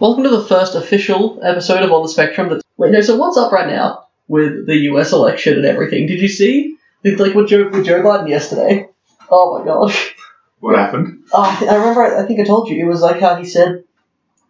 Welcome 0.00 0.24
to 0.24 0.30
the 0.30 0.44
first 0.44 0.74
official 0.74 1.40
episode 1.42 1.82
of 1.82 1.92
On 1.92 2.02
the 2.02 2.08
Spectrum. 2.08 2.48
That's 2.48 2.64
wait, 2.78 2.90
no. 2.90 3.02
So 3.02 3.16
what's 3.16 3.36
up 3.36 3.52
right 3.52 3.68
now 3.68 4.06
with 4.28 4.66
the 4.66 4.76
U.S. 4.76 5.12
election 5.12 5.58
and 5.58 5.66
everything? 5.66 6.06
Did 6.06 6.20
you 6.20 6.28
see 6.28 6.76
like 7.04 7.34
with 7.34 7.48
Joe 7.48 7.68
with 7.68 7.84
Joe 7.84 8.00
Biden 8.02 8.28
yesterday? 8.28 8.88
Oh 9.30 9.58
my 9.58 9.64
gosh! 9.64 10.16
What 10.60 10.76
happened? 10.76 11.24
Oh, 11.34 11.42
I 11.70 11.74
remember. 11.76 12.16
I 12.16 12.26
think 12.26 12.40
I 12.40 12.44
told 12.44 12.68
you 12.70 12.82
it 12.82 12.88
was 12.88 13.02
like 13.02 13.20
how 13.20 13.36
he 13.36 13.44
said 13.44 13.84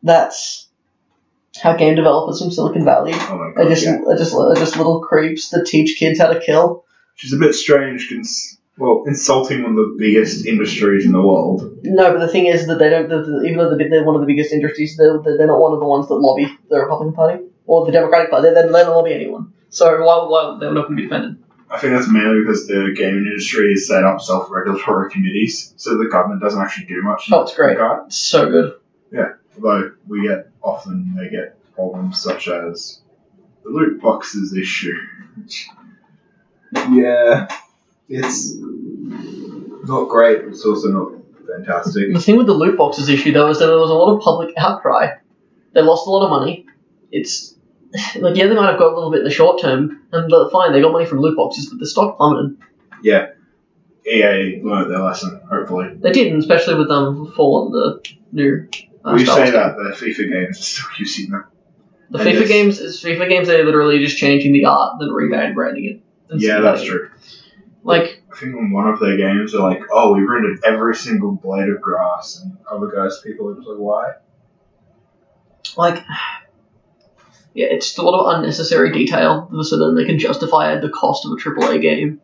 that's 0.05 0.69
how 1.61 1.77
game 1.77 1.97
developers 1.97 2.41
from 2.41 2.53
Silicon 2.53 2.85
Valley 2.85 3.13
Oh 3.13 3.37
my 3.37 3.47
are 3.47 3.65
god. 3.65 3.69
just 3.69 3.85
yeah. 3.85 3.99
are 4.07 4.17
just 4.17 4.35
are 4.35 4.55
just 4.55 4.77
little 4.77 5.01
creeps 5.01 5.51
that 5.51 5.67
teach 5.67 5.99
kids 5.99 6.21
how 6.21 6.29
to 6.33 6.39
kill. 6.39 6.85
Which 7.15 7.25
is 7.25 7.33
a 7.33 7.39
bit 7.39 7.55
strange, 7.55 8.09
well, 8.81 9.05
insulting 9.07 9.63
one 9.63 9.73
of 9.73 9.77
the 9.77 9.95
biggest 9.99 10.47
industries 10.47 11.05
in 11.05 11.13
the 11.13 11.21
world. 11.21 11.79
No, 11.85 12.13
but 12.13 12.19
the 12.19 12.29
thing 12.29 12.47
is 12.47 12.67
that 12.67 12.79
they 12.79 12.89
don't. 12.91 13.09
The, 13.09 13.23
the, 13.23 13.43
even 13.45 13.59
though 13.59 13.77
they're 13.77 13.89
they're 13.89 14.05
one 14.05 14.15
of 14.17 14.23
the 14.23 14.27
biggest 14.27 14.53
industries, 14.53 14.97
they're, 14.97 15.21
they're 15.23 15.47
not 15.47 15.61
one 15.61 15.73
of 15.73 15.81
the 15.81 15.87
ones 15.87 16.09
that 16.09 16.15
lobby 16.15 16.47
the 16.69 16.81
Republican 16.81 17.13
Party 17.15 17.45
or 17.67 17.87
the 17.87 17.93
Democratic 17.93 18.31
Party. 18.31 18.49
They, 18.49 18.55
they 18.55 18.63
don't 18.63 18.97
lobby 18.97 19.13
anyone. 19.15 19.53
So 19.69 19.85
why 20.03 20.27
why 20.29 20.57
they're 20.59 20.73
not 20.73 20.89
going 20.89 20.97
to 20.97 21.03
be 21.03 21.09
defended? 21.09 21.37
I 21.71 21.79
think 21.79 21.93
that's 21.93 22.11
mainly 22.11 22.41
because 22.43 22.67
the 22.67 22.93
gaming 22.97 23.27
industry 23.27 23.71
has 23.75 23.87
set 23.87 24.03
up 24.03 24.21
self-regulatory 24.21 25.11
committees, 25.13 25.73
so 25.77 25.97
the 25.97 26.09
government 26.11 26.43
doesn't 26.43 26.61
actually 26.61 26.87
do 26.87 27.01
much. 27.03 27.29
in 27.29 27.35
Oh, 27.35 27.43
it's 27.43 27.55
great. 27.55 27.75
regard. 27.79 28.07
It's 28.09 28.19
so 28.19 28.51
good. 28.51 28.73
Yeah, 29.13 29.35
although 29.55 29.93
we 30.09 30.27
get 30.27 30.49
often 30.63 31.15
they 31.17 31.29
get 31.29 31.57
problems 31.75 32.21
such 32.21 32.49
as 32.49 33.01
the 33.63 33.71
loot 33.71 34.01
boxes 34.03 34.53
issue. 34.57 34.97
yeah, 36.91 37.47
it's 38.11 38.57
not 39.89 40.09
great. 40.09 40.43
But 40.43 40.49
it's 40.51 40.65
also 40.65 40.89
not 40.89 41.13
fantastic. 41.47 42.13
The 42.13 42.21
thing 42.21 42.37
with 42.37 42.47
the 42.47 42.55
loot 42.55 42.77
boxes 42.77 43.09
issue 43.09 43.33
though 43.33 43.49
is 43.49 43.59
that 43.59 43.67
there 43.67 43.79
was 43.79 43.91
a 43.91 43.95
lot 43.95 44.15
of 44.15 44.21
public 44.21 44.55
outcry. 44.57 45.17
They 45.73 45.83
lost 45.83 46.07
a 46.07 46.11
lot 46.11 46.25
of 46.25 46.31
money. 46.31 46.67
It's 47.11 47.57
like 48.17 48.37
yeah, 48.37 48.47
they 48.47 48.55
might 48.55 48.71
have 48.71 48.79
got 48.79 48.93
a 48.93 48.95
little 48.95 49.11
bit 49.11 49.21
in 49.21 49.25
the 49.25 49.31
short 49.31 49.61
term, 49.61 50.03
and 50.13 50.31
but 50.31 50.51
fine, 50.51 50.73
they 50.73 50.81
got 50.81 50.93
money 50.93 51.07
from 51.07 51.21
loot 51.21 51.37
boxes, 51.37 51.69
but 51.71 51.79
the 51.79 51.87
stock 51.87 52.17
plummeted. 52.17 52.57
Yeah, 53.03 53.29
EA 54.07 54.61
learned 54.63 54.91
their 54.91 55.01
lesson. 55.01 55.41
Hopefully, 55.51 55.95
They 55.95 56.13
did, 56.13 56.33
and 56.33 56.43
especially 56.43 56.75
with 56.75 56.89
them 56.89 57.33
for 57.35 57.71
the 57.71 58.03
new. 58.33 58.69
Uh, 59.05 59.15
we 59.15 59.25
say 59.25 59.51
that 59.51 59.77
the 59.77 59.97
FIFA 59.97 60.31
games 60.31 60.59
are 60.59 60.63
still 60.63 60.87
using 60.99 61.31
them. 61.31 61.45
The 62.11 62.19
And 62.19 62.29
FIFA 62.29 62.49
games 62.49 62.81
is 62.81 63.03
FIFA 63.03 63.29
games. 63.29 63.49
They're 63.49 63.65
literally 63.65 64.01
just 64.01 64.19
changing 64.19 64.53
the 64.53 64.65
art, 64.65 64.99
then 64.99 65.09
rebranding 65.09 65.91
it. 65.91 66.01
Yeah, 66.35 66.61
that's 66.61 66.83
true. 66.83 67.10
Like 67.83 68.23
I 68.31 68.37
think 68.37 68.55
on 68.57 68.73
one 68.73 68.89
of 68.89 69.01
their 69.01 69.17
games, 69.17 69.53
they're 69.53 69.63
like, 69.63 69.83
"Oh, 69.91 70.13
we 70.13 70.23
rendered 70.23 70.61
every 70.65 70.95
single 70.95 71.33
blade 71.33 71.69
of 71.69 71.81
grass," 71.81 72.43
and 72.43 72.57
other 72.71 72.89
guys, 72.89 73.21
people 73.21 73.49
are 73.49 73.55
just 73.55 73.67
like, 73.67 73.79
"Why?" 73.79 74.13
like 75.77 76.05
yeah, 77.55 77.67
it's 77.67 77.87
just 77.87 77.99
a 77.99 78.03
lot 78.03 78.21
of 78.21 78.39
unnecessary 78.39 78.93
detail, 78.93 79.51
so 79.63 79.79
then 79.79 79.97
they 79.97 80.05
can 80.05 80.19
justify 80.19 80.79
the 80.79 80.89
cost 80.89 81.27
of 81.27 81.33
a 81.33 81.35
AAA 81.35 81.83
game. 81.83 82.21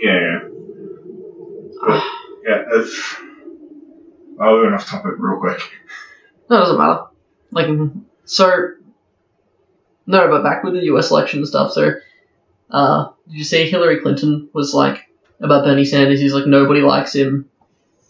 Yeah, 0.00 0.18
yeah. 0.18 0.38
Yeah, 2.46 2.64
it's. 2.72 3.16
Oh, 4.42 4.54
we're 4.54 4.74
off 4.74 4.86
topic 4.86 5.12
real 5.18 5.38
quick. 5.38 5.60
No, 6.48 6.56
it 6.56 6.60
doesn't 6.60 6.78
matter. 6.78 7.02
Like, 7.50 7.68
so. 8.24 8.70
No, 10.06 10.28
but 10.28 10.42
back 10.42 10.64
with 10.64 10.72
the 10.72 10.84
US 10.84 11.10
election 11.10 11.40
and 11.40 11.48
stuff, 11.48 11.72
so. 11.72 11.92
Uh, 12.70 13.10
did 13.30 13.38
you 13.38 13.44
see 13.44 13.70
Hillary 13.70 14.00
Clinton 14.00 14.48
was 14.52 14.74
like, 14.74 15.06
about 15.40 15.64
Bernie 15.64 15.84
Sanders, 15.84 16.20
he's 16.20 16.34
like, 16.34 16.46
nobody 16.46 16.80
likes 16.80 17.14
him, 17.14 17.48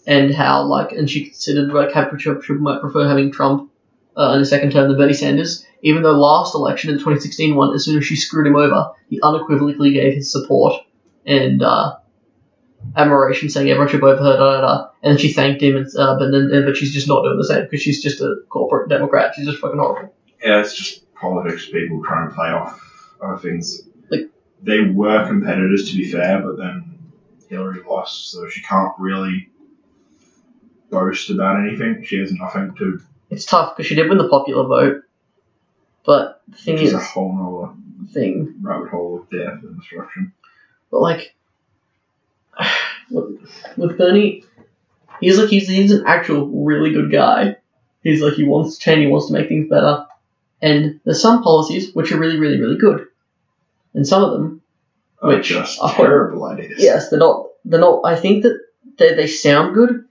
and 0.07 0.35
how, 0.35 0.65
like, 0.65 0.93
and 0.93 1.09
she 1.09 1.27
considered, 1.27 1.73
like, 1.73 1.93
how 1.93 2.11
she 2.17 2.53
might 2.55 2.81
prefer 2.81 3.07
having 3.07 3.31
Trump 3.31 3.71
uh, 4.17 4.33
in 4.35 4.41
a 4.41 4.45
second 4.45 4.73
term 4.73 4.89
than 4.89 4.98
Bernie 4.98 5.13
Sanders, 5.13 5.65
even 5.83 6.03
though 6.03 6.13
last 6.13 6.55
election 6.55 6.91
in 6.91 6.97
the 6.97 7.01
2016 7.01 7.55
one, 7.55 7.75
as 7.75 7.85
soon 7.85 7.98
as 7.98 8.05
she 8.05 8.17
screwed 8.17 8.47
him 8.47 8.57
over, 8.57 8.91
he 9.09 9.21
unequivocally 9.23 9.93
gave 9.93 10.15
his 10.15 10.33
support 10.33 10.83
and, 11.27 11.63
uh, 11.63 11.97
admiration, 12.97 13.48
saying 13.48 13.69
everyone 13.69 13.89
should 13.89 14.01
vote 14.01 14.19
for 14.19 14.25
her, 14.25 14.36
da 14.36 14.53
da 14.53 14.61
da. 14.61 14.89
And 15.03 15.20
she 15.20 15.33
thanked 15.33 15.63
him, 15.63 15.77
and, 15.77 15.86
uh, 15.97 16.19
but 16.19 16.30
then 16.30 16.64
but 16.64 16.77
she's 16.77 16.92
just 16.92 17.09
not 17.09 17.23
doing 17.23 17.36
the 17.39 17.45
same 17.45 17.64
because 17.64 17.83
she's 17.83 18.03
just 18.03 18.20
a 18.20 18.36
corporate 18.48 18.89
Democrat. 18.89 19.35
She's 19.35 19.47
just 19.47 19.59
fucking 19.59 19.79
horrible. 19.79 20.14
Yeah, 20.42 20.61
it's 20.61 20.75
just 20.75 21.13
politics, 21.14 21.67
people 21.67 22.03
trying 22.03 22.29
to 22.29 22.35
play 22.35 22.48
off 22.48 22.80
other 23.23 23.39
things. 23.39 23.83
They 24.63 24.81
were 24.81 25.27
competitors, 25.27 25.91
to 25.91 25.97
be 25.97 26.11
fair, 26.11 26.41
but 26.41 26.57
then 26.57 26.98
Hillary 27.48 27.83
lost, 27.89 28.31
so 28.31 28.48
she 28.48 28.63
can't 28.63 28.93
really 28.98 29.51
boast 30.91 31.31
about 31.31 31.61
anything. 31.61 32.05
She 32.05 32.19
has 32.19 32.33
nothing 32.33 32.75
to. 32.79 33.01
It's 33.31 33.45
tough 33.45 33.77
because 33.77 33.89
she 33.89 33.95
did 33.95 34.09
win 34.09 34.19
the 34.19 34.29
popular 34.29 34.67
vote, 34.67 35.03
but 36.05 36.43
the 36.48 36.57
thing 36.57 36.79
is 36.79 36.93
a 36.93 36.98
whole 36.98 37.33
nother 37.33 38.13
thing, 38.13 38.57
rabbit 38.61 38.91
hole 38.91 39.21
of 39.21 39.31
death 39.31 39.63
and 39.63 39.79
destruction. 39.79 40.33
but 40.91 41.01
like 41.01 41.35
with, 43.11 43.41
with 43.77 43.98
Bernie, 43.98 44.45
he's 45.21 45.39
like 45.39 45.48
he's 45.48 45.69
he's 45.69 45.92
an 45.92 46.05
actual 46.07 46.47
really 46.48 46.92
good 46.92 47.13
guy. 47.13 47.57
He's 48.03 48.23
like 48.23 48.35
he 48.35 48.45
wants 48.45 48.77
to 48.77 48.81
change, 48.83 49.01
he 49.01 49.07
wants 49.07 49.29
to 49.29 49.33
make 49.33 49.48
things 49.48 49.69
better, 49.69 50.07
and 50.61 51.01
there's 51.05 51.23
some 51.23 51.42
policies 51.42 51.95
which 51.95 52.13
are 52.13 52.19
really 52.19 52.39
really 52.39 52.61
really 52.61 52.79
good, 52.79 53.07
and 53.95 54.06
some 54.06 54.23
of 54.24 54.33
them 54.33 54.62
Are 55.23 55.28
Which 55.30 55.48
just 55.48 55.80
are- 55.80 55.95
terrible 55.95 56.45
ideas. 56.45 56.74
Yes, 56.78 57.11
they're 57.11 57.18
not. 57.18 57.46
They're 57.64 57.80
not. 57.80 58.02
I 58.05 58.17
think 58.17 58.42
that 58.45 58.58
they, 58.98 59.14
they 59.14 59.27
sound 59.27 59.74
good, 59.74 60.05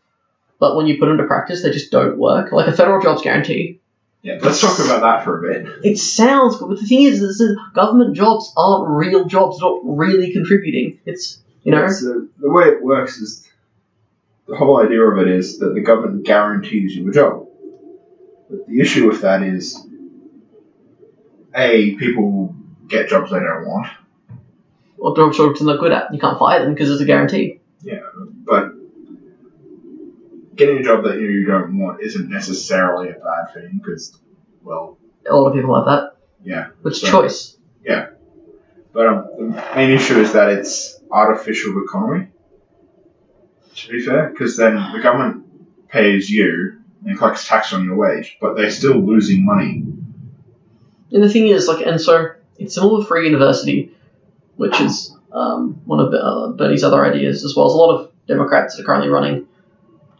but 0.59 0.75
when 0.75 0.85
you 0.87 0.97
put 0.99 1.05
them 1.05 1.15
into 1.15 1.25
practice, 1.27 1.63
they 1.63 1.71
just 1.71 1.91
don't 1.91 2.17
work. 2.17 2.51
Like 2.51 2.67
a 2.67 2.73
federal 2.73 3.01
jobs 3.01 3.21
guarantee. 3.21 3.79
Yeah, 4.21 4.37
let's 4.41 4.59
talk 4.59 4.77
about 4.79 5.01
that 5.01 5.23
for 5.23 5.39
a 5.39 5.41
bit. 5.63 5.85
It 5.85 5.97
sounds 5.97 6.57
good, 6.57 6.67
but 6.67 6.79
the 6.79 6.85
thing 6.85 7.03
is, 7.03 7.21
is 7.21 7.41
government 7.73 8.15
jobs 8.17 8.51
aren't 8.57 8.89
real 8.89 9.25
jobs. 9.25 9.57
They're 9.59 9.69
not 9.69 9.79
really 9.83 10.33
contributing. 10.33 10.99
It's 11.05 11.39
you 11.63 11.71
know. 11.71 11.87
So 11.89 12.27
the 12.37 12.49
way 12.49 12.65
it 12.65 12.83
works 12.83 13.17
is 13.17 13.47
the 14.47 14.57
whole 14.57 14.83
idea 14.83 15.01
of 15.03 15.19
it 15.19 15.29
is 15.33 15.59
that 15.59 15.73
the 15.73 15.79
government 15.81 16.25
guarantees 16.25 16.93
you 16.95 17.09
a 17.09 17.13
job. 17.13 17.47
But 18.49 18.67
the 18.67 18.81
issue 18.81 19.07
with 19.07 19.21
that 19.21 19.41
is, 19.41 19.79
a 21.55 21.95
people 21.95 22.55
get 22.89 23.07
jobs 23.09 23.31
they 23.31 23.39
don't 23.39 23.65
want. 23.65 23.87
Or 24.97 25.15
job 25.15 25.33
jobs 25.33 25.59
they're 25.59 25.67
not 25.67 25.79
good 25.79 25.91
at. 25.93 26.13
You 26.13 26.19
can't 26.19 26.37
fire 26.37 26.63
them 26.63 26.73
because 26.73 26.91
it's 26.91 27.01
a 27.01 27.05
guarantee. 27.05 27.61
Yeah, 27.81 28.01
but 28.45 28.73
getting 30.55 30.79
a 30.79 30.83
job 30.83 31.03
that 31.05 31.19
you 31.19 31.45
don't 31.45 31.79
want 31.79 32.01
isn't 32.01 32.29
necessarily 32.29 33.09
a 33.09 33.13
bad 33.13 33.53
thing 33.53 33.79
because, 33.81 34.19
well, 34.63 34.97
A 35.29 35.33
lot 35.35 35.47
of 35.49 35.53
people 35.53 35.75
have 35.75 35.85
that. 35.85 36.17
yeah. 36.43 36.67
It's 36.85 36.99
So- 37.01 37.09
choice. 37.21 37.55
Yeah, 37.85 38.09
but 38.91 39.07
um, 39.07 39.27
the 39.37 39.63
main 39.75 39.91
issue 39.91 40.19
is 40.19 40.33
that 40.33 40.49
it's 40.49 40.99
artificial 41.09 41.81
economy. 41.81 42.27
To 43.75 43.91
be 43.91 44.01
fair, 44.01 44.29
because 44.29 44.57
then 44.57 44.75
the 44.91 44.99
government 45.01 45.45
pays 45.87 46.29
you 46.29 46.79
and 47.05 47.17
collects 47.17 47.47
tax 47.47 47.71
on 47.71 47.85
your 47.85 47.95
wage, 47.95 48.37
but 48.41 48.57
they're 48.57 48.69
still 48.69 48.97
losing 48.97 49.45
money. 49.45 49.85
And 51.11 51.23
the 51.23 51.29
thing 51.29 51.47
is, 51.47 51.67
like, 51.69 51.85
and 51.87 52.01
so 52.01 52.31
it's 52.59 52.75
similar 52.75 52.99
with 52.99 53.07
free 53.07 53.25
university, 53.25 53.91
which 54.57 54.79
is 54.81 55.15
um, 55.31 55.81
one 55.85 55.99
of 55.99 56.13
uh, 56.13 56.51
Bernie's 56.55 56.83
other 56.83 57.03
ideas, 57.03 57.43
as 57.43 57.55
well 57.55 57.67
as 57.67 57.73
a 57.73 57.77
lot 57.77 57.95
of 57.95 58.11
Democrats 58.27 58.75
that 58.75 58.83
are 58.83 58.85
currently 58.85 59.09
running. 59.09 59.47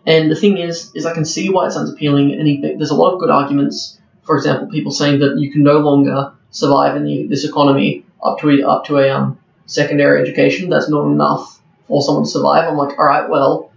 And 0.06 0.32
the 0.32 0.36
thing 0.36 0.58
is, 0.58 0.92
is 0.96 1.06
I 1.06 1.14
can 1.14 1.26
see 1.26 1.50
why 1.50 1.68
it 1.68 1.72
sounds 1.72 1.92
appealing, 1.92 2.32
and 2.34 2.48
he, 2.48 2.62
there's 2.62 2.90
a 2.90 2.96
lot 2.96 3.14
of 3.14 3.20
good 3.20 3.30
arguments. 3.30 4.00
For 4.24 4.38
example, 4.38 4.68
people 4.70 4.92
saying 4.92 5.20
that 5.20 5.38
you 5.38 5.52
can 5.52 5.64
no 5.64 5.80
longer 5.80 6.34
survive 6.52 6.96
in 6.96 7.04
the, 7.04 7.28
this 7.28 7.46
economy 7.46 8.06
up 8.24 8.40
to 8.40 8.50
a, 8.50 8.68
up 8.68 8.86
to 8.86 8.98
a 8.98 9.10
um, 9.10 9.40
secondary 9.66 10.22
education. 10.22 10.70
That's 10.70 10.90
not 10.90 11.06
enough 11.06 11.62
for 11.88 12.02
someone 12.02 12.24
to 12.24 12.30
survive. 12.30 12.70
I'm 12.70 12.78
like, 12.78 12.98
all 12.98 13.06
right, 13.06 13.30
well, 13.30 13.72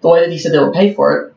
the 0.00 0.08
way 0.08 0.20
that 0.20 0.30
he 0.30 0.38
said 0.38 0.52
they 0.52 0.58
would 0.58 0.72
pay 0.72 0.94
for 0.94 1.16
it 1.16 1.34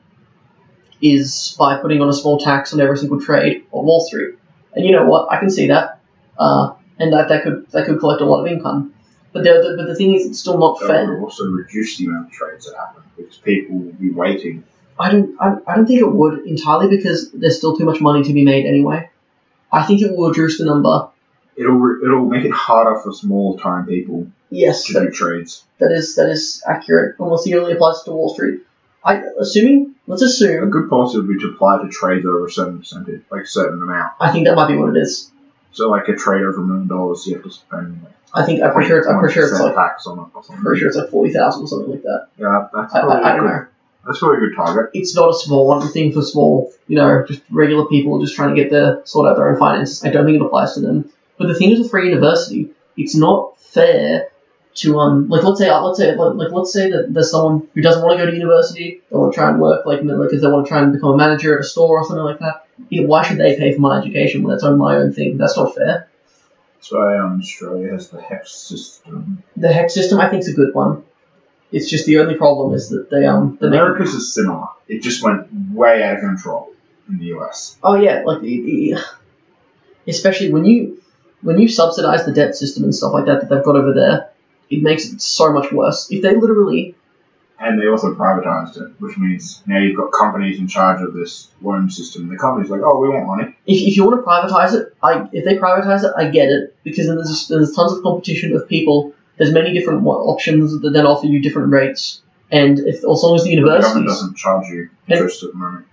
is 1.01 1.55
by 1.59 1.77
putting 1.77 2.01
on 2.01 2.09
a 2.09 2.13
small 2.13 2.39
tax 2.39 2.73
on 2.73 2.81
every 2.81 2.97
single 2.97 3.21
trade 3.21 3.65
on 3.71 3.85
Wall 3.85 4.01
Street. 4.01 4.35
And 4.73 4.85
you 4.85 4.91
know 4.91 5.05
what? 5.05 5.31
I 5.31 5.39
can 5.39 5.49
see 5.49 5.67
that, 5.67 5.94
uh, 6.37 6.73
and 6.99 7.13
that 7.13 7.29
that 7.29 7.43
could 7.43 7.69
that 7.71 7.85
could 7.85 7.99
collect 7.99 8.21
a 8.21 8.25
lot 8.25 8.41
of 8.41 8.47
income. 8.47 8.93
But 9.33 9.43
the, 9.43 9.51
the 9.51 9.75
but 9.77 9.87
the 9.87 9.95
thing 9.95 10.13
is, 10.15 10.25
it's 10.25 10.39
still 10.39 10.57
not 10.57 10.79
That 10.79 10.87
fair. 10.87 11.13
would 11.13 11.23
also 11.23 11.45
reduce 11.51 11.97
the 11.97 12.05
amount 12.05 12.27
of 12.27 12.31
trades 12.31 12.65
that 12.65 12.77
happen 12.77 13.03
because 13.17 13.37
people 13.37 13.77
will 13.77 13.91
be 13.93 14.09
waiting. 14.11 14.63
I 14.97 15.11
don't 15.11 15.35
I, 15.41 15.57
I 15.67 15.75
don't 15.75 15.85
think 15.85 15.99
it 15.99 16.09
would 16.11 16.45
entirely 16.47 16.95
because 16.95 17.31
there's 17.31 17.57
still 17.57 17.75
too 17.77 17.83
much 17.85 17.99
money 17.99 18.23
to 18.23 18.33
be 18.33 18.43
made 18.45 18.65
anyway. 18.65 19.09
I 19.71 19.83
think 19.83 20.01
it 20.01 20.15
will 20.15 20.29
reduce 20.29 20.57
the 20.57 20.65
number. 20.65 21.09
It'll 21.57 21.99
it'll 22.03 22.25
make 22.25 22.45
it 22.45 22.51
harder 22.51 22.99
for 23.01 23.11
small 23.11 23.57
time 23.57 23.85
people 23.87 24.27
Yes, 24.49 24.85
to 24.85 24.93
that, 24.93 24.99
do 25.07 25.11
trades. 25.11 25.63
that 25.79 25.91
is 25.91 26.15
that 26.15 26.29
is 26.29 26.63
accurate. 26.65 27.15
Unless 27.19 27.45
it 27.47 27.55
only 27.55 27.73
applies 27.73 28.03
to 28.03 28.11
Wall 28.11 28.33
Street. 28.33 28.61
I 29.03 29.21
assuming 29.39 29.95
let's 30.07 30.21
assume 30.21 30.63
A 30.63 30.67
good 30.67 30.89
policy 30.89 31.17
would 31.17 31.27
be 31.27 31.37
to 31.39 31.49
apply 31.49 31.81
to 31.81 31.89
trades 31.89 32.25
over 32.25 32.45
a 32.45 32.51
certain 32.51 32.79
percentage, 32.79 33.21
like 33.29 33.43
a 33.43 33.47
certain 33.47 33.81
amount. 33.83 34.13
I 34.19 34.31
think 34.31 34.45
that 34.47 34.55
might 34.55 34.67
be 34.69 34.77
what 34.77 34.95
it 34.95 34.99
is. 35.01 35.29
So, 35.75 35.89
like 35.89 36.07
a 36.07 36.15
trade 36.15 36.41
over 36.41 36.61
a 36.61 36.65
million 36.65 36.87
dollars, 36.87 37.27
you 37.27 37.35
have 37.35 37.43
to 37.43 37.51
spend. 37.51 38.01
Like, 38.01 38.13
I 38.33 38.45
think 38.45 38.63
I'm 38.63 38.71
pretty 38.71 38.87
sure 38.87 38.99
it's 38.99 39.07
I'm 39.07 39.19
pretty 39.19 39.33
sure 39.33 39.43
it's 39.43 39.59
like 39.59 39.75
tax 39.75 40.07
on 40.07 40.19
it 40.19 40.27
or 40.33 40.43
something. 40.43 40.63
pretty 40.63 40.79
sure 40.79 40.87
it's 40.87 40.97
like 40.97 41.09
forty 41.09 41.33
thousand 41.33 41.63
or 41.63 41.67
something 41.67 41.91
like 41.91 42.03
that. 42.03 42.27
Yeah, 42.37 42.67
that's 42.73 42.95
I, 42.95 43.01
probably 43.01 43.23
I, 43.23 43.29
I 43.29 43.33
a 43.33 43.35
don't 43.35 43.45
good 43.45 43.53
know. 43.53 43.65
That's 44.05 44.19
probably 44.19 44.37
a 44.37 44.39
good 44.41 44.55
target. 44.55 44.91
it's 44.93 45.15
not 45.15 45.29
a 45.29 45.33
small 45.33 45.67
one 45.67 45.85
thing 45.89 46.13
for 46.13 46.21
small, 46.21 46.71
you 46.87 46.95
know, 46.95 47.25
just 47.27 47.41
regular 47.49 47.85
people 47.87 48.21
just 48.21 48.35
trying 48.35 48.55
to 48.55 48.61
get 48.61 48.71
their 48.71 49.01
sort 49.05 49.27
out 49.27 49.35
their 49.35 49.49
own 49.49 49.57
finances. 49.57 50.03
I 50.05 50.11
don't 50.11 50.25
think 50.25 50.35
it 50.35 50.45
applies 50.45 50.75
to 50.75 50.81
them. 50.81 51.11
But 51.37 51.47
the 51.47 51.55
thing 51.55 51.71
is 51.71 51.79
with 51.79 51.91
free 51.91 52.07
university, 52.09 52.69
it's 52.95 53.15
not 53.15 53.59
fair 53.59 54.29
to 54.75 54.99
um 54.99 55.27
like 55.29 55.43
let's 55.43 55.59
say 55.59 55.71
let's 55.71 55.97
say 55.97 56.15
like, 56.15 56.35
like 56.35 56.51
let's 56.51 56.71
say 56.71 56.91
that 56.91 57.13
there's 57.13 57.31
someone 57.31 57.67
who 57.73 57.81
doesn't 57.81 58.03
want 58.03 58.17
to 58.17 58.25
go 58.25 58.29
to 58.29 58.35
university, 58.37 59.01
they 59.09 59.17
want 59.17 59.33
to 59.33 59.37
try 59.37 59.49
and 59.49 59.59
work 59.59 59.85
like 59.85 60.01
because 60.01 60.41
they 60.41 60.47
want 60.47 60.65
to 60.65 60.69
try 60.69 60.81
and 60.83 60.93
become 60.93 61.13
a 61.13 61.17
manager 61.17 61.55
at 61.55 61.61
a 61.61 61.67
store 61.67 61.99
or 61.99 62.03
something 62.05 62.23
like 62.23 62.39
that. 62.39 62.64
Know, 62.77 63.07
why 63.07 63.23
should 63.23 63.37
they 63.37 63.57
pay 63.57 63.73
for 63.73 63.81
my 63.81 63.99
education 63.99 64.43
when 64.43 64.53
it's 64.53 64.63
on 64.63 64.77
my 64.77 64.97
own 64.97 65.13
thing? 65.13 65.37
That's 65.37 65.57
not 65.57 65.75
fair. 65.75 66.09
That's 66.75 66.91
why 66.91 67.17
um, 67.17 67.39
Australia 67.39 67.91
has 67.91 68.09
the 68.09 68.21
HECS 68.21 68.47
system. 68.47 69.43
The 69.55 69.69
HECS 69.69 69.91
system 69.91 70.19
I 70.19 70.29
think 70.29 70.41
is 70.41 70.49
a 70.49 70.53
good 70.53 70.73
one. 70.73 71.03
It's 71.71 71.89
just 71.89 72.05
the 72.05 72.19
only 72.19 72.35
problem 72.35 72.73
is 72.73 72.89
that 72.89 73.09
they 73.09 73.25
um 73.25 73.57
the 73.59 73.67
America's 73.67 74.13
is 74.13 74.33
similar. 74.33 74.67
It 74.87 75.01
just 75.01 75.23
went 75.23 75.47
way 75.73 76.03
out 76.03 76.15
of 76.15 76.19
control 76.21 76.71
in 77.09 77.17
the 77.17 77.25
US. 77.37 77.77
Oh 77.83 77.95
yeah, 77.95 78.23
like 78.25 78.43
especially 80.07 80.51
when 80.51 80.65
you 80.65 81.01
when 81.41 81.59
you 81.59 81.67
subsidize 81.67 82.25
the 82.25 82.31
debt 82.31 82.55
system 82.55 82.83
and 82.83 82.95
stuff 82.95 83.13
like 83.13 83.25
that 83.25 83.41
that 83.41 83.49
they've 83.49 83.63
got 83.63 83.75
over 83.75 83.93
there, 83.93 84.29
it 84.69 84.81
makes 84.81 85.05
it 85.05 85.21
so 85.21 85.51
much 85.51 85.71
worse. 85.71 86.11
If 86.11 86.21
they 86.21 86.35
literally, 86.35 86.95
And 87.57 87.81
they 87.81 87.87
also 87.87 88.13
privatized 88.13 88.75
it, 88.77 88.93
which 88.99 89.17
means 89.17 89.61
now 89.65 89.79
you've 89.79 89.95
got 89.95 90.11
companies 90.11 90.59
in 90.59 90.67
charge 90.67 91.01
of 91.01 91.13
this 91.13 91.47
loan 91.61 91.89
system. 91.89 92.27
The 92.27 92.37
company's 92.37 92.69
like, 92.69 92.81
oh, 92.83 92.99
we 92.99 93.07
want 93.09 93.27
money. 93.27 93.55
if, 93.65 93.87
if 93.87 93.95
you 93.95 94.03
want 94.05 94.19
to 94.19 94.23
privatize 94.23 94.73
it, 94.73 94.93
I 95.01 95.27
if 95.31 95.45
they 95.45 95.55
privatize 95.57 96.03
it, 96.03 96.11
I 96.17 96.29
get 96.29 96.49
it 96.49 96.75
because 96.83 97.07
then 97.07 97.15
there's 97.15 97.47
there's 97.47 97.73
tons 97.73 97.93
of 97.93 98.03
competition 98.03 98.53
of 98.55 98.67
people. 98.67 99.13
There's 99.37 99.53
many 99.53 99.73
different 99.73 100.05
options 100.05 100.79
that 100.81 100.89
then 100.91 101.05
offer 101.05 101.27
you 101.27 101.41
different 101.41 101.71
rates, 101.71 102.21
and 102.51 102.79
if 102.79 102.97
as 102.97 103.03
long 103.03 103.35
as 103.35 103.43
the 103.45 103.55
The 103.55 103.61
government 103.61 104.07
doesn't 104.07 104.35
charge 104.37 104.67
you 104.67 104.89
interest 105.07 105.43
at 105.43 105.51
the 105.51 105.57
moment. 105.57 105.85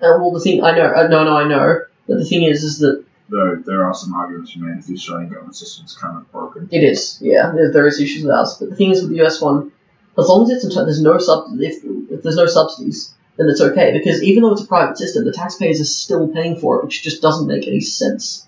uh, 0.00 0.16
well, 0.18 0.32
the 0.32 0.40
thing 0.40 0.64
I 0.64 0.72
know, 0.76 0.86
uh, 0.86 1.06
no, 1.06 1.24
no, 1.24 1.36
I 1.36 1.46
know, 1.46 1.80
but 2.06 2.18
the 2.18 2.24
thing 2.24 2.44
is, 2.44 2.64
is 2.64 2.78
that 2.78 3.04
Though 3.30 3.62
there 3.64 3.84
are 3.84 3.94
some 3.94 4.12
arguments 4.12 4.56
you 4.56 4.64
made 4.64 4.82
the 4.82 4.94
Australian 4.94 5.30
government 5.30 5.54
system 5.54 5.84
is 5.84 5.96
kind 5.96 6.16
of 6.16 6.30
broken. 6.32 6.68
It 6.72 6.82
is, 6.82 7.18
yeah. 7.22 7.52
There, 7.54 7.70
there 7.72 7.86
is 7.86 8.00
issues 8.00 8.24
with 8.24 8.32
ours, 8.32 8.56
but 8.58 8.70
the 8.70 8.74
thing 8.74 8.90
is 8.90 9.02
with 9.02 9.12
the 9.12 9.24
US 9.24 9.40
one, 9.40 9.70
as 10.18 10.28
long 10.28 10.42
as 10.42 10.50
it's 10.50 10.76
in, 10.76 10.84
there's 10.84 11.00
no 11.00 11.18
sub 11.18 11.48
if, 11.60 11.82
if 12.10 12.22
there's 12.22 12.36
no 12.36 12.46
subsidies, 12.46 13.14
then 13.36 13.48
it's 13.48 13.60
okay 13.60 13.92
because 13.96 14.22
even 14.22 14.42
though 14.42 14.52
it's 14.52 14.62
a 14.62 14.66
private 14.66 14.98
system, 14.98 15.24
the 15.24 15.32
taxpayers 15.32 15.80
are 15.80 15.84
still 15.84 16.28
paying 16.28 16.58
for 16.58 16.78
it, 16.78 16.84
which 16.84 17.02
just 17.02 17.22
doesn't 17.22 17.46
make 17.46 17.66
any 17.66 17.80
sense. 17.80 18.46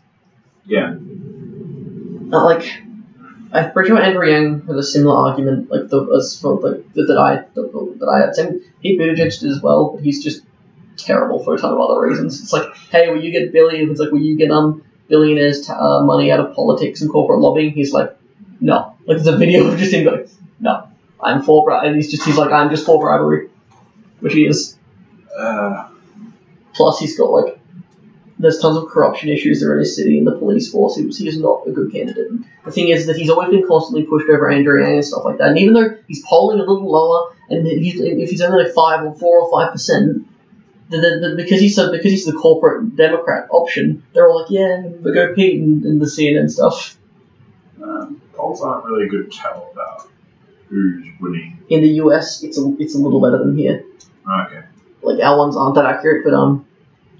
Yeah. 0.67 0.95
Uh, 2.33 2.45
like, 2.45 2.65
I'm 3.53 3.73
pretty 3.73 3.89
sure 3.89 4.01
Andrew 4.01 4.27
Yang 4.27 4.67
had 4.67 4.77
a 4.77 4.83
similar 4.83 5.17
argument, 5.17 5.71
like 5.71 5.89
the 5.89 6.05
as 6.17 6.41
for 6.41 6.59
like 6.61 6.93
that, 6.95 7.07
that 7.09 7.19
I 7.19 7.37
that, 7.55 7.97
that 8.01 8.09
I 8.09 8.21
had. 8.21 8.35
Same 8.35 8.61
Pete 8.81 8.99
Buttigieg 8.99 9.41
did 9.41 9.51
as 9.51 9.61
well, 9.61 9.91
but 9.91 10.03
he's 10.03 10.23
just 10.23 10.43
terrible 10.97 11.43
for 11.45 11.55
a 11.55 11.59
ton 11.59 11.73
of 11.73 11.81
other 11.81 12.01
reasons. 12.01 12.41
It's 12.41 12.53
like, 12.53 12.75
hey, 12.91 13.11
will 13.11 13.23
you 13.23 13.31
get 13.31 13.53
billions? 13.53 13.91
It's 13.91 14.01
like, 14.01 14.11
will 14.11 14.21
you 14.21 14.37
get 14.37 14.51
um 14.51 14.83
billionaires 15.09 15.67
ta- 15.67 15.79
uh, 15.79 16.05
money 16.05 16.33
out 16.33 16.41
of 16.41 16.55
politics 16.55 17.03
and 17.03 17.11
corporate 17.11 17.41
lobbying? 17.41 17.73
He's 17.73 17.93
like, 17.93 18.17
no. 18.61 18.95
Like, 19.07 19.19
there's 19.19 19.27
a 19.27 19.37
video 19.37 19.67
of 19.67 19.79
just 19.79 19.93
him 19.93 20.05
going, 20.05 20.29
no, 20.61 20.89
I'm 21.23 21.43
for 21.43 21.65
bribery. 21.65 21.89
And 21.89 21.97
he's 21.97 22.11
just 22.11 22.25
he's 22.25 22.37
like, 22.37 22.53
I'm 22.53 22.71
just 22.71 22.87
for 22.87 23.01
bribery, 23.01 23.49
which 24.21 24.35
he 24.35 24.47
is. 24.47 24.77
Uh, 25.37 25.89
Plus, 26.75 26.99
he's 26.99 27.17
got 27.17 27.31
like, 27.31 27.59
there's 28.39 28.59
tons 28.59 28.77
of 28.77 28.89
corruption 28.89 29.29
issues 29.29 29.61
there 29.61 29.75
in 29.75 29.81
his 29.81 29.95
city 29.95 30.19
and 30.19 30.27
the 30.27 30.33
police 30.33 30.71
force. 30.71 30.97
He, 30.97 31.05
was, 31.05 31.19
he 31.19 31.29
is 31.29 31.39
not 31.39 31.67
a 31.67 31.71
good 31.71 31.93
candidate. 31.93 32.29
And 32.29 32.45
the 32.65 32.73
thing 32.73 32.89
is 32.89 33.07
that 33.07 33.17
he's 33.17 33.31
always 33.31 33.51
been 33.51 33.67
constantly 33.67 34.05
pushed 34.05 34.29
over 34.29 34.51
Andrew 34.51 34.83
Yang 34.83 34.95
and 34.95 35.05
stuff 35.05 35.25
like 35.25 35.39
that. 35.39 35.49
And 35.49 35.59
even 35.59 35.75
though 35.75 35.97
he's 36.09 36.25
polling 36.27 36.59
a 36.59 36.63
little 36.63 36.91
lower, 36.91 37.35
and 37.49 37.67
he's, 37.67 38.01
if 38.01 38.31
he's 38.31 38.41
only 38.41 38.65
like 38.65 38.75
five 38.75 39.05
or 39.05 39.15
four 39.15 39.41
or 39.41 39.51
five 39.51 39.73
percent, 39.73 40.27
the, 40.89 40.97
the, 40.99 41.29
the, 41.29 41.35
because 41.37 41.61
he's 41.61 41.75
so 41.75 41.91
because 41.91 42.11
he's 42.11 42.27
the 42.27 42.33
corporate 42.33 42.97
Democrat 42.97 43.49
option, 43.51 44.03
they're 44.13 44.29
all 44.29 44.41
like, 44.41 44.51
yeah, 44.51 44.81
we 44.81 45.13
go 45.13 45.35
Pete 45.35 45.61
and, 45.61 45.85
and 45.85 46.01
the 46.01 46.07
CNN 46.07 46.51
stuff. 46.51 46.99
um, 47.83 48.21
polls 48.35 48.63
aren't 48.63 48.85
really 48.85 49.07
a 49.07 49.09
good 49.09 49.31
tell 49.31 49.71
about 49.73 50.09
who's 50.73 51.07
winning. 51.21 51.59
In 51.69 51.83
the 51.83 51.89
US, 52.05 52.43
it's 52.43 52.59
a 52.59 52.75
it's 52.79 52.95
a 52.95 52.99
little 52.99 53.21
better 53.21 53.39
than 53.39 53.57
here. 53.57 53.85
Okay. 54.29 54.63
Like 55.03 55.21
our 55.23 55.37
ones 55.39 55.57
aren't 55.57 55.75
that 55.75 55.85
accurate, 55.85 56.25
but 56.25 56.35
um, 56.35 56.67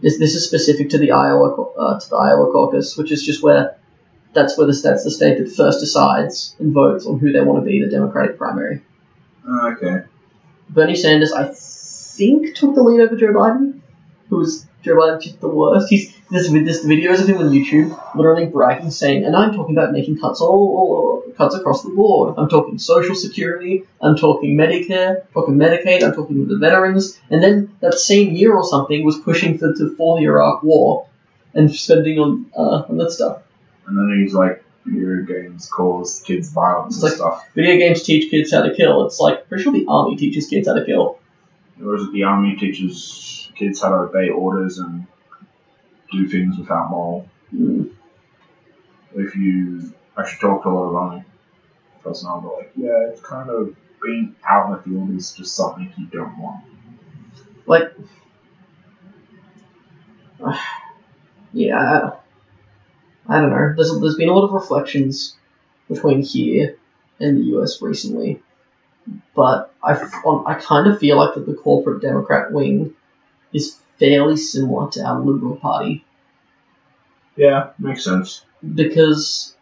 this 0.01 0.19
this 0.19 0.35
is 0.35 0.47
specific 0.47 0.91
to 0.91 0.99
the 0.99 1.13
Iowa 1.13 1.63
uh, 1.75 2.01
to 2.01 2.09
the 2.09 2.17
Iowa 2.17 2.51
caucus, 2.51 2.97
which 2.97 3.13
is 3.13 3.25
just 3.25 3.43
where 3.43 3.77
that's 4.33 4.57
where 4.57 4.67
the 4.67 4.81
that's 4.83 5.05
the 5.05 5.11
state 5.11 5.39
that 5.39 5.55
first 5.55 5.81
decides 5.81 6.57
and 6.59 6.73
votes 6.73 7.07
on 7.07 7.19
who 7.19 7.33
they 7.33 7.41
want 7.41 7.63
to 7.63 7.71
be 7.71 7.83
the 7.83 7.91
Democratic 7.91 8.39
primary. 8.39 8.83
Okay. 9.47 10.05
Bernie 10.71 10.97
Sanders, 10.97 11.33
I 11.33 11.53
think, 11.53 12.55
took 12.55 12.75
the 12.75 12.83
lead 12.83 13.01
over 13.01 13.17
Joe 13.17 13.33
Biden, 13.33 13.81
who 14.31 14.39
was 14.39 14.67
Joe 14.83 14.97
Biden's 14.97 15.25
just 15.25 15.41
the 15.41 15.49
worst. 15.49 15.89
He's 15.91 16.12
this 16.33 16.49
this 16.51 16.85
videos 16.85 17.21
of 17.21 17.29
him 17.29 17.39
on 17.39 17.51
YouTube, 17.51 17.89
literally 18.17 18.47
bragging, 18.47 18.91
saying, 18.91 19.25
"And 19.25 19.37
I'm 19.37 19.55
talking 19.55 19.77
about 19.77 19.93
making 19.93 20.19
cuts 20.19 20.41
all, 20.41 20.49
all 20.79 21.33
cuts 21.37 21.55
across 21.55 21.83
the 21.83 21.91
board. 21.91 22.35
I'm 22.39 22.49
talking 22.49 22.79
Social 22.79 23.15
Security, 23.15 23.85
I'm 24.01 24.17
talking 24.17 24.57
Medicare, 24.57 25.23
talking 25.35 25.57
Medicaid, 25.57 26.03
I'm 26.03 26.15
talking 26.15 26.39
with 26.41 26.49
the 26.49 26.59
veterans." 26.59 27.19
And 27.31 27.43
then 27.43 27.71
that 27.81 27.95
same 27.95 28.35
year 28.35 28.55
or 28.55 28.65
something 28.65 29.05
was 29.05 29.19
pushing 29.19 29.59
for 29.59 29.73
to 29.73 29.95
for 29.97 30.19
the 30.19 30.25
Iraq 30.25 30.63
War 30.63 31.07
and 31.55 31.71
spending 31.75 32.19
on 32.19 32.47
uh, 32.57 32.85
on 32.89 32.97
that 32.99 33.11
stuff. 33.13 33.43
And 33.87 33.97
then 33.99 34.21
he's 34.23 34.35
like, 34.35 34.65
video 34.87 35.25
games 35.25 35.69
cause 35.69 36.23
kids 36.27 36.51
violence 36.53 36.95
It's 36.97 37.03
and 37.05 37.11
like- 37.11 37.17
stuff. 37.19 37.49
Video 37.55 37.77
games 37.77 38.03
teach 38.03 38.31
kids 38.31 38.53
how 38.53 38.63
to 38.63 38.75
kill. 38.75 39.07
It's 39.07 39.21
like 39.21 39.49
pretty 39.49 39.65
sure 39.65 39.73
the 39.73 39.87
army 39.89 40.17
teaches 40.17 40.47
kids 40.49 40.67
how 40.69 40.75
to 40.75 40.85
kill. 40.85 41.19
Or 41.85 41.97
is 41.97 42.05
it 42.05 42.13
the 42.13 42.25
army 42.25 42.57
teaches 42.57 43.51
kids 43.55 43.83
how 43.83 43.91
to 43.91 43.97
obey 43.97 44.29
orders 44.31 44.79
and 44.79 45.07
do 46.13 46.29
things 46.29 46.59
without 46.59 46.91
moral? 46.91 47.29
Mm. 47.55 47.91
If 49.15 49.35
you 49.35 49.93
actually 50.19 50.41
talk 50.41 50.63
to 50.63 50.69
a 50.69 50.71
lot 50.71 50.89
of 50.89 50.97
army 50.97 51.25
personnel, 52.03 52.41
they're 52.41 52.59
like, 52.59 52.73
yeah, 52.77 53.11
it's 53.11 53.21
kind 53.21 53.51
of 53.51 53.75
being 54.03 54.35
out 54.49 54.67
in 54.67 54.73
the 54.73 54.83
field 54.83 55.17
is 55.17 55.33
just 55.33 55.55
something 55.55 55.93
you 55.97 56.07
don't 56.07 56.37
want. 56.39 56.65
like 57.67 57.93
yeah 61.53 62.11
I, 63.29 63.41
don't 63.41 63.51
know 63.51 63.75
there's, 63.77 64.01
there's 64.01 64.17
been 64.17 64.29
a 64.29 64.33
lot 64.33 64.47
of 64.47 64.53
reflections 64.53 65.37
between 65.89 66.23
here 66.23 66.77
and 67.21 67.39
the 67.39 67.45
US 67.59 67.81
recently 67.81 68.43
but 69.35 69.73
I, 69.83 69.93
I 69.93 70.55
kind 70.55 70.93
of 70.93 70.99
feel 70.99 71.17
like 71.17 71.35
that 71.35 71.47
the 71.47 71.55
corporate 71.55 72.03
Democrat 72.03 72.53
wing 72.53 72.95
is 73.53 73.77
fairly 74.03 74.37
similar 74.37 74.91
to 74.91 75.01
our 75.05 75.21
Liberal 75.21 75.57
Party 75.57 76.05
Yeah, 77.37 77.71
makes 77.79 78.05
sense. 78.05 78.45
because 78.75 79.55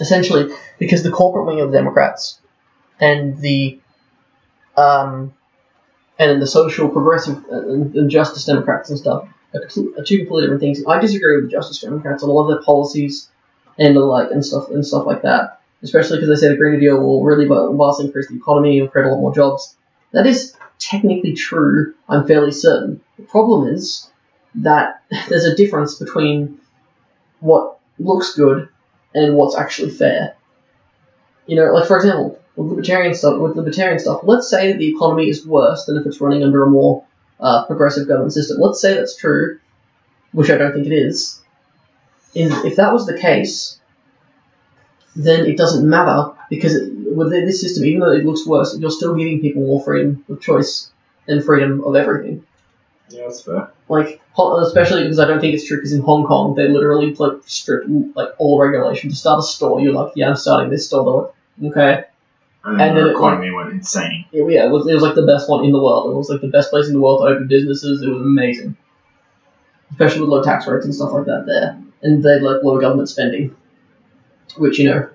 essentially 0.00 0.54
because 0.78 1.02
the 1.02 1.10
corporate 1.10 1.46
wing 1.46 1.60
of 1.60 1.70
the 1.70 1.78
Democrats 1.78 2.38
and 3.00 3.38
the 3.38 3.80
um, 4.76 5.32
and 6.18 6.40
the 6.40 6.46
social 6.46 6.88
progressive 6.88 7.44
uh, 7.50 7.68
and, 7.68 7.94
and 7.96 8.10
justice 8.10 8.44
Democrats 8.44 8.90
and 8.90 8.98
stuff 8.98 9.28
are, 9.54 9.60
are 9.62 10.04
two 10.04 10.18
completely 10.18 10.42
different 10.42 10.60
things. 10.60 10.82
I 10.86 10.98
disagree 11.00 11.36
with 11.36 11.46
the 11.46 11.50
justice 11.50 11.80
Democrats 11.80 12.22
on 12.22 12.30
a 12.30 12.32
lot 12.32 12.44
of 12.44 12.56
their 12.56 12.62
policies 12.64 13.28
and 13.78 13.96
the 13.96 14.00
like 14.00 14.30
and 14.30 14.44
stuff 14.44 14.70
and 14.70 14.86
stuff 14.86 15.06
like 15.06 15.22
that. 15.22 15.60
Especially 15.82 16.18
because 16.18 16.28
they 16.28 16.46
say 16.46 16.50
the 16.52 16.56
Green 16.56 16.74
New 16.74 16.80
Deal 16.80 17.00
will 17.00 17.24
really 17.24 17.46
va- 17.46 17.72
vastly 17.76 18.06
increase 18.06 18.28
the 18.28 18.36
economy 18.36 18.78
and 18.78 18.90
create 18.90 19.06
a 19.06 19.10
lot 19.10 19.20
more 19.20 19.34
jobs. 19.34 19.76
That 20.12 20.26
is 20.26 20.54
technically 20.78 21.32
true. 21.34 21.94
I'm 22.08 22.26
fairly 22.26 22.52
certain. 22.52 23.00
The 23.18 23.24
problem 23.24 23.74
is 23.74 24.10
that 24.56 25.02
there's 25.28 25.44
a 25.44 25.56
difference 25.56 25.96
between 25.96 26.60
what 27.40 27.78
looks 27.98 28.34
good 28.34 28.68
and 29.14 29.36
what's 29.36 29.56
actually 29.56 29.90
fair. 29.90 30.36
You 31.46 31.56
know, 31.56 31.72
like 31.72 31.88
for 31.88 31.96
example, 31.96 32.38
with 32.56 32.68
libertarian 32.68 33.14
stuff, 33.14 33.40
with 33.40 33.56
libertarian 33.56 33.98
stuff, 33.98 34.20
let's 34.24 34.48
say 34.48 34.72
that 34.72 34.78
the 34.78 34.88
economy 34.88 35.28
is 35.28 35.46
worse 35.46 35.84
than 35.86 35.96
if 35.96 36.06
it's 36.06 36.20
running 36.20 36.44
under 36.44 36.62
a 36.62 36.70
more 36.70 37.04
uh, 37.40 37.64
progressive 37.66 38.06
government 38.06 38.32
system. 38.32 38.58
Let's 38.60 38.80
say 38.80 38.94
that's 38.94 39.16
true, 39.16 39.58
which 40.32 40.50
I 40.50 40.58
don't 40.58 40.72
think 40.72 40.86
it 40.86 40.92
is. 40.92 41.40
In, 42.34 42.52
if 42.64 42.76
that 42.76 42.92
was 42.92 43.06
the 43.06 43.18
case, 43.18 43.78
then 45.16 45.46
it 45.46 45.58
doesn't 45.58 45.88
matter 45.88 46.30
because 46.48 46.74
it, 46.74 46.92
with 47.16 47.30
this 47.30 47.60
system, 47.60 47.84
even 47.84 48.00
though 48.00 48.12
it 48.12 48.24
looks 48.24 48.46
worse, 48.46 48.76
you're 48.78 48.90
still 48.90 49.14
giving 49.14 49.40
people 49.40 49.62
more 49.62 49.82
freedom 49.82 50.24
of 50.28 50.40
choice 50.40 50.90
and 51.28 51.44
freedom 51.44 51.82
of 51.84 51.94
everything. 51.96 52.44
Yeah, 53.10 53.22
that's 53.24 53.42
fair. 53.42 53.70
Like, 53.88 54.20
especially 54.38 55.02
because 55.02 55.18
I 55.18 55.26
don't 55.26 55.40
think 55.40 55.54
it's 55.54 55.66
true. 55.66 55.76
Because 55.76 55.92
in 55.92 56.02
Hong 56.02 56.24
Kong, 56.26 56.54
they 56.54 56.68
literally 56.68 57.14
like 57.14 57.42
strip 57.46 57.84
like 58.14 58.30
all 58.38 58.58
regulation 58.60 59.10
to 59.10 59.16
start 59.16 59.40
a 59.40 59.42
store. 59.42 59.80
You're 59.80 59.92
like, 59.92 60.12
yeah, 60.16 60.30
I'm 60.30 60.36
starting 60.36 60.70
this 60.70 60.86
store. 60.86 61.32
They're 61.58 61.70
like, 61.70 61.76
okay, 61.76 62.04
And 62.64 62.80
then 62.80 62.88
And 62.88 62.96
the 62.96 63.00
then 63.02 63.10
it, 63.10 63.16
economy 63.16 63.50
went 63.50 63.70
insane. 63.72 64.24
yeah, 64.32 64.46
yeah, 64.48 64.66
it 64.66 64.70
was, 64.70 64.86
it 64.88 64.94
was 64.94 65.02
like 65.02 65.14
the 65.14 65.26
best 65.26 65.48
one 65.50 65.64
in 65.64 65.72
the 65.72 65.82
world. 65.82 66.10
It 66.10 66.16
was 66.16 66.30
like 66.30 66.40
the 66.40 66.48
best 66.48 66.70
place 66.70 66.86
in 66.86 66.94
the 66.94 67.00
world 67.00 67.20
to 67.20 67.26
open 67.34 67.48
businesses. 67.48 68.02
It 68.02 68.08
was 68.08 68.22
amazing, 68.22 68.76
especially 69.90 70.20
with 70.22 70.30
low 70.30 70.42
tax 70.42 70.66
rates 70.66 70.84
and 70.84 70.94
stuff 70.94 71.12
like 71.12 71.26
that 71.26 71.44
there, 71.46 71.78
and 72.02 72.22
they 72.22 72.40
like 72.40 72.62
low 72.62 72.80
government 72.80 73.08
spending, 73.08 73.54
which 74.56 74.78
you 74.78 74.88
know 74.88 75.08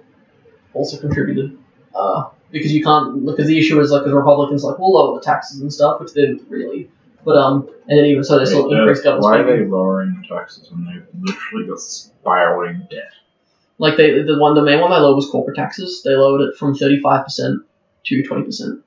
also 0.74 0.98
contributed. 1.00 1.58
Uh, 1.98 2.30
because 2.51 2.72
you 2.72 2.84
can't 2.84 3.25
because 3.25 3.48
the 3.48 3.58
issue 3.58 3.80
is 3.82 3.92
like 3.92 4.04
the 4.04 4.16
Republicans 4.16 4.63
like 4.63 4.77
we'll 4.80 4.94
lower 4.94 5.20
the 5.20 5.25
taxes 5.25 5.60
and 5.60 5.74
stuff, 5.74 6.00
which 6.00 6.13
they 6.13 6.22
didn't 6.22 6.50
really. 6.50 6.89
But 7.25 7.36
um, 7.36 7.68
and 7.88 7.98
then 7.98 8.06
even 8.06 8.24
so, 8.24 8.39
they 8.39 8.46
still 8.46 8.70
Wait, 8.70 8.77
uh, 8.77 8.82
increased 8.82 9.04
government 9.04 9.24
Why 9.24 9.38
are 9.38 9.44
spending. 9.44 9.66
they 9.66 9.72
lowering 9.72 10.22
the 10.22 10.36
taxes 10.36 10.72
when 10.72 10.86
they've 10.86 11.06
literally 11.20 11.68
got 11.68 11.80
spiraling 11.80 12.88
debt? 12.89 13.12
Like 13.80 13.98
they, 13.98 14.22
the 14.22 14.38
one, 14.39 14.56
the 14.56 14.63
main 14.63 14.80
one 14.80 14.92
they 14.92 14.98
lowered 14.98 15.16
was 15.16 15.30
corporate 15.30 15.58
taxes. 15.58 16.04
They 16.04 16.16
lowered 16.16 16.42
it 16.42 16.56
from 16.58 16.75
thirty 16.75 17.01
five 17.01 17.25
percent 17.25 17.63
to 18.06 18.24
twenty 18.24 18.44
percent. 18.44 18.82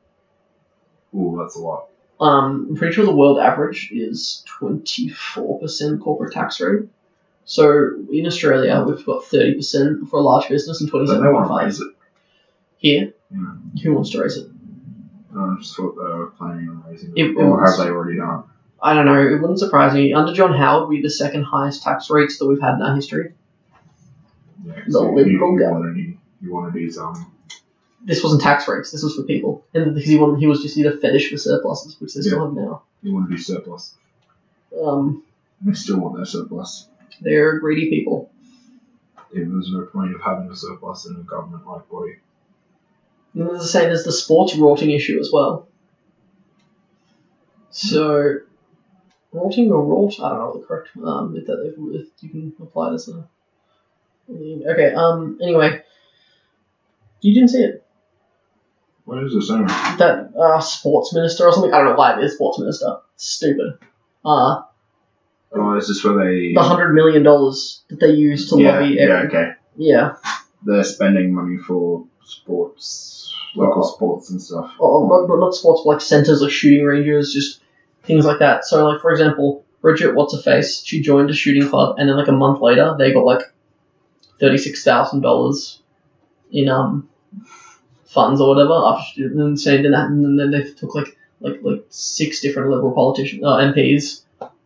Ooh, 1.15 1.37
that's 1.39 1.57
a 1.57 1.61
lot. 1.61 1.89
Um, 2.21 2.69
I'm 2.71 2.77
pretty 2.77 2.95
sure 2.95 3.05
the 3.05 3.15
world 3.15 3.39
average 3.39 3.91
is 3.93 4.43
twenty 4.47 5.09
four 5.09 5.59
percent 5.59 6.01
corporate 6.01 6.33
tax 6.33 6.61
rate. 6.61 6.89
So 7.45 7.91
in 8.13 8.27
Australia, 8.27 8.85
we've 8.87 9.05
got 9.05 9.25
thirty 9.25 9.55
percent 9.55 10.09
for 10.09 10.19
a 10.19 10.23
large 10.23 10.49
business 10.49 10.81
and 10.81 10.89
twenty 10.89 11.07
seven 11.07 11.25
they 11.25 11.31
point 11.31 11.49
five 11.49 11.75
raise 12.83 12.93
it? 12.93 12.99
here. 12.99 13.15
Yeah. 13.75 13.83
Who 13.85 13.95
wants 13.95 14.11
to 14.11 14.23
raise 14.23 14.37
it? 14.37 14.49
I 15.37 15.57
just 15.61 15.77
thought 15.77 15.95
they 15.97 16.03
were 16.03 16.27
planning 16.39 16.69
on 16.69 16.83
raising 16.89 17.13
It- 17.17 17.31
it. 17.31 17.37
or 17.37 17.65
have 17.65 17.79
they 17.79 17.89
already 17.91 18.19
done? 18.19 18.45
I 18.83 18.95
don't 18.95 19.05
know. 19.05 19.21
It 19.21 19.41
wouldn't 19.41 19.59
surprise 19.59 19.93
me. 19.95 20.13
Under 20.15 20.33
John 20.33 20.55
Howard, 20.55 20.89
we 20.89 20.97
had 20.97 21.05
the 21.05 21.11
second 21.11 21.45
highest 21.45 21.83
tax 21.83 22.09
rates 22.11 22.39
that 22.39 22.47
we've 22.47 22.61
had 22.61 22.75
in 22.77 22.83
our 22.83 22.95
history. 22.95 23.35
Yeah, 24.65 24.73
The 24.87 24.93
so 24.93 25.11
you, 25.11 25.15
Liberal 25.17 25.53
you 25.53 25.59
government. 25.59 25.97
wanted 25.97 26.17
you 26.43 26.53
wanted 26.53 26.75
these 26.75 26.99
um 26.99 27.27
This 28.05 28.23
wasn't 28.23 28.43
tax 28.43 28.67
rates. 28.67 28.91
This 28.91 29.03
was 29.03 29.15
for 29.15 29.23
people, 29.25 29.65
and 29.75 29.95
because 29.95 30.09
he 30.09 30.17
wanted, 30.17 30.41
he 30.41 30.47
was 30.47 30.63
just 30.63 30.77
either 30.79 30.97
fetish 30.97 31.31
for 31.31 31.37
surpluses, 31.37 32.01
which 32.01 32.15
they 32.15 32.23
still 32.23 32.47
have 32.47 32.55
now. 32.55 32.83
you 33.03 33.13
wanted 33.15 33.31
these 33.31 33.47
surplus. 33.47 33.95
Um, 34.83 35.23
They 35.61 35.75
still 35.75 36.01
want 36.01 36.17
their 36.17 36.25
surplus. 36.25 36.89
they're 37.21 37.59
greedy 37.59 37.91
people. 37.91 38.31
If 39.33 39.47
there's 39.49 39.71
no 39.73 39.83
point 39.83 40.15
of 40.15 40.21
having 40.23 40.51
a 40.51 40.57
surplus 40.57 41.07
in 41.07 41.17
a 41.17 41.21
government 41.21 41.67
like 41.67 41.89
body. 41.91 42.17
And 43.35 43.49
as 43.51 43.63
I 43.63 43.67
say, 43.67 43.81
there's 43.87 44.05
the 44.05 44.13
sports 44.13 44.55
rorting 44.57 44.91
issue 44.91 45.19
as 45.21 45.31
well. 45.33 45.69
So, 47.71 48.39
rorting 49.33 49.71
or 49.71 49.83
rort? 49.85 50.21
I 50.21 50.29
don't 50.31 50.39
know 50.39 50.61
the 50.61 50.67
correct 50.67 50.89
um 51.05 51.37
if 51.37 51.47
that 51.47 51.61
if, 51.65 51.75
if 52.01 52.09
you 52.23 52.29
can 52.31 52.53
apply 52.61 52.91
this. 52.91 53.09
Uh, 53.09 53.23
okay. 54.29 54.93
Um. 54.95 55.39
Anyway, 55.41 55.83
you 57.21 57.35
didn't 57.35 57.51
see 57.51 57.63
it. 57.63 57.87
What 59.05 59.23
is 59.25 59.33
this 59.35 59.51
anyway? 59.51 59.67
That 59.99 60.33
uh 60.37 60.61
sports 60.61 61.15
minister 61.15 61.47
or 61.47 61.53
something. 61.53 61.73
I 61.73 61.79
don't 61.79 61.87
know 61.91 61.95
why 61.95 62.19
it 62.19 62.25
is 62.25 62.35
sports 62.35 62.59
minister. 62.59 62.99
Stupid. 63.17 63.79
Uh, 64.25 64.63
Oh, 65.53 65.75
is 65.77 65.89
this 65.89 66.05
where 66.05 66.15
they 66.25 66.53
the 66.55 66.63
hundred 66.63 66.93
million 66.95 67.25
dollars 67.25 67.83
that 67.89 67.99
they 67.99 68.11
use 68.13 68.49
to 68.51 68.61
yeah, 68.63 68.79
lobby. 68.79 68.95
yeah, 68.95 69.03
every- 69.03 69.29
okay. 69.29 69.51
yeah. 69.77 70.15
They're 70.63 70.85
spending 70.85 71.35
money 71.35 71.57
for 71.59 72.07
sports 72.23 73.20
local 73.55 73.83
sports 73.85 74.31
and 74.31 74.41
stuff. 74.41 74.75
or 74.79 75.09
not, 75.09 75.29
not, 75.29 75.41
not 75.41 75.55
sports, 75.55 75.83
but 75.85 75.93
like 75.93 76.01
centers, 76.01 76.43
like 76.43 76.51
shooting 76.51 76.85
ranges, 76.85 77.33
just 77.33 77.61
things 78.05 78.25
like 78.25 78.39
that. 78.39 78.65
So, 78.65 78.89
like 78.89 79.01
for 79.01 79.11
example, 79.11 79.65
Bridget, 79.81 80.15
what's 80.15 80.35
her 80.35 80.43
face? 80.43 80.83
She 80.85 81.01
joined 81.01 81.31
a 81.31 81.35
shooting 81.35 81.69
club, 81.69 81.97
and 81.99 82.09
then 82.09 82.17
like 82.17 82.29
a 82.29 82.33
month 82.33 82.61
later, 82.61 82.95
they 82.99 83.13
got 83.13 83.25
like 83.25 83.43
thirty 84.39 84.59
six 84.59 84.85
thousand 84.85 85.23
dollars 85.23 85.83
in 86.53 86.69
um 86.69 87.09
funds 88.07 88.41
or 88.41 88.49
whatever. 88.55 88.75
After 88.75 89.27
and 89.27 89.59
saying 89.59 89.83
that, 89.91 90.09
and 90.09 90.39
then 90.39 90.51
they 90.51 90.71
took 90.71 90.95
like 90.95 91.17
like 91.41 91.61
like 91.63 91.85
six 91.89 92.41
different 92.41 92.71
liberal 92.71 92.93
politicians, 92.93 93.43
uh, 93.45 93.57
MPs, 93.57 94.23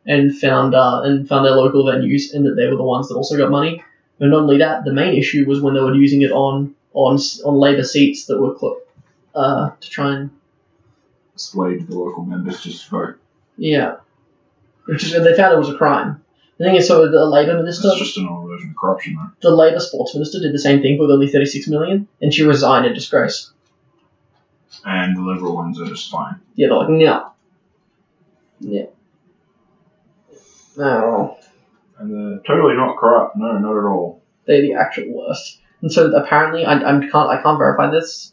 and 0.06 0.36
found 0.36 0.74
uh, 0.74 1.02
and 1.04 1.28
found 1.28 1.46
their 1.46 1.54
local 1.54 1.84
venues, 1.84 2.34
and 2.34 2.46
that 2.46 2.56
they 2.56 2.66
were 2.66 2.76
the 2.76 2.82
ones 2.82 3.08
that 3.08 3.16
also 3.16 3.36
got 3.36 3.50
money. 3.50 3.82
And 4.20 4.30
not 4.30 4.42
only 4.42 4.58
that, 4.58 4.84
the 4.84 4.92
main 4.92 5.16
issue 5.18 5.44
was 5.46 5.60
when 5.60 5.74
they 5.74 5.80
were 5.80 5.94
using 5.94 6.22
it 6.22 6.30
on 6.30 6.74
on 6.94 7.18
on 7.44 7.54
Labor 7.58 7.82
seats 7.84 8.24
that 8.26 8.40
were 8.40 8.56
cl- 8.58 8.80
uh, 9.34 9.70
to 9.80 9.90
try 9.90 10.14
and 10.16 10.30
Swayed 11.36 11.88
the 11.88 11.98
local 11.98 12.24
members 12.24 12.62
just 12.62 12.84
to 12.84 12.90
vote. 12.90 13.16
Yeah. 13.56 13.96
Which 14.84 15.02
is 15.02 15.10
they 15.12 15.36
found 15.36 15.52
it 15.54 15.58
was 15.58 15.68
a 15.68 15.76
crime. 15.76 16.22
The 16.58 16.64
thing 16.66 16.76
is, 16.76 16.86
so 16.86 17.10
the 17.10 17.24
Labour 17.26 17.56
minister, 17.56 17.88
That's 17.88 17.98
just 17.98 18.16
an 18.18 18.28
old 18.28 18.48
version 18.48 18.70
of 18.70 18.76
corruption 18.76 19.16
though. 19.16 19.50
the 19.50 19.54
Labour 19.56 19.80
sports 19.80 20.14
minister, 20.14 20.38
did 20.38 20.54
the 20.54 20.58
same 20.60 20.80
thing 20.80 20.96
with 20.98 21.10
only 21.10 21.28
thirty 21.28 21.46
six 21.46 21.66
million, 21.66 22.06
and 22.22 22.32
she 22.32 22.44
resigned 22.44 22.86
in 22.86 22.94
disgrace. 22.94 23.50
And 24.84 25.16
the 25.16 25.22
liberal 25.22 25.56
ones 25.56 25.80
are 25.80 25.86
just 25.86 26.08
fine. 26.10 26.40
Yeah, 26.54 26.68
they're 26.68 26.76
like, 26.78 26.88
no. 26.90 27.32
Yeah. 28.60 28.84
No, 30.76 31.38
And 31.98 32.10
they're 32.12 32.38
totally 32.40 32.74
not 32.76 32.96
corrupt, 32.96 33.36
no, 33.36 33.58
not 33.58 33.76
at 33.78 33.84
all. 33.88 34.22
they're 34.46 34.62
the 34.62 34.74
actual 34.74 35.12
worst. 35.12 35.60
And 35.84 35.92
so 35.92 36.10
apparently, 36.16 36.64
I, 36.64 36.76
I 36.76 36.98
can't 36.98 37.14
I 37.28 37.42
can't 37.42 37.58
verify 37.58 37.90
this, 37.90 38.32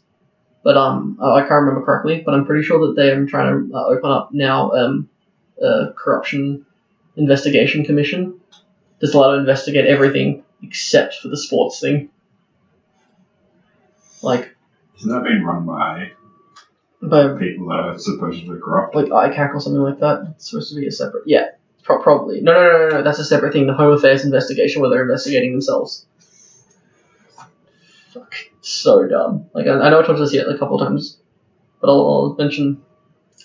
but 0.64 0.78
um 0.78 1.18
I 1.22 1.40
can't 1.40 1.50
remember 1.66 1.84
correctly, 1.84 2.22
but 2.24 2.32
I'm 2.32 2.46
pretty 2.46 2.62
sure 2.64 2.86
that 2.86 2.94
they 2.96 3.10
are 3.10 3.26
trying 3.26 3.68
to 3.68 3.76
uh, 3.76 3.84
open 3.88 4.10
up 4.10 4.30
now 4.32 4.70
um 4.72 5.10
a 5.62 5.92
corruption 5.94 6.64
investigation 7.16 7.84
commission 7.84 8.40
that's 9.02 9.12
allowed 9.12 9.32
to 9.34 9.40
investigate 9.40 9.84
everything 9.84 10.44
except 10.62 11.16
for 11.16 11.28
the 11.28 11.36
sports 11.36 11.78
thing. 11.78 12.08
Like, 14.22 14.56
Isn't 14.96 15.10
that 15.10 15.22
being 15.22 15.44
run 15.44 15.66
by 15.66 16.12
by 17.02 17.36
people 17.38 17.68
that 17.68 17.80
are 17.80 17.98
supposedly 17.98 18.58
corrupt? 18.60 18.94
like 18.94 19.08
ICAC 19.08 19.54
or 19.54 19.60
something 19.60 19.82
like 19.82 19.98
that. 20.00 20.32
It's 20.36 20.48
supposed 20.48 20.72
to 20.72 20.80
be 20.80 20.86
a 20.86 20.90
separate. 20.90 21.24
Yeah, 21.26 21.48
pro- 21.82 22.00
probably. 22.02 22.40
No, 22.40 22.54
no, 22.54 22.62
no, 22.62 22.78
no, 22.78 22.88
no. 22.96 23.02
That's 23.02 23.18
a 23.18 23.26
separate 23.26 23.52
thing. 23.52 23.66
The 23.66 23.74
Home 23.74 23.92
Affairs 23.92 24.24
investigation 24.24 24.80
where 24.80 24.88
they're 24.90 25.02
investigating 25.02 25.52
themselves. 25.52 26.06
Fuck, 28.12 28.34
so 28.60 29.06
dumb. 29.06 29.46
Like 29.54 29.66
I, 29.66 29.72
I 29.72 29.90
know 29.90 30.00
I 30.00 30.02
talked 30.02 30.10
about 30.10 30.18
this 30.20 30.34
yet 30.34 30.48
a 30.48 30.58
couple 30.58 30.80
of 30.80 30.86
times, 30.86 31.18
but 31.80 31.88
I'll, 31.88 32.00
I'll 32.00 32.36
mention. 32.38 32.82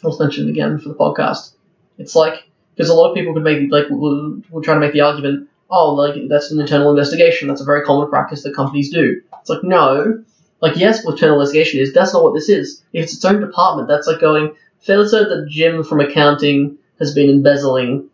I'll 0.04 0.18
mention 0.18 0.48
it 0.48 0.52
again 0.52 0.78
for 0.78 0.90
the 0.90 0.96
podcast. 0.96 1.54
It's 1.98 2.16
like 2.16 2.44
because 2.76 2.90
a 2.90 2.94
lot 2.94 3.10
of 3.10 3.16
people 3.16 3.34
could 3.34 3.44
make 3.44 3.72
like 3.72 3.86
we're, 3.90 4.38
we're 4.50 4.62
trying 4.62 4.80
to 4.80 4.86
make 4.86 4.94
the 4.94 5.02
argument. 5.02 5.50
Oh, 5.70 5.94
like 5.94 6.16
that's 6.30 6.52
an 6.52 6.60
internal 6.60 6.90
investigation. 6.90 7.48
That's 7.48 7.62
a 7.62 7.66
very 7.66 7.84
common 7.84 8.10
practice 8.10 8.44
that 8.44 8.56
companies 8.56 8.92
do. 8.92 9.22
It's 9.40 9.50
like 9.50 9.64
no. 9.64 10.24
Like 10.62 10.76
yes, 10.76 11.06
what 11.06 11.14
internal 11.14 11.40
investigation 11.40 11.80
is. 11.82 11.94
That's 11.94 12.14
not 12.14 12.24
what 12.24 12.34
this 12.34 12.50
is. 12.50 12.84
If 12.94 13.04
it's 13.06 13.14
its 13.14 13.26
own 13.26 13.40
department, 13.40 13.88
that's 13.88 14.08
like 14.08 14.20
going. 14.20 14.56
Fair 14.80 15.08
said 15.08 15.28
that 15.30 15.48
Jim 15.50 15.84
from 15.84 16.00
accounting 16.00 16.78
has 17.00 17.14
been 17.14 17.30
embezzling. 17.30 18.10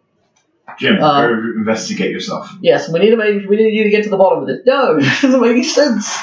Jim, 0.80 1.02
Uh, 1.02 1.28
go 1.28 1.34
investigate 1.58 2.12
yourself. 2.12 2.50
Yes, 2.62 2.90
we 2.90 3.00
need 3.00 3.12
to 3.12 3.18
make, 3.18 3.48
we 3.48 3.58
need 3.58 3.74
you 3.74 3.84
to 3.84 3.90
get 3.90 4.04
to 4.06 4.10
the 4.10 4.18
bottom 4.18 4.44
of 4.44 4.50
it. 4.50 4.66
No, 4.66 4.98
it 4.98 5.04
doesn't 5.04 5.42
make 5.42 5.52
any 5.52 5.64
sense. 5.64 6.18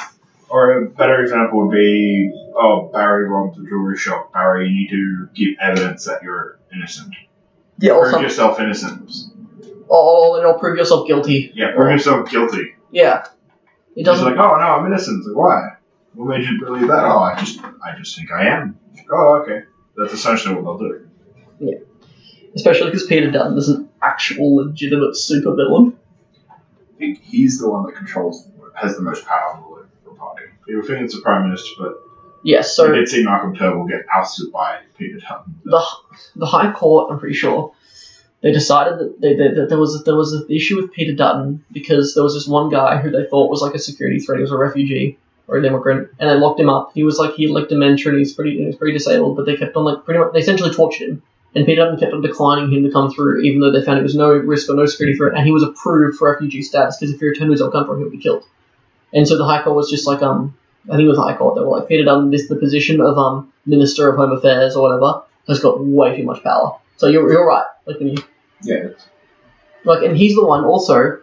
Or 0.50 0.82
a 0.82 0.90
better 0.90 1.22
example 1.22 1.66
would 1.66 1.72
be, 1.72 2.32
oh, 2.56 2.90
Barry 2.92 3.28
robbed 3.28 3.56
the 3.56 3.62
jewelry 3.68 3.96
shop. 3.96 4.32
Barry, 4.32 4.68
you 4.68 4.74
need 4.74 4.90
to 4.90 5.28
give 5.32 5.54
evidence 5.62 6.04
that 6.06 6.22
you're 6.24 6.58
innocent. 6.74 7.14
Yeah, 7.78 7.92
or 7.92 8.02
Prove 8.02 8.12
some, 8.14 8.22
yourself 8.24 8.60
innocent. 8.60 9.10
Oh, 9.88 10.34
or, 10.34 10.40
or, 10.40 10.46
or 10.46 10.58
prove 10.58 10.76
yourself 10.76 11.06
guilty. 11.06 11.52
Yeah, 11.54 11.72
prove 11.74 11.92
yourself 11.92 12.28
guilty. 12.28 12.74
Yeah, 12.90 13.26
it 13.94 14.04
doesn't. 14.04 14.26
He's 14.26 14.36
like, 14.36 14.44
oh 14.44 14.56
no, 14.56 14.62
I'm 14.62 14.86
innocent. 14.86 15.24
Like, 15.24 15.36
why? 15.36 15.76
What 16.14 16.36
made 16.36 16.44
you 16.44 16.58
believe 16.58 16.88
that? 16.88 17.04
Oh, 17.04 17.20
I 17.20 17.38
just, 17.38 17.60
I 17.62 17.96
just 17.96 18.16
think 18.16 18.32
I 18.32 18.48
am. 18.48 18.78
Oh, 19.10 19.42
okay. 19.42 19.62
That's 19.96 20.12
essentially 20.12 20.56
what 20.56 20.78
they'll 20.78 20.88
do. 20.88 21.08
Yeah, 21.60 21.78
especially 22.56 22.86
because 22.86 23.06
Peter 23.06 23.30
Dutton 23.30 23.56
is 23.56 23.68
an 23.68 23.88
actual 24.02 24.56
legitimate 24.56 25.14
supervillain. 25.14 25.94
I 26.50 26.54
think 26.98 27.22
he's 27.22 27.60
the 27.60 27.70
one 27.70 27.86
that 27.86 27.94
controls, 27.94 28.48
has 28.74 28.96
the 28.96 29.02
most 29.02 29.24
power 29.26 29.62
in 30.70 30.78
the 30.78 30.82
Liberal 30.82 30.88
Party. 30.88 30.92
People 30.92 31.04
it's 31.04 31.14
the 31.14 31.22
Prime 31.22 31.48
Minister, 31.48 31.74
but 31.78 32.10
Yes, 32.42 32.74
so 32.74 32.90
did 32.90 33.08
see 33.08 33.22
Malcolm 33.22 33.54
Turnbull 33.54 33.86
get 33.86 34.06
ousted 34.12 34.50
by 34.50 34.80
Peter 34.96 35.18
Dutton. 35.18 35.60
the 35.64 35.82
the 36.36 36.46
High 36.46 36.72
Court, 36.72 37.12
I'm 37.12 37.18
pretty 37.18 37.34
sure, 37.34 37.74
they 38.42 38.52
decided 38.52 38.98
that, 38.98 39.20
they, 39.20 39.34
they, 39.34 39.48
that 39.54 39.68
there 39.68 39.78
was 39.78 40.02
there 40.04 40.16
was 40.16 40.32
an 40.32 40.46
issue 40.48 40.80
with 40.80 40.92
Peter 40.92 41.14
Dutton 41.14 41.64
because 41.70 42.14
there 42.14 42.24
was 42.24 42.34
this 42.34 42.46
one 42.46 42.70
guy 42.70 42.96
who 42.96 43.10
they 43.10 43.26
thought 43.26 43.50
was 43.50 43.60
like 43.60 43.74
a 43.74 43.78
security 43.78 44.18
threat. 44.18 44.38
He 44.38 44.42
was 44.42 44.52
a 44.52 44.56
refugee 44.56 45.18
or 45.48 45.58
an 45.58 45.64
immigrant, 45.64 46.08
and 46.18 46.30
they 46.30 46.34
locked 46.34 46.60
him 46.60 46.70
up. 46.70 46.92
He 46.94 47.04
was 47.04 47.18
like 47.18 47.34
he 47.34 47.44
had 47.44 47.52
like 47.52 47.68
dementia 47.68 48.10
and 48.10 48.18
he's 48.18 48.32
pretty 48.32 48.58
he 48.58 48.64
was 48.64 48.76
pretty 48.76 48.96
disabled, 48.96 49.36
but 49.36 49.44
they 49.44 49.56
kept 49.56 49.76
on 49.76 49.84
like 49.84 50.04
pretty 50.04 50.20
much 50.20 50.32
they 50.32 50.38
essentially 50.38 50.72
tortured 50.72 51.08
him. 51.08 51.22
And 51.54 51.66
Peter 51.66 51.82
Dutton 51.82 51.98
kept 51.98 52.12
on 52.12 52.22
declining 52.22 52.72
him 52.72 52.84
to 52.84 52.92
come 52.92 53.10
through, 53.10 53.42
even 53.42 53.60
though 53.60 53.72
they 53.72 53.84
found 53.84 53.98
it 53.98 54.04
was 54.04 54.14
no 54.14 54.30
risk 54.30 54.70
or 54.70 54.76
no 54.76 54.86
security 54.86 55.18
threat, 55.18 55.36
and 55.36 55.44
he 55.44 55.52
was 55.52 55.64
approved 55.64 56.16
for 56.16 56.30
refugee 56.32 56.62
status 56.62 56.96
because 56.96 57.12
if 57.12 57.20
he 57.20 57.26
returned 57.26 57.48
to 57.48 57.52
his 57.52 57.60
own 57.60 57.72
country, 57.72 57.98
he 57.98 58.04
would 58.04 58.12
be 58.12 58.18
killed. 58.18 58.44
And 59.12 59.26
so 59.26 59.36
the 59.36 59.44
High 59.44 59.62
Court 59.62 59.74
was 59.74 59.90
just 59.90 60.06
like, 60.06 60.22
um, 60.22 60.56
I 60.88 60.92
think 60.96 61.02
it 61.02 61.08
was 61.08 61.16
the 61.18 61.22
High 61.22 61.36
Court. 61.36 61.54
They 61.56 61.60
were 61.60 61.78
like, 61.78 61.88
Peter 61.88 62.04
Dutton, 62.04 62.30
this 62.30 62.48
the 62.48 62.56
position 62.56 63.00
of 63.00 63.18
um 63.18 63.52
Minister 63.66 64.10
of 64.10 64.16
Home 64.16 64.32
Affairs 64.32 64.76
or 64.76 64.82
whatever 64.82 65.22
has 65.48 65.60
got 65.60 65.84
way 65.84 66.16
too 66.16 66.24
much 66.24 66.42
power. 66.42 66.78
So 66.96 67.06
you're, 67.06 67.30
you're 67.30 67.46
right. 67.46 67.64
Like 67.86 67.98
when 67.98 68.08
you 68.08 68.22
Yeah. 68.62 68.88
like, 69.84 70.02
and 70.02 70.16
he's 70.16 70.34
the 70.34 70.44
one 70.44 70.64
also 70.64 71.18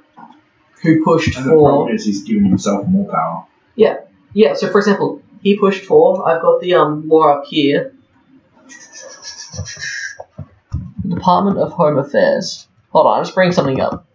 who 0.83 1.03
pushed 1.03 1.35
And 1.37 1.45
the 1.45 1.49
for 1.51 1.69
problem 1.69 1.95
is 1.95 2.05
he's 2.05 2.23
giving 2.23 2.45
himself 2.45 2.87
more 2.87 3.11
power. 3.11 3.45
yeah. 3.75 3.97
Yeah. 4.33 4.53
So 4.53 4.69
for 4.69 4.79
example, 4.79 5.21
he 5.41 5.57
pushed 5.57 5.85
for. 5.85 6.27
I've 6.27 6.41
got 6.41 6.61
the 6.61 6.73
um 6.75 7.07
law 7.07 7.37
up 7.39 7.45
here. 7.45 7.93
Department 11.07 11.57
of 11.57 11.71
Home 11.73 11.97
Affairs. 11.97 12.67
Hold 12.91 13.07
on, 13.07 13.17
I'm 13.19 13.23
just 13.23 13.33
bringing 13.35 13.53
something 13.53 13.79
up 13.79 14.05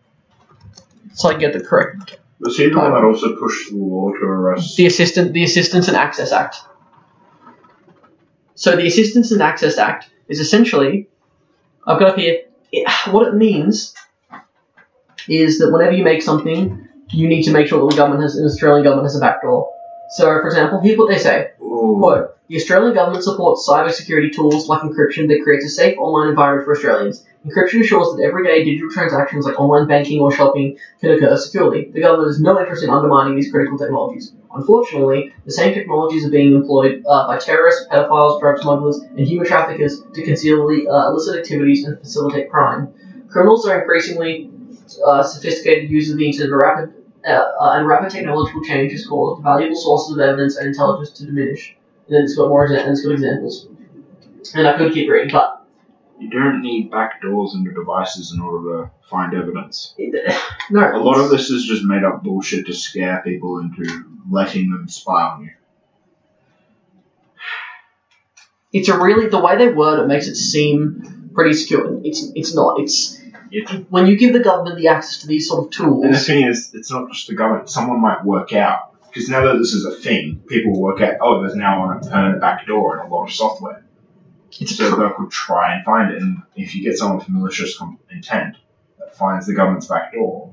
so 1.14 1.28
I 1.28 1.32
can 1.32 1.40
get 1.40 1.52
the 1.52 1.60
correct. 1.60 2.18
The 2.42 2.72
one 2.74 2.92
that 2.92 3.04
also 3.04 3.36
pushed 3.36 3.70
the 3.70 3.76
law 3.76 4.10
to 4.10 4.24
arrest? 4.24 4.76
The 4.76 4.86
assistant, 4.86 5.32
the 5.32 5.44
Assistance 5.44 5.86
and 5.86 5.96
Access 5.96 6.32
Act. 6.32 6.56
So 8.56 8.74
the 8.74 8.86
Assistance 8.86 9.30
and 9.30 9.40
Access 9.40 9.78
Act 9.78 10.10
is 10.26 10.40
essentially, 10.40 11.08
I've 11.86 12.00
got 12.00 12.10
up 12.10 12.16
here, 12.16 12.42
it, 12.72 12.90
what 13.12 13.28
it 13.28 13.34
means 13.34 13.94
is 15.28 15.60
that 15.60 15.70
whenever 15.70 15.92
you 15.92 16.02
make 16.02 16.20
something, 16.20 16.88
you 17.10 17.28
need 17.28 17.44
to 17.44 17.52
make 17.52 17.68
sure 17.68 17.80
that 17.80 17.94
the 17.94 17.96
government 17.96 18.22
has, 18.22 18.34
the 18.34 18.44
Australian 18.44 18.82
government 18.82 19.06
has 19.06 19.16
a 19.16 19.20
backdoor. 19.20 19.72
So, 20.10 20.24
for 20.24 20.46
example, 20.46 20.80
here's 20.80 20.98
what 20.98 21.10
they 21.10 21.18
say. 21.18 21.52
Ooh. 21.62 21.96
Quote, 22.00 22.36
the 22.48 22.56
Australian 22.56 22.94
government 22.94 23.22
supports 23.22 23.68
cybersecurity 23.68 24.34
tools 24.34 24.68
like 24.68 24.82
encryption 24.82 25.28
that 25.28 25.42
creates 25.44 25.64
a 25.64 25.68
safe 25.68 25.96
online 25.96 26.30
environment 26.30 26.64
for 26.66 26.74
Australians. 26.74 27.24
Encryption 27.44 27.78
ensures 27.80 28.14
that 28.14 28.22
everyday 28.22 28.64
digital 28.64 28.88
transactions 28.90 29.44
like 29.44 29.58
online 29.58 29.88
banking 29.88 30.20
or 30.20 30.30
shopping 30.30 30.78
can 31.00 31.10
occur 31.10 31.36
securely. 31.36 31.90
The 31.92 32.00
government 32.00 32.28
has 32.28 32.40
no 32.40 32.58
interest 32.60 32.84
in 32.84 32.90
undermining 32.90 33.34
these 33.34 33.50
critical 33.50 33.76
technologies. 33.78 34.32
Unfortunately, 34.54 35.32
the 35.44 35.50
same 35.50 35.74
technologies 35.74 36.24
are 36.24 36.30
being 36.30 36.54
employed 36.54 37.02
uh, 37.08 37.26
by 37.26 37.38
terrorists, 37.38 37.86
pedophiles, 37.90 38.38
drug 38.40 38.58
smugglers, 38.60 38.98
and 38.98 39.20
human 39.26 39.46
traffickers 39.46 40.02
to 40.14 40.22
conceal 40.22 40.62
uh, 40.66 41.08
illicit 41.10 41.36
activities 41.40 41.84
and 41.84 41.98
facilitate 41.98 42.48
crime. 42.48 42.94
Criminals 43.28 43.66
are 43.66 43.80
increasingly 43.80 44.50
uh, 45.04 45.22
sophisticated 45.24 45.90
users 45.90 46.12
of 46.12 46.18
the 46.18 46.26
internet 46.26 46.56
rapid, 46.56 46.94
uh, 47.26 47.30
uh, 47.60 47.72
and 47.74 47.88
rapid 47.88 48.10
technological 48.10 48.62
change 48.62 48.92
has 48.92 49.06
caused 49.06 49.42
valuable 49.42 49.76
sources 49.76 50.14
of 50.14 50.20
evidence 50.20 50.56
and 50.56 50.68
intelligence 50.68 51.10
to 51.18 51.26
diminish. 51.26 51.76
And 52.06 52.16
then 52.16 52.22
it's 52.24 52.36
got 52.36 52.48
more 52.48 52.68
exa- 52.68 52.82
and 52.82 52.90
it's 52.92 53.02
got 53.04 53.12
examples. 53.12 53.68
And 54.54 54.66
I 54.68 54.76
could 54.76 54.92
keep 54.92 55.10
reading, 55.10 55.30
but 55.32 55.61
You 56.22 56.30
don't 56.30 56.62
need 56.62 56.90
backdoors 56.92 57.54
into 57.56 57.72
devices 57.72 58.32
in 58.32 58.40
order 58.40 58.84
to 58.84 58.90
find 59.10 59.34
evidence. 59.34 59.94
no. 60.70 60.96
A 60.96 61.02
lot 61.02 61.18
of 61.18 61.30
this 61.30 61.50
is 61.50 61.64
just 61.66 61.82
made 61.84 62.04
up 62.04 62.22
bullshit 62.22 62.66
to 62.66 62.72
scare 62.74 63.20
people 63.24 63.58
into 63.58 64.04
letting 64.30 64.70
them 64.70 64.86
spy 64.88 65.22
on 65.22 65.42
you. 65.44 65.50
It's 68.72 68.88
a 68.88 68.98
really 68.98 69.28
the 69.28 69.40
way 69.40 69.56
they 69.58 69.68
word 69.68 70.02
it 70.02 70.06
makes 70.06 70.28
it 70.28 70.36
seem 70.36 71.30
pretty 71.34 71.54
secure. 71.54 72.00
It's 72.04 72.30
it's 72.34 72.54
not. 72.54 72.78
It's 72.80 73.20
It- 73.50 73.90
when 73.90 74.06
you 74.06 74.16
give 74.16 74.32
the 74.32 74.40
government 74.40 74.76
the 74.78 74.88
access 74.88 75.18
to 75.22 75.26
these 75.26 75.48
sort 75.48 75.66
of 75.66 75.70
tools. 75.72 76.04
And 76.04 76.14
the 76.14 76.18
thing 76.18 76.46
is, 76.46 76.70
it's 76.72 76.90
not 76.90 77.10
just 77.10 77.26
the 77.26 77.34
government. 77.34 77.68
Someone 77.68 78.00
might 78.00 78.24
work 78.24 78.52
out 78.52 78.94
because 79.08 79.28
now 79.28 79.44
that 79.44 79.58
this 79.58 79.74
is 79.74 79.84
a 79.84 79.90
thing, 79.96 80.40
people 80.46 80.80
work 80.80 81.00
out. 81.02 81.16
Oh, 81.20 81.40
there's 81.42 81.56
now 81.56 81.90
a 81.90 82.00
permanent 82.00 82.40
backdoor 82.40 83.00
in 83.00 83.06
a 83.06 83.14
lot 83.14 83.24
of 83.24 83.32
software, 83.32 83.84
so 84.52 84.90
they 84.90 85.14
could 85.16 85.30
try 85.30 85.74
and 85.74 85.84
find 85.84 86.12
it. 86.12 86.22
And 86.22 86.42
if 86.56 86.74
you 86.74 86.82
get 86.82 86.98
someone 86.98 87.18
with 87.18 87.28
malicious 87.28 87.80
intent 88.10 88.56
that 88.98 89.14
finds 89.16 89.46
the 89.46 89.54
government's 89.54 89.86
backdoor, 89.86 90.52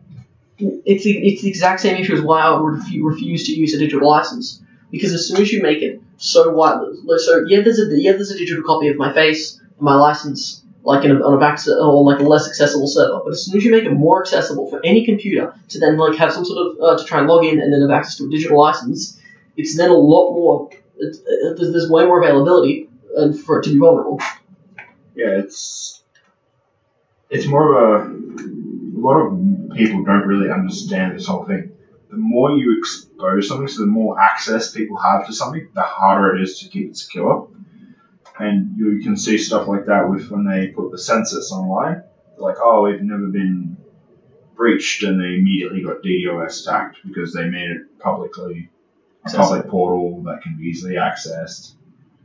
it's 0.57 1.03
the, 1.03 1.17
it's 1.25 1.41
the 1.41 1.49
exact 1.49 1.81
same 1.81 1.97
issue 1.97 2.13
as 2.13 2.21
why 2.21 2.41
I 2.41 2.59
would 2.59 2.81
refu- 2.81 3.03
refuse 3.03 3.45
to 3.47 3.53
use 3.53 3.73
a 3.73 3.79
digital 3.79 4.09
license 4.09 4.61
because 4.91 5.13
as 5.13 5.27
soon 5.27 5.41
as 5.41 5.51
you 5.51 5.61
make 5.61 5.81
it 5.81 6.01
so 6.17 6.51
wide, 6.51 6.81
so 7.17 7.45
yeah, 7.47 7.61
there's 7.61 7.79
a 7.79 7.87
yeah, 7.91 8.11
there's 8.13 8.31
a 8.31 8.37
digital 8.37 8.63
copy 8.63 8.89
of 8.89 8.97
my 8.97 9.13
face 9.13 9.57
and 9.57 9.81
my 9.81 9.95
license 9.95 10.63
like 10.83 11.05
a, 11.05 11.11
on 11.11 11.33
a 11.33 11.37
back 11.37 11.59
on 11.67 12.05
like 12.05 12.19
a 12.19 12.23
less 12.23 12.47
accessible 12.47 12.87
server. 12.87 13.21
But 13.23 13.31
as 13.31 13.45
soon 13.45 13.57
as 13.57 13.63
you 13.63 13.71
make 13.71 13.83
it 13.83 13.93
more 13.93 14.21
accessible 14.21 14.69
for 14.69 14.81
any 14.83 15.05
computer 15.05 15.53
to 15.69 15.79
then 15.79 15.97
like 15.97 16.17
have 16.17 16.33
some 16.33 16.43
sort 16.43 16.59
of 16.59 16.81
uh, 16.81 16.97
to 16.97 17.05
try 17.05 17.19
and 17.19 17.27
log 17.27 17.45
in 17.45 17.61
and 17.61 17.71
then 17.71 17.81
have 17.81 17.91
access 17.91 18.17
to 18.17 18.25
a 18.25 18.29
digital 18.29 18.59
license, 18.59 19.19
it's 19.55 19.77
then 19.77 19.91
a 19.91 19.93
lot 19.93 20.33
more. 20.33 20.69
It, 20.97 21.15
it, 21.25 21.57
there's, 21.57 21.71
there's 21.71 21.89
way 21.89 22.05
more 22.05 22.21
availability 22.21 22.88
and 23.15 23.39
for 23.39 23.59
it 23.59 23.63
to 23.63 23.73
be 23.73 23.79
vulnerable. 23.79 24.19
yeah, 25.15 25.39
it's 25.39 26.03
it's 27.29 27.47
more 27.47 27.75
of 27.75 28.01
a 28.01 28.19
a 28.99 28.99
lot 28.99 29.17
of 29.19 29.39
people 29.75 30.03
don't 30.03 30.27
really 30.27 30.51
understand 30.51 31.15
this 31.15 31.27
whole 31.27 31.45
thing. 31.45 31.71
The 32.09 32.17
more 32.17 32.51
you 32.51 32.77
expose 32.77 33.47
something, 33.47 33.67
so 33.67 33.81
the 33.81 33.87
more 33.87 34.19
access 34.19 34.71
people 34.71 34.97
have 34.97 35.27
to 35.27 35.33
something, 35.33 35.69
the 35.73 35.81
harder 35.81 36.35
it 36.35 36.41
is 36.41 36.59
to 36.59 36.69
keep 36.69 36.89
it 36.89 36.97
secure. 36.97 37.49
And 38.39 38.77
you 38.77 39.01
can 39.01 39.15
see 39.15 39.37
stuff 39.37 39.67
like 39.67 39.85
that 39.85 40.09
with 40.09 40.31
when 40.31 40.45
they 40.45 40.67
put 40.67 40.91
the 40.91 40.97
census 40.97 41.51
online. 41.51 42.03
They're 42.31 42.39
like, 42.39 42.57
oh, 42.61 42.83
we've 42.83 43.01
never 43.01 43.27
been 43.27 43.77
breached, 44.55 45.03
and 45.03 45.21
they 45.21 45.35
immediately 45.35 45.83
got 45.83 46.01
DDoS 46.01 46.61
attacked 46.61 46.97
because 47.05 47.33
they 47.33 47.47
made 47.47 47.69
it 47.69 47.99
publicly 47.99 48.69
a 49.25 49.29
public 49.31 49.67
portal 49.67 50.23
that 50.23 50.41
can 50.41 50.57
be 50.57 50.65
easily 50.65 50.95
accessed. 50.95 51.73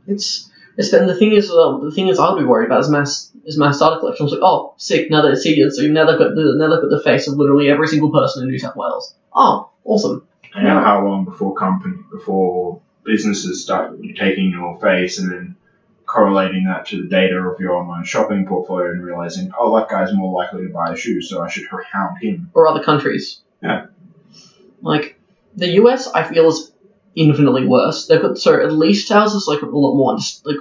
It's 0.07 0.49
it's 0.77 0.91
and 0.93 1.09
the 1.09 1.15
thing 1.15 1.31
is 1.31 1.49
um, 1.51 1.85
the 1.85 1.91
thing 1.91 2.07
is 2.07 2.19
I'll 2.19 2.37
be 2.37 2.43
worried 2.43 2.65
about 2.65 2.81
is 2.81 2.89
mass 2.89 3.31
is 3.45 3.57
mass 3.57 3.79
data 3.79 3.99
collection. 3.99 4.23
I 4.23 4.25
was 4.25 4.33
like, 4.33 4.41
oh, 4.43 4.73
sick. 4.77 5.09
Now 5.09 5.21
that 5.21 5.37
see 5.37 5.69
so 5.69 5.83
now 5.83 6.05
they've 6.05 6.19
got 6.19 6.35
the 6.35 6.55
now 6.57 6.69
they've 6.69 6.81
got 6.81 6.89
the 6.89 7.03
face 7.03 7.27
of 7.27 7.37
literally 7.37 7.69
every 7.69 7.87
single 7.87 8.11
person 8.11 8.43
in 8.43 8.49
New 8.49 8.59
South 8.59 8.75
Wales. 8.75 9.15
Oh, 9.33 9.71
awesome. 9.83 10.27
And 10.53 10.65
now 10.65 10.81
how 10.83 11.05
long 11.05 11.25
before 11.25 11.55
company 11.55 11.97
before 12.11 12.81
businesses 13.03 13.63
start 13.63 13.97
taking 14.17 14.51
your 14.51 14.79
face 14.79 15.19
and 15.19 15.31
then 15.31 15.55
correlating 16.05 16.65
that 16.65 16.85
to 16.87 17.03
the 17.03 17.07
data 17.07 17.35
of 17.35 17.59
your 17.59 17.73
online 17.73 18.03
shopping 18.03 18.45
portfolio 18.45 18.91
and 18.91 19.03
realizing, 19.03 19.51
oh, 19.57 19.75
that 19.77 19.89
guy's 19.89 20.13
more 20.13 20.33
likely 20.33 20.63
to 20.63 20.69
buy 20.69 20.91
a 20.91 20.95
shoe, 20.95 21.21
so 21.21 21.41
I 21.41 21.49
should 21.49 21.65
hound 21.91 22.17
him. 22.21 22.51
Or 22.53 22.67
other 22.67 22.83
countries. 22.83 23.41
Yeah. 23.61 23.87
Like 24.81 25.19
the 25.55 25.69
US, 25.81 26.07
I 26.07 26.23
feel 26.23 26.47
is 26.47 26.71
infinitely 27.15 27.65
worse. 27.65 28.07
They've 28.07 28.21
got 28.21 28.37
so 28.37 28.61
at 28.61 28.71
least 28.71 29.11
ours 29.11 29.33
is 29.33 29.47
like 29.47 29.61
a 29.61 29.65
lot 29.65 29.95
more 29.95 30.15
just 30.17 30.45
like 30.45 30.57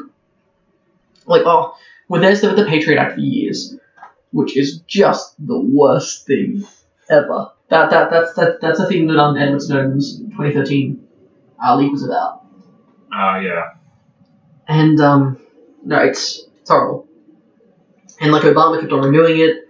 like 1.26 1.42
oh 1.44 1.76
well 2.08 2.20
there's 2.20 2.40
the, 2.40 2.54
the 2.54 2.64
Patriot 2.64 3.00
Act 3.00 3.14
for 3.14 3.20
years, 3.20 3.76
which 4.30 4.56
is 4.56 4.80
just 4.86 5.34
the 5.44 5.58
worst 5.58 6.26
thing 6.26 6.66
ever. 7.10 7.50
That 7.68 7.90
that 7.90 8.10
that's 8.10 8.34
that 8.34 8.60
that's 8.60 8.78
the 8.78 8.86
thing 8.86 9.06
that 9.08 9.18
um 9.18 9.36
Edward 9.36 9.62
Snowden's 9.62 10.18
2013 10.18 11.06
uh, 11.64 11.76
leak 11.76 11.92
was 11.92 12.04
about. 12.04 12.44
Uh, 13.12 13.38
yeah. 13.40 13.70
And 14.66 15.00
um, 15.00 15.40
no, 15.84 15.98
it's 15.98 16.44
it's 16.60 16.70
horrible. 16.70 17.06
And 18.20 18.32
like 18.32 18.42
Obama 18.42 18.80
kept 18.80 18.92
on 18.92 19.04
renewing 19.04 19.40
it, 19.40 19.68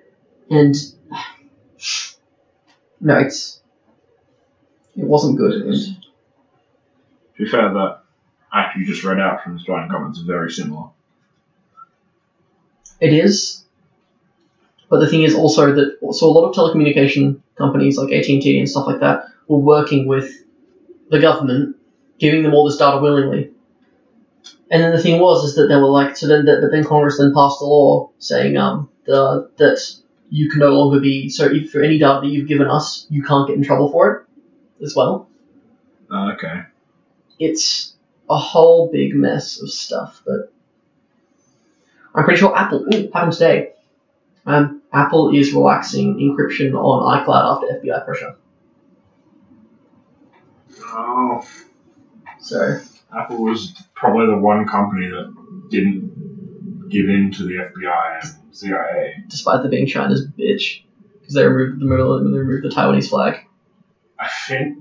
and 0.51 0.75
no, 3.01 3.19
it's 3.19 3.61
it 4.97 5.05
wasn't 5.05 5.39
good. 5.39 5.53
And 5.63 6.04
To 7.37 7.45
be 7.45 7.51
fair, 7.51 7.73
that 7.73 8.03
act 8.53 8.77
you 8.77 8.87
just 8.87 9.03
read 9.05 9.19
out 9.19 9.43
from 9.43 9.55
the 9.55 9.59
Australian 9.61 9.89
government 9.89 10.17
is 10.17 10.23
very 10.23 10.51
similar. 10.51 10.91
it 13.01 13.13
is, 13.13 13.65
but 14.89 15.01
the 15.01 15.09
thing 15.09 15.23
is 15.23 15.35
also 15.35 15.75
that 15.75 15.99
so 16.13 16.27
a 16.27 16.33
lot 16.33 16.49
of 16.49 16.55
telecommunication 16.55 17.41
companies 17.57 17.99
like 17.99 18.13
AT 18.13 18.29
and 18.29 18.43
T 18.43 18.59
and 18.59 18.69
stuff 18.69 18.87
like 18.87 19.01
that 19.01 19.27
were 19.49 19.59
working 19.59 20.07
with 20.07 20.33
the 21.11 21.19
government, 21.19 21.77
giving 22.19 22.43
them 22.43 22.55
all 22.55 22.65
this 22.65 22.79
data 22.79 23.01
willingly. 23.01 23.51
And 24.71 24.83
then 24.83 24.93
the 24.93 25.03
thing 25.03 25.21
was 25.21 25.45
is 25.45 25.57
that 25.57 25.67
they 25.67 25.77
were 25.77 25.91
like 25.91 26.17
so 26.17 26.27
then 26.27 26.45
that 26.47 26.61
but 26.63 26.71
then 26.71 26.85
Congress 26.85 27.19
then 27.19 27.35
passed 27.35 27.61
a 27.61 27.65
law 27.65 28.11
saying 28.19 28.57
um 28.57 28.89
the 29.05 29.51
that 29.57 29.81
you 30.31 30.49
can 30.49 30.61
no 30.61 30.71
longer 30.71 31.01
be 31.01 31.29
so 31.29 31.47
if 31.47 31.71
for 31.71 31.83
any 31.83 31.99
data 31.99 32.21
that 32.23 32.29
you've 32.29 32.49
given 32.49 32.69
us 32.69 33.07
you 33.11 33.23
can't 33.23 33.47
get 33.47 33.57
in 33.57 33.63
trouble 33.63 33.91
for 33.91 34.13
it 34.13 34.85
as 34.85 34.95
well. 34.97 35.29
Uh, 36.11 36.33
okay. 36.33 36.63
It's 37.39 37.95
a 38.29 38.39
whole 38.39 38.91
big 38.91 39.15
mess 39.15 39.61
of 39.61 39.71
stuff, 39.71 40.23
but 40.25 40.53
I'm 42.15 42.25
pretty 42.25 42.39
sure 42.39 42.57
Apple 42.57 42.87
ooh, 42.93 43.11
happens 43.13 43.39
today. 43.39 43.73
Um, 44.47 44.83
Apple 44.93 45.35
is 45.35 45.53
relaxing 45.53 46.17
encryption 46.17 46.75
on 46.75 47.25
iCloud 47.25 47.57
after 47.57 47.81
FBI 47.81 48.05
pressure. 48.05 48.37
Oh, 50.83 51.45
So 52.41 52.81
Apple 53.17 53.43
was 53.43 53.73
probably 53.95 54.27
the 54.27 54.39
one 54.39 54.67
company 54.67 55.09
that 55.09 55.35
didn't 55.71 56.89
give 56.89 57.09
in 57.09 57.33
to 57.33 57.45
the 57.45 57.55
FBI 57.55 58.21
and 58.23 58.57
CIA. 58.57 59.25
despite 59.29 59.63
them 59.63 59.71
being 59.71 59.87
China's 59.87 60.27
bitch, 60.27 60.85
because 61.19 61.35
they 61.35 61.47
removed 61.47 61.81
the 61.81 61.87
they 61.87 62.39
removed 62.39 62.65
the 62.65 62.69
Taiwanese 62.69 63.09
flag. 63.09 63.41
I 64.19 64.29
think 64.47 64.79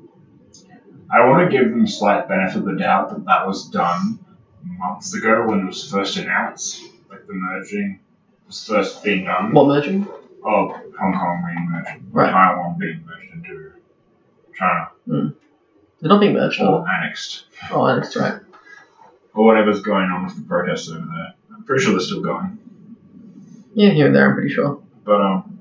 I 1.14 1.26
want 1.28 1.50
to 1.50 1.56
give 1.58 1.70
them 1.70 1.86
slight 1.88 2.28
benefit 2.28 2.58
of 2.58 2.66
the 2.66 2.74
doubt 2.76 3.10
that 3.10 3.24
that 3.26 3.46
was 3.48 3.70
done 3.70 4.20
months 4.64 5.14
ago 5.14 5.46
when 5.48 5.60
it 5.62 5.66
was 5.66 5.90
first 5.92 6.18
announced, 6.18 6.82
like 7.10 7.28
the 7.28 7.34
merging 7.34 8.00
was 8.48 8.66
first 8.68 9.04
being 9.04 9.26
done. 9.26 9.54
What 9.54 9.68
merging? 9.68 10.08
Oh, 10.46 10.70
Hong 11.00 11.14
Kong 11.14 11.44
being 11.46 11.70
merged, 11.72 12.04
Right. 12.12 12.32
Taiwan 12.32 12.78
being 12.80 13.06
merged 13.06 13.32
into 13.34 13.72
China 14.56 14.90
They're 15.06 16.10
not 16.10 16.20
being 16.20 16.34
merged. 16.34 16.60
or 16.62 16.86
annexed, 16.90 17.46
oh, 17.72 17.86
it's 17.98 18.16
right. 18.16 18.42
or 19.36 19.46
whatever's 19.46 19.82
going 19.82 20.10
on 20.10 20.26
with 20.26 20.36
the 20.36 20.42
protests 20.42 20.90
over 20.90 21.00
there. 21.06 21.34
I'm 21.56 21.64
pretty 21.64 21.84
sure 21.84 21.92
they're 21.94 22.02
still 22.02 22.22
going, 22.24 22.58
Yeah, 23.76 23.90
here 23.92 24.08
and 24.08 24.16
there. 24.16 24.28
I'm 24.30 24.34
pretty 24.36 24.50
sure. 24.54 24.82
but 25.06 25.22
um, 25.22 25.60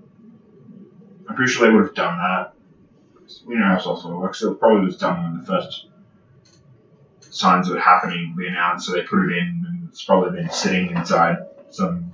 I'm 1.29 1.37
pretty 1.37 1.53
sure 1.53 1.67
they 1.69 1.75
would 1.75 1.85
have 1.85 1.95
done 1.95 2.17
that. 2.19 2.55
We 3.47 3.55
know 3.55 3.66
how 3.66 3.79
software 3.79 4.16
works. 4.16 4.40
So 4.40 4.53
it 4.53 4.61
probably 4.61 4.87
was 4.87 4.97
done 4.97 5.23
when 5.23 5.40
the 5.40 5.47
first 5.47 5.87
signs 7.31 7.68
of 7.68 7.77
it 7.77 7.81
happening 7.81 8.35
were 8.37 8.47
announced, 8.47 8.87
so 8.87 8.92
they 8.92 9.03
put 9.03 9.25
it 9.25 9.37
in, 9.37 9.64
and 9.66 9.88
it's 9.88 10.05
probably 10.05 10.40
been 10.40 10.51
sitting 10.51 10.90
inside 10.90 11.37
some 11.71 12.12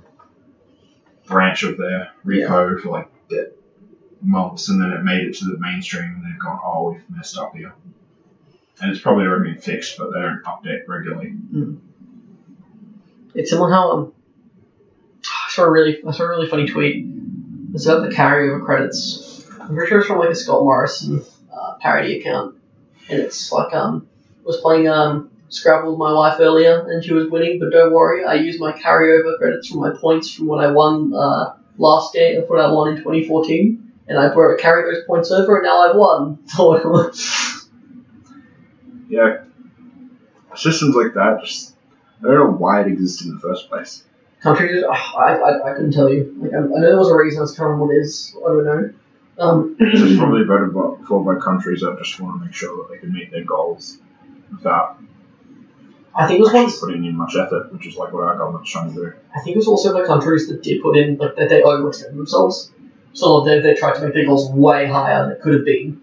branch 1.25 1.63
of 1.63 1.77
their 1.77 2.11
repo 2.25 2.79
for 2.79 2.89
like 2.89 3.09
months, 4.21 4.69
and 4.69 4.81
then 4.81 4.91
it 4.91 5.03
made 5.03 5.27
it 5.27 5.35
to 5.35 5.45
the 5.45 5.57
mainstream, 5.59 6.03
and 6.03 6.25
they've 6.25 6.39
gone, 6.39 6.59
"Oh, 6.63 6.91
we've 6.91 7.09
messed 7.09 7.37
up 7.37 7.55
here," 7.55 7.73
and 8.81 8.91
it's 8.91 9.01
probably 9.01 9.25
already 9.25 9.53
been 9.53 9.61
fixed, 9.61 9.97
but 9.97 10.11
they 10.11 10.19
don't 10.21 10.43
update 10.43 10.87
regularly. 10.87 11.35
It's 13.33 13.51
similar 13.51 13.71
how 13.71 13.91
um, 13.91 14.13
I 15.23 15.51
saw 15.51 15.63
a 15.63 15.71
really 15.71 15.99
I 16.05 16.11
saw 16.11 16.23
a 16.23 16.29
really 16.29 16.47
funny 16.47 16.65
tweet. 16.67 17.05
It's 17.73 17.85
about 17.85 18.09
the 18.09 18.15
carryover 18.15 18.65
credits. 18.65 19.38
I'm 19.69 19.75
pretty 19.75 19.89
sure 19.89 19.99
it's 19.99 20.07
from 20.07 20.17
like 20.17 20.31
a 20.31 20.35
Scott 20.35 20.63
Morrison 20.63 21.21
uh, 21.53 21.75
parody 21.79 22.19
account, 22.19 22.55
and 23.07 23.19
it's 23.19 23.51
like 23.51 23.71
um, 23.73 24.07
I 24.41 24.47
was 24.47 24.57
playing 24.57 24.87
um 24.87 25.29
Scrabble 25.49 25.91
with 25.91 25.99
my 25.99 26.13
wife 26.13 26.39
earlier, 26.39 26.87
and 26.89 27.03
she 27.03 27.13
was 27.13 27.29
winning, 27.29 27.59
but 27.59 27.71
don't 27.71 27.93
worry, 27.93 28.23
I 28.23 28.35
used 28.35 28.59
my 28.59 28.71
carryover 28.71 29.37
credits 29.37 29.67
from 29.67 29.79
my 29.79 29.91
points 29.91 30.33
from 30.33 30.47
when 30.47 30.59
I 30.59 30.71
won 30.71 31.13
uh, 31.13 31.55
last 31.77 32.13
game 32.13 32.41
of 32.41 32.49
what 32.49 32.59
I 32.59 32.71
won 32.71 32.89
in 32.89 32.97
2014, 32.97 33.93
and 34.07 34.17
I 34.19 34.33
brought 34.33 34.59
carry 34.59 34.91
those 34.91 35.05
points 35.05 35.31
over, 35.31 35.57
and 35.57 35.65
now 35.65 35.89
I've 35.89 35.95
won. 35.95 36.39
Yeah. 39.09 39.43
Systems 40.55 40.95
like 40.95 41.15
that 41.15 41.41
just 41.43 41.73
I 42.21 42.27
don't 42.27 42.35
know 42.35 42.57
why 42.57 42.81
it 42.81 42.87
existed 42.87 43.27
in 43.27 43.33
the 43.35 43.39
first 43.39 43.69
place. 43.69 44.03
countries, 44.41 44.83
ah, 44.87 45.15
I, 45.17 45.35
I, 45.35 45.71
I 45.71 45.73
couldn't 45.73 45.93
tell 45.93 46.13
you. 46.13 46.35
Like 46.37 46.53
I, 46.53 46.57
I 46.57 46.61
know 46.61 46.81
there 46.81 46.97
was 46.97 47.09
a 47.09 47.15
reason. 47.15 47.39
I 47.39 47.41
was 47.41 47.57
kind 47.57 47.73
of 47.73 47.79
what 47.79 47.91
it 47.91 47.99
is. 47.99 48.35
I 48.37 48.47
don't 48.49 48.65
know. 48.65 48.93
Um, 49.39 49.75
It's 49.79 50.17
probably 50.17 50.43
voted 50.43 50.73
for 51.07 51.23
by 51.23 51.39
countries 51.39 51.81
that 51.81 51.97
just 51.97 52.19
want 52.19 52.39
to 52.39 52.45
make 52.45 52.53
sure 52.53 52.75
that 52.77 52.93
they 52.93 52.99
can 52.99 53.13
meet 53.13 53.31
their 53.31 53.43
goals 53.45 53.97
without 54.51 54.97
I 56.15 56.27
think 56.27 56.39
it 56.39 56.43
was 56.43 56.53
once. 56.53 56.79
putting 56.79 57.05
in 57.05 57.15
much 57.15 57.35
effort, 57.35 57.71
which 57.71 57.87
is 57.87 57.95
like 57.95 58.11
what 58.11 58.23
our 58.23 58.37
government's 58.37 58.69
trying 58.69 58.93
to 58.93 58.95
do. 58.95 59.13
I 59.35 59.41
think 59.41 59.55
it 59.55 59.59
was 59.59 59.67
also 59.67 59.93
the 59.93 60.05
countries 60.05 60.47
that 60.49 60.61
did 60.63 60.81
put 60.81 60.97
in 60.97 61.17
like 61.17 61.35
that 61.37 61.49
they 61.49 61.61
overextended 61.61 62.17
themselves. 62.17 62.71
So 63.13 63.43
they, 63.45 63.59
they 63.59 63.73
tried 63.75 63.95
to 63.95 64.01
make 64.01 64.13
their 64.13 64.25
goals 64.25 64.51
way 64.51 64.87
higher 64.87 65.23
than 65.23 65.31
it 65.33 65.41
could 65.41 65.53
have 65.53 65.65
been, 65.65 66.01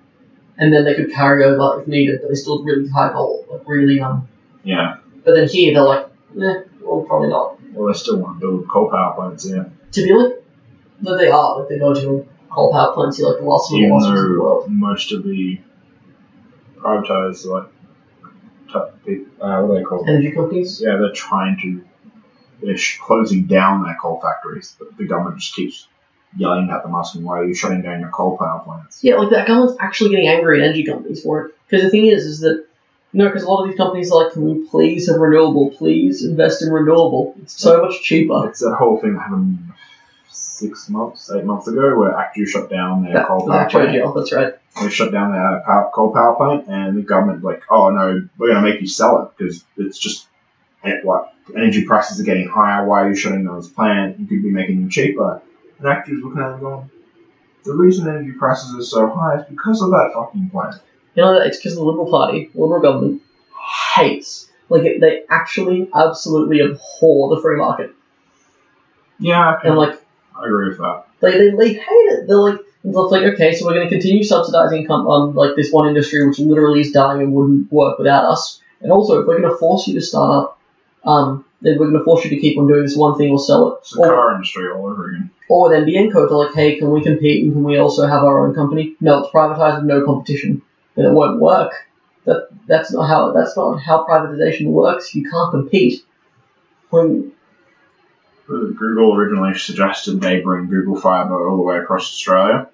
and 0.58 0.72
then 0.72 0.84
they 0.84 0.94
could 0.94 1.12
carry 1.12 1.44
over 1.44 1.80
if 1.82 1.88
needed. 1.88 2.20
But 2.22 2.28
they 2.28 2.34
still 2.34 2.58
had 2.58 2.66
really 2.66 2.88
high 2.88 3.12
goal, 3.12 3.44
like 3.50 3.68
really 3.68 4.00
um. 4.00 4.28
Yeah. 4.64 4.96
But 5.24 5.34
then 5.34 5.48
here 5.48 5.74
they're 5.74 5.82
like, 5.82 6.06
eh, 6.40 6.62
well 6.80 7.02
probably 7.02 7.28
not. 7.28 7.60
Well, 7.72 7.88
they 7.92 7.98
still 7.98 8.16
want 8.18 8.40
to 8.40 8.46
build 8.46 8.68
coal 8.68 8.88
power 8.90 9.14
plants, 9.14 9.46
yeah. 9.48 9.64
To 9.92 10.02
be 10.02 10.12
like, 10.14 10.42
that 11.02 11.16
they 11.18 11.28
are 11.28 11.58
like 11.58 11.68
they're 11.68 11.78
going 11.78 11.96
to 11.96 12.26
coal 12.56 12.72
power 12.72 12.92
plants 12.94 13.18
here, 13.18 13.26
like 13.28 13.38
the 13.38 13.44
last 13.44 13.70
of 13.70 13.76
Even 13.78 13.90
last 13.90 14.06
ones 14.08 14.20
the 14.20 14.26
though 14.34 14.42
world. 14.42 14.70
most 14.70 15.12
of 15.12 15.22
the 15.24 15.60
privatized, 16.78 17.44
like, 17.46 17.70
uh, 18.74 18.90
what 19.04 19.40
are 19.40 19.74
they 19.78 19.82
called? 19.84 20.08
Energy 20.08 20.32
companies. 20.32 20.80
Yeah, 20.80 20.96
they're 20.96 21.12
trying 21.12 21.58
to, 21.62 21.84
they're 22.62 22.76
sh- 22.76 22.98
closing 22.98 23.44
down 23.46 23.84
their 23.84 23.96
coal 24.00 24.20
factories, 24.20 24.74
but 24.78 24.96
the 24.96 25.06
government 25.06 25.38
just 25.38 25.54
keeps 25.54 25.86
yelling 26.36 26.70
at 26.70 26.82
them, 26.82 26.94
asking, 26.94 27.22
why 27.24 27.38
are 27.40 27.44
you 27.46 27.54
shutting 27.54 27.82
down 27.82 28.00
your 28.00 28.10
coal 28.10 28.36
power 28.36 28.60
plants? 28.64 29.04
Yeah, 29.04 29.16
like 29.16 29.30
that 29.30 29.46
government's 29.46 29.76
actually 29.80 30.10
getting 30.10 30.28
angry 30.28 30.60
at 30.60 30.64
energy 30.64 30.84
companies 30.84 31.22
for 31.22 31.46
it. 31.46 31.54
Because 31.68 31.84
the 31.84 31.90
thing 31.90 32.06
is, 32.06 32.24
is 32.24 32.40
that 32.40 32.64
you 33.12 33.22
know, 33.22 33.28
because 33.28 33.44
a 33.44 33.48
lot 33.48 33.62
of 33.62 33.68
these 33.70 33.78
companies 33.78 34.10
are 34.10 34.24
like, 34.24 34.32
can 34.32 34.42
we 34.44 34.68
please 34.68 35.08
have 35.08 35.18
renewable? 35.18 35.70
Please 35.70 36.24
invest 36.24 36.62
in 36.62 36.70
renewable. 36.70 37.34
It's 37.40 37.58
so 37.58 37.82
much 37.82 38.02
cheaper. 38.02 38.48
It's 38.48 38.60
that 38.60 38.76
whole 38.76 39.00
thing 39.00 39.14
that 39.14 39.20
happened 39.20 39.72
six 40.36 40.88
months, 40.88 41.30
eight 41.30 41.44
months 41.44 41.68
ago, 41.68 41.98
where 41.98 42.16
Actu 42.16 42.46
shut 42.46 42.70
down 42.70 43.04
their 43.04 43.14
That, 43.14 43.26
coal 43.26 43.46
power 43.46 43.68
plant. 43.68 43.94
you. 43.94 44.02
Oh, 44.02 44.12
that's 44.18 44.32
right. 44.32 44.54
They 44.80 44.90
shut 44.90 45.10
down 45.12 45.32
their 45.32 45.62
power, 45.64 45.90
coal 45.94 46.12
power 46.12 46.34
plant, 46.36 46.66
and 46.68 46.96
the 46.96 47.02
government 47.02 47.42
like, 47.42 47.62
oh 47.70 47.90
no, 47.90 48.28
we're 48.38 48.48
going 48.52 48.62
to 48.62 48.68
make 48.70 48.80
you 48.80 48.86
sell 48.88 49.22
it 49.22 49.30
because 49.36 49.64
it's 49.76 49.98
just 49.98 50.28
what 51.02 51.32
energy 51.56 51.84
prices 51.84 52.20
are 52.20 52.24
getting 52.24 52.48
higher. 52.48 52.86
Why 52.86 53.02
are 53.02 53.08
you 53.08 53.16
shutting 53.16 53.44
down 53.44 53.56
this 53.56 53.68
plant? 53.68 54.20
You 54.20 54.26
could 54.26 54.42
be 54.42 54.50
making 54.50 54.80
them 54.80 54.90
cheaper. 54.90 55.40
And 55.78 55.88
Actu's 55.88 56.22
looking 56.22 56.42
at 56.42 56.54
it 56.56 56.60
going, 56.60 56.90
the 57.64 57.72
reason 57.74 58.08
energy 58.08 58.32
prices 58.32 58.74
are 58.74 58.82
so 58.82 59.08
high 59.08 59.40
is 59.40 59.46
because 59.48 59.82
of 59.82 59.90
that 59.90 60.12
fucking 60.14 60.50
plant. 60.50 60.76
You 61.14 61.22
know, 61.22 61.34
it's 61.40 61.56
because 61.56 61.74
the 61.74 61.82
Liberal 61.82 62.10
Party, 62.10 62.50
the 62.54 62.60
Liberal 62.60 62.80
government, 62.80 63.22
hates. 63.94 64.50
Like, 64.68 64.82
they 65.00 65.22
actually 65.30 65.88
absolutely 65.94 66.60
abhor 66.60 67.34
the 67.34 67.40
free 67.40 67.56
market. 67.56 67.92
Yeah, 69.18 69.58
And, 69.64 69.76
like, 69.76 69.98
I 70.38 70.46
agree 70.46 70.68
with 70.68 70.78
that. 70.78 71.04
they, 71.20 71.32
they, 71.38 71.50
they 71.56 71.68
hate 71.74 71.82
it. 72.12 72.26
They're 72.26 72.36
like, 72.36 72.60
it's 72.84 72.96
like, 72.96 73.22
okay, 73.34 73.52
so 73.52 73.66
we're 73.66 73.74
going 73.74 73.88
to 73.88 73.94
continue 73.94 74.22
subsidizing 74.22 74.86
com- 74.86 75.08
um, 75.08 75.34
like 75.34 75.56
this 75.56 75.72
one 75.72 75.88
industry 75.88 76.26
which 76.26 76.38
literally 76.38 76.80
is 76.80 76.92
dying 76.92 77.20
and 77.20 77.32
wouldn't 77.32 77.72
work 77.72 77.98
without 77.98 78.24
us. 78.26 78.60
And 78.80 78.92
also, 78.92 79.20
if 79.20 79.26
we're 79.26 79.40
going 79.40 79.50
to 79.50 79.58
force 79.58 79.88
you 79.88 79.94
to 79.94 80.00
start 80.00 80.30
up, 80.44 80.60
um, 81.04 81.44
then 81.62 81.78
we're 81.78 81.86
going 81.88 81.98
to 81.98 82.04
force 82.04 82.24
you 82.24 82.30
to 82.30 82.36
keep 82.38 82.58
on 82.58 82.68
doing 82.68 82.82
this 82.82 82.96
one 82.96 83.16
thing 83.18 83.30
or 83.32 83.38
sell 83.40 83.72
it. 83.72 83.78
It's 83.80 83.90
the 83.92 84.00
Or, 84.02 84.08
car 84.08 84.34
industry 84.34 84.68
all 84.70 84.86
over 84.86 85.08
again. 85.08 85.30
or 85.48 85.68
with 85.70 85.78
NBN 85.84 86.12
Co, 86.12 86.28
they're 86.28 86.36
like, 86.36 86.54
hey, 86.54 86.76
can 86.76 86.90
we 86.90 87.02
compete 87.02 87.44
and 87.44 87.54
can 87.54 87.64
we 87.64 87.78
also 87.78 88.06
have 88.06 88.22
our 88.22 88.46
own 88.46 88.54
company? 88.54 88.94
No, 89.00 89.20
it's 89.24 89.32
privatized 89.32 89.78
with 89.78 89.86
no 89.86 90.04
competition. 90.04 90.62
Then 90.94 91.06
it 91.06 91.12
won't 91.12 91.40
work. 91.40 91.72
That 92.24 92.48
that's 92.66 92.92
not 92.92 93.06
how 93.08 93.32
that's 93.32 93.56
not 93.56 93.78
how 93.78 94.04
privatization 94.04 94.66
works. 94.66 95.14
You 95.14 95.28
can't 95.30 95.50
compete. 95.50 96.04
When 96.90 97.32
Google 98.46 99.14
originally 99.16 99.58
suggested 99.58 100.20
they 100.20 100.40
bring 100.40 100.68
Google 100.68 101.00
Fiber 101.00 101.48
all 101.48 101.56
the 101.56 101.62
way 101.62 101.78
across 101.78 102.02
Australia, 102.08 102.68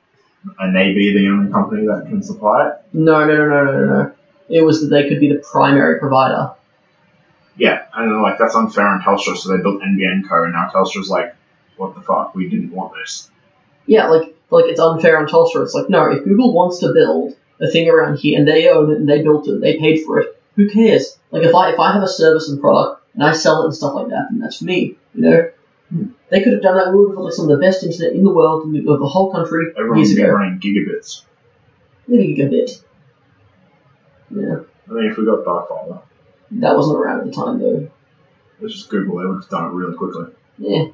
and 0.58 0.76
they 0.76 0.92
be 0.92 1.16
the 1.16 1.28
only 1.28 1.50
company 1.52 1.86
that 1.86 2.06
can 2.08 2.22
supply 2.22 2.68
it. 2.68 2.74
no 2.92 3.24
no 3.24 3.36
no 3.36 3.64
no 3.64 3.72
no 3.72 3.86
no 3.86 4.12
it 4.48 4.62
was 4.62 4.82
that 4.82 4.88
they 4.88 5.08
could 5.08 5.18
be 5.20 5.32
the 5.32 5.42
primary 5.50 5.98
provider. 5.98 6.52
Yeah, 7.56 7.84
and 7.94 8.22
like 8.22 8.38
that's 8.38 8.54
unfair 8.54 8.86
on 8.86 9.00
Telstra, 9.00 9.36
so 9.36 9.50
they 9.50 9.62
built 9.62 9.82
NBN 9.82 10.28
Co. 10.28 10.44
And 10.44 10.52
now 10.52 10.70
Telstra's 10.72 11.08
like, 11.08 11.34
what 11.76 11.94
the 11.94 12.00
fuck? 12.00 12.34
We 12.34 12.48
didn't 12.48 12.70
want 12.70 12.94
this. 12.94 13.30
Yeah, 13.86 14.08
like 14.08 14.34
like 14.50 14.66
it's 14.66 14.80
unfair 14.80 15.18
on 15.18 15.26
Telstra. 15.26 15.62
It's 15.62 15.74
like 15.74 15.88
no, 15.88 16.10
if 16.10 16.24
Google 16.24 16.52
wants 16.52 16.78
to 16.80 16.92
build 16.92 17.36
a 17.60 17.70
thing 17.70 17.88
around 17.88 18.18
here 18.18 18.38
and 18.38 18.46
they 18.48 18.68
own 18.68 18.90
it 18.90 18.98
and 18.98 19.08
they 19.08 19.22
built 19.22 19.48
it, 19.48 19.60
they 19.60 19.78
paid 19.78 20.04
for 20.04 20.20
it. 20.20 20.40
Who 20.56 20.68
cares? 20.70 21.16
Like 21.30 21.44
if 21.44 21.54
I 21.54 21.72
if 21.72 21.78
I 21.78 21.92
have 21.92 22.02
a 22.02 22.08
service 22.08 22.48
and 22.48 22.60
product 22.60 23.02
and 23.14 23.22
I 23.22 23.32
sell 23.32 23.62
it 23.62 23.66
and 23.66 23.74
stuff 23.74 23.94
like 23.94 24.08
that, 24.08 24.28
then 24.30 24.40
that's 24.40 24.58
for 24.58 24.64
me. 24.64 24.96
You 25.14 25.22
know, 25.22 25.50
they 26.30 26.42
could 26.42 26.52
have 26.54 26.62
done 26.62 26.76
that. 26.76 26.92
We 26.92 26.98
would 27.00 27.08
have 27.10 27.16
got 27.16 27.24
like 27.24 27.34
some 27.34 27.50
of 27.50 27.58
the 27.58 27.64
best 27.64 27.82
internet 27.84 28.12
in 28.14 28.24
the 28.24 28.32
world, 28.32 28.64
in 28.64 28.72
the, 28.72 28.90
of 28.92 28.98
the 29.00 29.06
whole 29.06 29.30
country, 29.32 29.72
Everyone 29.76 29.98
years 29.98 30.10
would 30.10 30.16
be 30.16 30.22
ago. 30.22 30.32
running 30.32 30.58
gigabits. 30.60 31.22
Maybe 32.08 32.40
a 32.42 32.48
bit. 32.48 32.70
Yeah, 34.30 34.60
I 34.88 34.92
mean, 34.92 35.10
if 35.10 35.18
we 35.18 35.26
got 35.26 35.44
dark 35.44 35.68
fiber, 35.68 36.00
that 36.52 36.74
wasn't 36.76 36.98
around 36.98 37.20
at 37.20 37.26
the 37.26 37.32
time 37.32 37.58
though. 37.58 37.90
it's 38.60 38.74
just 38.74 38.88
Google. 38.88 39.18
They 39.18 39.26
would 39.26 39.42
have 39.42 39.50
done 39.50 39.66
it 39.66 39.74
really 39.74 39.94
quickly. 39.96 40.26
Yeah. 40.58 40.84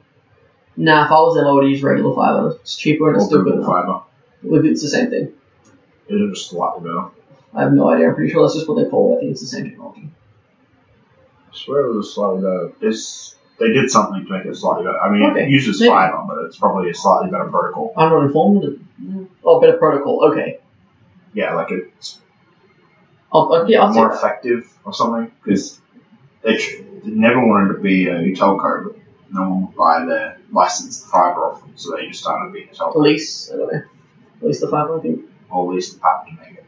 Nah, 0.76 1.04
if 1.06 1.10
I 1.10 1.14
was 1.20 1.36
them, 1.36 1.46
I 1.46 1.52
would 1.52 1.68
use 1.68 1.82
regular 1.82 2.14
fiber. 2.14 2.56
It's 2.60 2.76
cheaper 2.76 3.08
and 3.08 3.16
it's 3.16 3.24
Or 3.26 3.28
still 3.28 3.42
good 3.44 3.54
Google 3.56 3.74
enough. 3.74 4.04
Fiber. 4.42 4.66
It's 4.68 4.82
the 4.82 4.88
same 4.88 5.10
thing. 5.10 5.32
It's 6.08 6.38
just 6.38 6.50
slightly 6.50 6.82
better. 6.88 7.06
I 7.54 7.62
have 7.62 7.72
no 7.72 7.88
idea. 7.90 8.08
I'm 8.08 8.14
pretty 8.14 8.30
sure 8.32 8.42
that's 8.42 8.54
just 8.54 8.68
what 8.68 8.82
they 8.82 8.88
call 8.88 9.14
it. 9.14 9.16
I 9.16 9.20
think 9.20 9.32
it's 9.32 9.40
the 9.40 9.46
same 9.46 9.64
technology. 9.70 10.10
I 11.52 11.56
swear 11.56 11.86
it 11.86 11.96
was 11.96 12.14
slightly 12.14 12.42
better. 12.42 12.72
It's, 12.80 13.34
they 13.58 13.72
did 13.72 13.90
something 13.90 14.24
to 14.24 14.32
make 14.32 14.44
it 14.46 14.54
slightly 14.56 14.84
better. 14.84 15.00
I 15.00 15.10
mean, 15.10 15.22
Okay, 15.30 15.44
it 15.44 15.48
uses 15.50 15.80
maybe. 15.80 15.90
fiber, 15.90 16.22
but 16.28 16.44
it's 16.44 16.56
probably 16.58 16.90
a 16.90 16.94
slightly 16.94 17.30
better 17.30 17.46
protocol. 17.48 17.92
I'm 17.96 18.10
not 18.10 18.24
informed. 18.24 18.84
Oh, 19.44 19.60
better 19.60 19.76
protocol. 19.78 20.24
Okay. 20.30 20.58
Yeah, 21.34 21.54
like 21.54 21.70
it's 21.70 22.20
I'll, 23.32 23.52
uh, 23.52 23.64
yeah, 23.66 23.82
I'll 23.82 23.92
more 23.92 24.12
effective 24.12 24.72
or 24.84 24.94
something 24.94 25.30
because 25.44 25.80
they, 26.42 26.56
tr- 26.56 26.82
they 27.04 27.10
never 27.10 27.44
wanted 27.46 27.74
to 27.74 27.80
be 27.80 28.08
a 28.08 28.14
telco, 28.34 28.84
but 28.84 28.96
no 29.32 29.42
one 29.50 29.66
would 29.66 29.74
buy 29.76 30.04
their 30.06 30.38
licensed 30.50 31.06
fiber 31.06 31.44
off 31.44 31.60
them, 31.60 31.72
so 31.76 31.94
they 31.94 32.06
just 32.06 32.20
started 32.20 32.52
being 32.52 32.68
a 32.68 32.70
at 32.70 32.76
telco, 32.76 32.96
least 32.96 33.52
I 33.52 33.56
don't 33.56 33.72
know. 33.72 33.78
At 34.40 34.46
least 34.46 34.60
the 34.62 34.68
fiber, 34.68 34.98
I 34.98 35.02
think. 35.02 35.24
or 35.50 35.70
at 35.70 35.74
least 35.74 35.94
the 35.94 36.00
patent 36.00 36.38
to 36.38 36.44
make 36.44 36.58
it. 36.58 36.64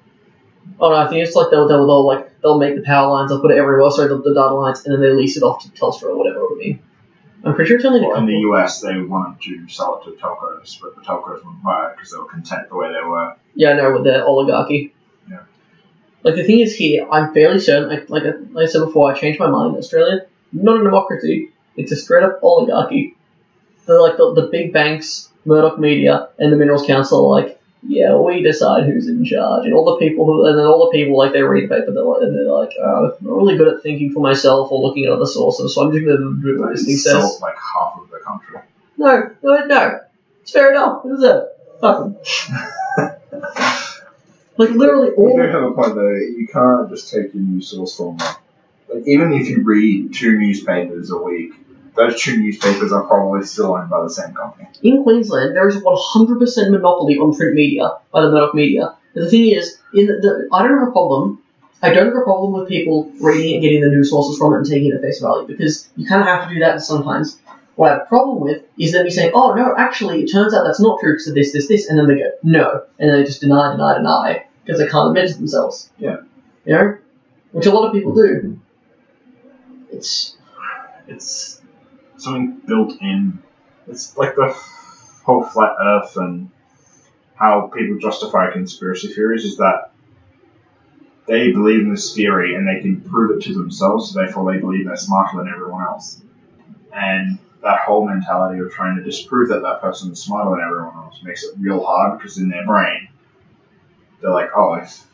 Oh 0.78 0.90
no, 0.90 0.96
I 0.96 1.08
think 1.08 1.26
it's 1.26 1.34
like 1.34 1.50
they'll, 1.50 1.66
they'll, 1.66 1.86
they'll 1.86 2.06
like 2.06 2.29
they'll 2.42 2.58
make 2.58 2.76
the 2.76 2.82
power 2.82 3.10
lines, 3.10 3.30
they'll 3.30 3.40
put 3.40 3.50
it 3.50 3.58
everywhere, 3.58 3.90
sorry, 3.90 4.08
the, 4.08 4.16
the 4.16 4.34
data 4.34 4.54
lines, 4.54 4.84
and 4.84 4.94
then 4.94 5.00
they 5.00 5.12
lease 5.12 5.36
it 5.36 5.42
off 5.42 5.62
to 5.62 5.70
Telstra 5.70 6.10
or 6.10 6.16
whatever 6.16 6.40
it 6.40 6.50
would 6.50 6.58
be. 6.58 6.80
I'm 7.42 7.54
pretty 7.54 7.68
sure 7.68 7.76
it's 7.78 7.86
only 7.86 8.00
in 8.00 8.08
Well, 8.08 8.18
in 8.18 8.26
the 8.26 8.38
US, 8.50 8.80
they 8.80 9.00
wanted 9.00 9.40
to 9.42 9.68
sell 9.68 10.00
it 10.00 10.04
to 10.04 10.16
telcos, 10.16 10.80
but 10.80 10.94
the 10.94 11.00
telcos 11.02 11.36
wouldn't 11.36 11.62
buy 11.62 11.90
it 11.90 11.96
because 11.96 12.12
they 12.12 12.18
were 12.18 12.26
content 12.26 12.68
the 12.68 12.76
way 12.76 12.92
they 12.92 13.06
were. 13.06 13.34
Yeah, 13.54 13.70
I 13.70 13.74
know 13.74 13.92
with 13.92 14.04
the 14.04 14.24
oligarchy. 14.24 14.94
Yeah. 15.28 15.40
Like 16.22 16.34
the 16.34 16.44
thing 16.44 16.60
is 16.60 16.76
here, 16.76 17.06
I'm 17.10 17.32
fairly 17.32 17.58
certain. 17.58 17.88
Like, 17.88 18.10
like, 18.10 18.24
I, 18.24 18.32
like 18.52 18.68
I 18.68 18.70
said 18.70 18.84
before, 18.84 19.10
I 19.10 19.18
changed 19.18 19.40
my 19.40 19.48
mind. 19.48 19.76
Australia, 19.76 20.26
not 20.52 20.80
a 20.80 20.84
democracy. 20.84 21.50
It's 21.76 21.92
a 21.92 21.96
straight 21.96 22.24
up 22.24 22.40
oligarchy. 22.42 23.16
They're 23.86 24.00
like 24.00 24.18
the, 24.18 24.34
the 24.34 24.48
big 24.52 24.74
banks, 24.74 25.30
Murdoch 25.46 25.78
Media, 25.78 26.28
and 26.38 26.52
the 26.52 26.56
Minerals 26.56 26.86
Council 26.86 27.24
are 27.32 27.40
like, 27.40 27.59
yeah, 27.82 28.14
we 28.16 28.42
decide 28.42 28.84
who's 28.84 29.08
in 29.08 29.24
charge, 29.24 29.64
and 29.64 29.74
all 29.74 29.84
the 29.84 29.96
people 30.04 30.26
who, 30.26 30.46
and 30.46 30.58
then 30.58 30.66
all 30.66 30.90
the 30.90 30.96
people 30.96 31.16
like 31.16 31.32
they 31.32 31.42
read 31.42 31.64
the 31.64 31.74
paper, 31.74 31.92
they're 31.92 32.02
like, 32.02 32.22
and 32.22 32.36
they're 32.36 32.52
like, 32.52 32.72
oh, 32.80 33.16
I'm 33.18 33.26
not 33.26 33.36
really 33.36 33.56
good 33.56 33.74
at 33.74 33.82
thinking 33.82 34.12
for 34.12 34.20
myself 34.20 34.70
or 34.70 34.80
looking 34.82 35.06
at 35.06 35.12
other 35.12 35.26
sources, 35.26 35.74
so 35.74 35.82
I'm 35.82 35.92
just 35.92 36.04
going 36.04 36.18
to 36.18 36.42
do 36.42 36.60
what 36.60 36.72
this 36.72 36.84
thing 36.84 36.96
says. 36.96 37.38
like 37.40 37.56
half 37.56 37.98
of 38.00 38.10
the 38.10 38.18
country. 38.18 38.60
No, 38.98 39.30
no, 39.42 39.64
no. 39.66 40.00
It's 40.42 40.52
fair 40.52 40.70
enough. 40.72 41.04
Is 41.06 41.22
it? 41.22 41.44
Fuck. 41.80 42.12
Like 44.60 44.70
literally 44.72 45.08
You 45.16 45.32
do 45.36 45.48
have 45.48 45.62
a 45.62 45.70
point 45.72 45.94
though. 45.94 46.10
You 46.10 46.46
can't 46.46 46.90
just 46.90 47.10
take 47.10 47.32
your 47.32 47.42
news 47.42 47.68
source 47.68 47.96
from. 47.96 48.18
Like 48.18 49.06
even 49.06 49.32
if 49.32 49.48
you 49.48 49.62
read 49.62 50.12
two 50.12 50.36
newspapers 50.38 51.10
a 51.10 51.16
week, 51.16 51.54
those 51.96 52.20
two 52.20 52.38
newspapers 52.38 52.92
are 52.92 53.04
probably 53.04 53.44
still 53.44 53.74
owned 53.74 53.90
by 53.90 54.02
the 54.02 54.10
same 54.10 54.34
company. 54.34 54.68
In 54.82 55.02
Queensland, 55.02 55.56
there 55.56 55.68
is 55.68 55.76
a 55.76 55.80
100% 55.80 56.70
monopoly 56.70 57.18
on 57.18 57.34
print 57.34 57.54
media 57.54 57.98
by 58.12 58.22
the 58.22 58.30
Murdoch 58.30 58.54
Media. 58.54 58.96
But 59.14 59.22
the 59.22 59.30
thing 59.30 59.48
is, 59.48 59.78
in 59.92 60.06
the, 60.06 60.14
the, 60.14 60.48
I 60.52 60.62
don't 60.62 60.78
have 60.78 60.88
a 60.88 60.92
problem 60.92 61.42
I 61.82 61.94
don't 61.94 62.06
have 62.06 62.16
a 62.16 62.22
problem 62.22 62.52
with 62.52 62.68
people 62.68 63.10
reading 63.20 63.50
it 63.50 63.54
and 63.54 63.62
getting 63.62 63.80
the 63.80 63.88
news 63.88 64.10
sources 64.10 64.36
from 64.38 64.52
it 64.52 64.58
and 64.58 64.66
taking 64.66 64.90
it 64.90 64.96
at 64.96 65.00
face 65.00 65.20
value 65.20 65.46
because 65.46 65.88
you 65.96 66.06
kind 66.06 66.20
of 66.20 66.28
have 66.28 66.48
to 66.48 66.54
do 66.54 66.60
that 66.60 66.82
sometimes. 66.82 67.38
What 67.76 67.90
I 67.90 67.94
have 67.94 68.02
a 68.02 68.06
problem 68.06 68.40
with 68.40 68.62
is 68.76 68.92
them 68.92 69.08
saying, 69.08 69.32
"Oh 69.32 69.54
no, 69.54 69.74
actually, 69.76 70.22
it 70.22 70.30
turns 70.30 70.52
out 70.52 70.64
that's 70.64 70.80
not 70.80 71.00
true 71.00 71.12
because 71.12 71.28
of 71.28 71.34
this, 71.34 71.52
this, 71.52 71.68
this," 71.68 71.88
and 71.88 71.98
then 71.98 72.06
they 72.06 72.16
go, 72.16 72.30
"No," 72.42 72.84
and 72.98 73.08
then 73.08 73.18
they 73.18 73.24
just 73.24 73.40
deny, 73.40 73.72
deny, 73.72 73.96
deny 73.96 74.44
because 74.64 74.78
they 74.78 74.88
can't 74.88 75.08
admit 75.08 75.30
it 75.30 75.38
themselves. 75.38 75.88
Yeah. 75.98 76.18
You 76.66 76.74
know, 76.74 76.98
which 77.52 77.64
a 77.64 77.72
lot 77.72 77.86
of 77.86 77.94
people 77.94 78.14
do. 78.14 78.60
It's 79.90 80.36
It's 81.08 81.59
something 82.22 82.60
built 82.66 82.94
in. 83.00 83.42
It's 83.86 84.16
like 84.16 84.34
the 84.34 84.54
whole 85.24 85.44
flat 85.44 85.76
Earth 85.80 86.16
and 86.16 86.50
how 87.34 87.70
people 87.74 87.98
justify 87.98 88.52
conspiracy 88.52 89.08
theories 89.08 89.44
is 89.44 89.56
that 89.56 89.92
they 91.26 91.52
believe 91.52 91.80
in 91.80 91.90
this 91.90 92.14
theory 92.14 92.54
and 92.54 92.66
they 92.66 92.80
can 92.80 93.00
prove 93.00 93.36
it 93.36 93.44
to 93.44 93.54
themselves, 93.54 94.12
so 94.12 94.18
therefore 94.18 94.52
they 94.52 94.58
believe 94.58 94.86
they're 94.86 94.96
smarter 94.96 95.38
than 95.38 95.48
everyone 95.48 95.84
else. 95.84 96.20
And 96.92 97.38
that 97.62 97.80
whole 97.80 98.06
mentality 98.06 98.60
of 98.60 98.72
trying 98.72 98.96
to 98.96 99.02
disprove 99.02 99.48
that 99.50 99.62
that 99.62 99.80
person 99.80 100.12
is 100.12 100.22
smarter 100.22 100.50
than 100.50 100.60
everyone 100.60 100.94
else 100.96 101.20
makes 101.22 101.44
it 101.44 101.54
real 101.58 101.84
hard 101.84 102.18
because 102.18 102.38
in 102.38 102.48
their 102.48 102.66
brain, 102.66 103.08
they're 104.20 104.32
like, 104.32 104.50
oh, 104.56 104.74
if 104.74 105.06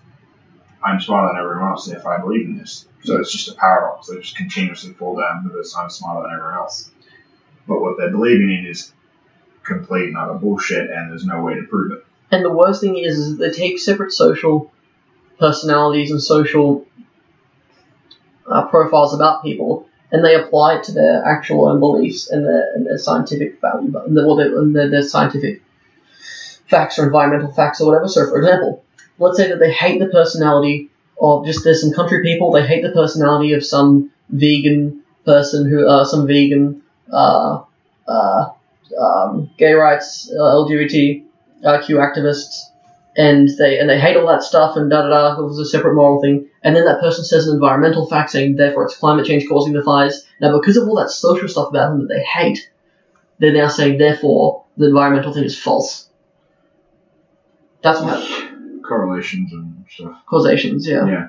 I'm 0.82 1.00
smarter 1.00 1.28
than 1.28 1.42
everyone 1.42 1.70
else, 1.70 1.88
if 1.88 2.06
I 2.06 2.18
believe 2.18 2.46
in 2.46 2.58
this. 2.58 2.86
So 3.02 3.18
it's 3.18 3.32
just 3.32 3.48
a 3.48 3.54
paradox. 3.54 4.08
They 4.08 4.18
just 4.18 4.36
continuously 4.36 4.92
fall 4.94 5.16
down 5.16 5.48
because 5.48 5.74
I'm 5.76 5.90
smarter 5.90 6.22
than 6.22 6.36
everyone 6.36 6.58
else. 6.58 6.90
But 7.66 7.80
what 7.80 7.96
they're 7.98 8.10
believing 8.10 8.50
in 8.50 8.66
is 8.66 8.92
complete 9.62 10.08
and 10.08 10.16
utter 10.16 10.34
bullshit, 10.34 10.90
and 10.90 11.10
there's 11.10 11.26
no 11.26 11.42
way 11.42 11.54
to 11.54 11.62
prove 11.62 11.92
it. 11.92 12.04
And 12.30 12.44
the 12.44 12.52
worst 12.52 12.80
thing 12.80 12.96
is, 12.96 13.18
is 13.18 13.38
they 13.38 13.50
take 13.50 13.78
separate 13.78 14.12
social 14.12 14.72
personalities 15.38 16.10
and 16.10 16.22
social 16.22 16.86
uh, 18.46 18.66
profiles 18.66 19.14
about 19.14 19.42
people, 19.42 19.88
and 20.12 20.24
they 20.24 20.34
apply 20.34 20.76
it 20.76 20.84
to 20.84 20.92
their 20.92 21.24
actual 21.24 21.68
own 21.68 21.80
beliefs 21.80 22.30
and 22.30 22.44
their, 22.44 22.72
and 22.74 22.86
their 22.86 22.98
scientific 22.98 23.60
value, 23.60 23.96
and 23.98 24.16
their, 24.16 24.26
well, 24.26 24.36
their, 24.36 24.64
their, 24.64 24.90
their 24.90 25.02
scientific 25.02 25.62
facts 26.68 26.98
or 26.98 27.06
environmental 27.06 27.52
facts 27.52 27.80
or 27.80 27.86
whatever. 27.86 28.08
So, 28.08 28.28
for 28.28 28.38
example, 28.38 28.84
let's 29.18 29.36
say 29.36 29.48
that 29.48 29.58
they 29.58 29.72
hate 29.72 29.98
the 29.98 30.06
personality 30.08 30.90
of 31.20 31.46
just 31.46 31.64
there's 31.64 31.80
some 31.82 31.92
country 31.92 32.22
people. 32.22 32.52
They 32.52 32.66
hate 32.66 32.82
the 32.82 32.92
personality 32.92 33.52
of 33.54 33.64
some 33.64 34.10
vegan 34.28 35.02
person 35.24 35.68
who, 35.68 35.86
uh, 35.88 36.04
some 36.04 36.26
vegan, 36.26 36.82
uh, 37.12 37.62
uh, 38.06 38.50
um, 39.00 39.50
gay 39.58 39.72
rights, 39.72 40.30
uh, 40.30 40.42
LGBT 40.42 41.24
uh, 41.64 41.82
Q 41.82 41.96
activists, 41.96 42.62
and 43.16 43.48
they 43.58 43.78
and 43.78 43.88
they 43.88 43.98
hate 43.98 44.16
all 44.16 44.26
that 44.28 44.42
stuff 44.42 44.76
and 44.76 44.90
da 44.90 45.02
da 45.02 45.08
da. 45.08 45.40
It 45.40 45.44
was 45.44 45.58
a 45.58 45.66
separate 45.66 45.94
moral 45.94 46.20
thing, 46.20 46.48
and 46.62 46.76
then 46.76 46.84
that 46.84 47.00
person 47.00 47.24
says 47.24 47.48
an 47.48 47.54
environmental 47.54 48.06
fact 48.06 48.30
saying 48.30 48.56
therefore 48.56 48.84
it's 48.84 48.96
climate 48.96 49.26
change 49.26 49.48
causing 49.48 49.72
the 49.72 49.82
fires. 49.82 50.26
Now 50.40 50.58
because 50.58 50.76
of 50.76 50.88
all 50.88 50.96
that 50.96 51.10
social 51.10 51.48
stuff 51.48 51.68
about 51.68 51.90
them 51.90 52.06
that 52.06 52.14
they 52.14 52.22
hate, 52.22 52.70
they're 53.38 53.52
now 53.52 53.68
saying 53.68 53.98
therefore 53.98 54.64
the 54.76 54.86
environmental 54.86 55.32
thing 55.32 55.44
is 55.44 55.58
false. 55.58 56.08
That's 57.82 58.00
what 58.00 58.82
Correlations 58.86 59.52
and 59.52 59.84
stuff. 59.88 60.16
causations, 60.26 60.86
yeah. 60.86 61.06
Yeah. 61.06 61.28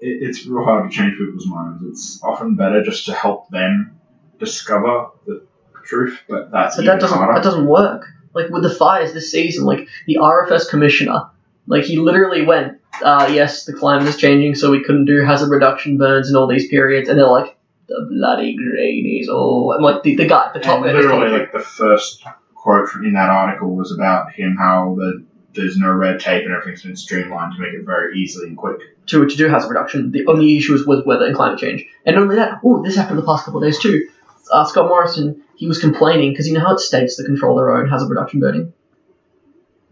It, 0.00 0.28
it's 0.28 0.46
real 0.46 0.64
hard 0.64 0.90
to 0.90 0.96
change 0.96 1.16
people's 1.18 1.46
minds. 1.46 1.82
It's 1.86 2.20
often 2.22 2.54
better 2.54 2.82
just 2.82 3.06
to 3.06 3.12
help 3.12 3.50
them 3.50 3.93
discover 4.38 5.08
the 5.26 5.46
truth, 5.84 6.18
but 6.28 6.50
that's 6.50 6.76
But 6.76 6.86
that 6.86 7.00
doesn't 7.00 7.16
harder. 7.16 7.34
that 7.34 7.44
doesn't 7.44 7.66
work. 7.66 8.06
Like 8.34 8.50
with 8.50 8.62
the 8.62 8.70
fires 8.70 9.12
this 9.12 9.30
season, 9.30 9.64
like 9.64 9.88
the 10.06 10.18
RFS 10.20 10.68
commissioner, 10.68 11.30
like 11.66 11.84
he 11.84 11.98
literally 11.98 12.44
went, 12.44 12.80
uh, 13.02 13.30
yes, 13.32 13.64
the 13.64 13.72
climate 13.72 14.08
is 14.08 14.16
changing, 14.16 14.54
so 14.54 14.70
we 14.70 14.82
couldn't 14.82 15.04
do 15.04 15.22
hazard 15.22 15.50
reduction 15.50 15.98
burns 15.98 16.28
in 16.28 16.36
all 16.36 16.46
these 16.48 16.68
periods, 16.68 17.08
and 17.08 17.18
they're 17.18 17.28
like, 17.28 17.56
the 17.86 18.08
bloody 18.10 18.56
greenies, 18.56 19.28
oh, 19.30 19.72
and 19.72 19.84
like 19.84 20.02
the, 20.02 20.16
the 20.16 20.26
guy, 20.26 20.46
at 20.46 20.54
the 20.54 20.60
top 20.60 20.84
And 20.84 20.96
literally, 20.96 21.30
like 21.30 21.52
the 21.52 21.60
first 21.60 22.24
quote 22.54 22.88
in 23.04 23.12
that 23.12 23.28
article 23.28 23.74
was 23.74 23.92
about 23.92 24.32
him 24.32 24.56
how 24.58 24.94
the 24.98 25.24
there's 25.54 25.76
no 25.76 25.92
red 25.92 26.18
tape 26.18 26.44
and 26.44 26.52
everything's 26.52 26.82
been 26.82 26.96
streamlined 26.96 27.52
to 27.54 27.60
make 27.60 27.72
it 27.72 27.84
very 27.84 28.18
easily 28.18 28.48
and 28.48 28.56
quick. 28.56 28.80
to, 29.06 29.24
to 29.24 29.36
do 29.36 29.48
hazard 29.48 29.68
reduction. 29.68 30.10
The 30.10 30.26
only 30.26 30.56
issue 30.56 30.74
is 30.74 30.86
with 30.86 31.06
weather 31.06 31.26
and 31.26 31.36
climate 31.36 31.58
change. 31.58 31.84
And 32.04 32.16
not 32.16 32.22
only 32.22 32.36
that, 32.36 32.58
oh, 32.64 32.82
this 32.82 32.96
happened 32.96 33.18
the 33.18 33.24
past 33.24 33.44
couple 33.44 33.62
of 33.62 33.66
days 33.66 33.78
too. 33.78 34.08
Uh, 34.50 34.64
Scott 34.64 34.88
Morrison, 34.88 35.42
he 35.56 35.66
was 35.66 35.78
complaining 35.78 36.32
because 36.32 36.46
you 36.46 36.54
know 36.54 36.60
how 36.60 36.74
it's 36.74 36.86
states 36.86 37.16
that 37.16 37.24
control 37.24 37.56
their 37.56 37.76
own 37.76 37.88
hazard 37.88 38.08
reduction 38.08 38.40
burning. 38.40 38.72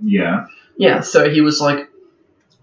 Yeah. 0.02 0.46
Yeah, 0.76 1.00
so 1.00 1.30
he 1.30 1.40
was 1.40 1.60
like, 1.60 1.88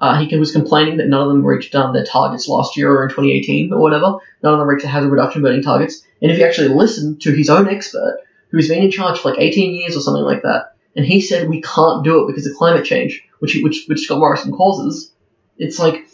uh, 0.01 0.23
he 0.23 0.35
was 0.37 0.51
complaining 0.51 0.97
that 0.97 1.07
none 1.07 1.21
of 1.21 1.27
them 1.27 1.45
reached 1.45 1.75
um, 1.75 1.93
their 1.93 2.05
targets 2.05 2.47
last 2.47 2.77
year 2.77 2.91
or 2.91 3.03
in 3.03 3.09
2018 3.09 3.73
or 3.73 3.79
whatever. 3.79 4.17
None 4.43 4.53
of 4.53 4.59
them 4.59 4.67
reached 4.67 4.83
the 4.83 4.89
hazard 4.89 5.09
reduction 5.09 5.41
burning 5.41 5.61
targets. 5.61 6.03
And 6.21 6.31
if 6.31 6.37
you 6.37 6.45
actually 6.45 6.69
listen 6.69 7.19
to 7.19 7.33
his 7.33 7.49
own 7.49 7.67
expert, 7.69 8.21
who's 8.49 8.67
been 8.67 8.83
in 8.83 8.91
charge 8.91 9.19
for 9.19 9.31
like 9.31 9.39
18 9.39 9.75
years 9.75 9.95
or 9.95 10.01
something 10.01 10.23
like 10.23 10.43
that, 10.43 10.75
and 10.95 11.05
he 11.05 11.21
said 11.21 11.47
we 11.47 11.61
can't 11.61 12.03
do 12.03 12.23
it 12.23 12.27
because 12.27 12.45
of 12.47 12.55
climate 12.55 12.85
change, 12.85 13.23
which 13.39 13.53
he, 13.53 13.63
which 13.63 13.85
which 13.87 14.01
Scott 14.01 14.19
Morrison 14.19 14.51
causes. 14.51 15.13
It's 15.57 15.79
like, 15.79 16.07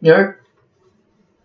you 0.00 0.12
know, 0.12 0.34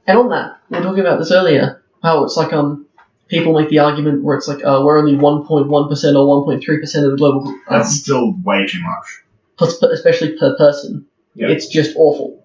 and 0.06 0.18
on 0.18 0.30
that 0.30 0.60
we 0.70 0.78
were 0.78 0.84
talking 0.84 1.02
about 1.02 1.20
this 1.20 1.32
earlier, 1.32 1.84
how 2.04 2.24
it's 2.24 2.36
like 2.36 2.54
um 2.54 2.86
people 3.30 3.54
make 3.54 3.70
the 3.70 3.80
argument 3.80 4.24
where 4.24 4.36
it's 4.36 4.48
like 4.48 4.64
uh, 4.66 4.82
we're 4.84 4.98
only 5.00 5.16
1.1 5.16 5.90
percent 5.90 6.18
or 6.18 6.46
1.3 6.46 6.80
percent 6.80 7.06
of 7.06 7.12
the 7.12 7.18
global 7.18 7.48
um, 7.48 7.62
That's 7.70 7.96
still 7.96 8.34
way 8.44 8.66
too 8.68 8.82
much. 8.82 9.24
plus, 9.58 9.82
especially 9.82 10.38
per 10.38 10.56
person. 10.58 11.06
Yeah. 11.36 11.50
It's 11.50 11.68
just 11.68 11.96
awful. 11.96 12.44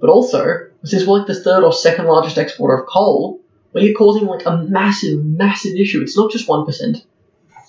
But 0.00 0.10
also, 0.10 0.68
since 0.84 1.06
we're 1.06 1.18
like 1.18 1.26
the 1.26 1.34
third 1.34 1.62
or 1.62 1.72
second 1.72 2.06
largest 2.06 2.36
exporter 2.36 2.82
of 2.82 2.88
coal, 2.88 3.40
we're 3.72 3.94
causing 3.94 4.26
like 4.26 4.44
a 4.46 4.56
massive, 4.56 5.24
massive 5.24 5.74
issue. 5.76 6.02
It's 6.02 6.16
not 6.16 6.30
just 6.30 6.48
one 6.48 6.64
percent. 6.66 7.04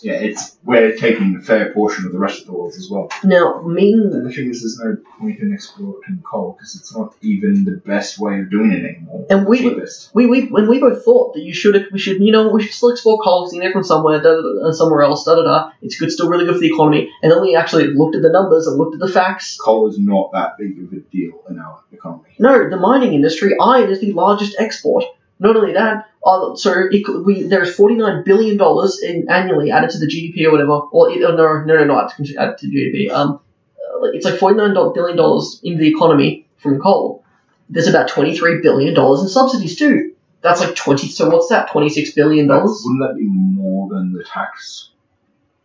Yeah, 0.05 0.19
it's 0.27 0.55
we're 0.63 0.95
taking 0.95 1.35
a 1.35 1.41
fair 1.41 1.73
portion 1.73 2.05
of 2.05 2.11
the 2.11 2.19
rest 2.19 2.41
of 2.41 2.45
the 2.45 2.53
world 2.53 2.75
as 2.77 2.87
well. 2.91 3.09
Now, 3.23 3.63
mean 3.63 4.01
And 4.13 4.23
the 4.23 4.31
thing 4.31 4.51
is, 4.51 4.61
there's 4.61 4.77
no 4.77 5.01
point 5.17 5.39
in 5.39 5.51
exporting 5.51 6.21
coal 6.23 6.55
because 6.55 6.75
it's 6.75 6.95
not 6.95 7.15
even 7.23 7.63
the 7.65 7.77
best 7.93 8.19
way 8.19 8.39
of 8.41 8.51
doing 8.51 8.71
it 8.71 8.85
anymore. 8.85 9.25
And 9.31 9.47
we- 9.47 9.61
cheapest. 9.61 10.11
we 10.13 10.27
we 10.27 10.45
when 10.55 10.67
we 10.69 10.79
both 10.79 11.03
thought 11.03 11.33
that 11.33 11.41
you 11.41 11.55
should 11.55 11.75
we 11.91 11.97
should 11.97 12.21
you 12.21 12.31
know 12.31 12.49
we 12.49 12.61
should 12.61 12.73
still 12.73 12.91
export 12.91 13.23
coal 13.23 13.49
you 13.51 13.61
know 13.61 13.71
from 13.71 13.83
somewhere 13.83 14.21
da, 14.21 14.31
da, 14.35 14.41
da, 14.65 14.71
somewhere 14.71 15.01
else 15.01 15.23
da 15.25 15.33
da 15.35 15.43
da. 15.43 15.71
It's 15.81 15.97
good, 15.99 16.11
still 16.11 16.29
really 16.29 16.45
good 16.45 16.57
for 16.59 16.65
the 16.67 16.73
economy. 16.75 17.11
And 17.23 17.31
then 17.31 17.41
we 17.41 17.55
actually 17.55 17.87
looked 17.87 18.15
at 18.15 18.21
the 18.21 18.29
numbers 18.29 18.67
and 18.67 18.77
looked 18.77 18.93
at 18.93 18.99
the 18.99 19.11
facts. 19.11 19.57
Coal 19.57 19.89
is 19.89 19.97
not 19.97 20.31
that 20.33 20.59
big 20.59 20.77
of 20.83 20.93
a 20.93 21.01
deal 21.15 21.33
in 21.49 21.57
our 21.57 21.79
economy. 21.91 22.35
No, 22.37 22.69
the 22.69 22.77
mining 22.77 23.13
industry, 23.13 23.55
iron 23.59 23.89
is 23.89 24.01
the 24.01 24.11
largest 24.11 24.55
export. 24.59 25.03
Not 25.39 25.55
only 25.57 25.73
that, 25.73 26.05
uh, 26.25 26.55
so 26.55 26.87
it, 26.91 27.03
could- 27.05 27.25
we 27.25 27.43
there 27.43 27.61
is 27.61 27.75
forty 27.75 27.95
nine 27.95 28.23
billion 28.23 28.57
dollars 28.57 29.01
in 29.03 29.27
annually 29.29 29.69
added 29.71 29.89
to 29.91 29.99
the 29.99 30.07
GDP 30.07 30.45
or 30.47 30.51
whatever. 30.51 30.71
Or 30.91 31.11
it, 31.11 31.19
no, 31.19 31.35
no, 31.35 31.63
no, 31.65 31.83
not 31.83 32.13
added 32.39 32.57
to 32.59 32.67
GDP. 32.67 33.11
Um, 33.11 33.39
uh, 33.77 33.99
like, 34.01 34.15
it's 34.15 34.25
like 34.25 34.39
forty 34.39 34.55
nine 34.55 34.73
billion 34.73 35.17
dollars 35.17 35.59
in 35.63 35.77
the 35.77 35.87
economy 35.87 36.47
from 36.57 36.79
coal. 36.79 37.23
There's 37.69 37.87
about 37.87 38.07
twenty 38.07 38.37
three 38.37 38.61
billion 38.61 38.93
dollars 38.93 39.21
in 39.23 39.27
subsidies 39.29 39.75
too. 39.75 40.13
That's 40.41 40.61
like 40.61 40.75
twenty. 40.75 41.07
So 41.09 41.29
what's 41.29 41.49
that? 41.49 41.69
Twenty 41.71 41.89
six 41.89 42.11
billion 42.11 42.47
That's- 42.47 42.63
dollars. 42.65 42.81
Wouldn't 42.85 43.01
that 43.09 43.19
be 43.19 43.25
more 43.27 43.89
than 43.89 44.13
the 44.13 44.23
tax 44.23 44.91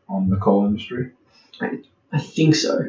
on 0.09 0.29
the 0.31 0.37
coal 0.37 0.67
industry? 0.67 1.13
I 2.13 2.19
think 2.19 2.57
so. 2.57 2.81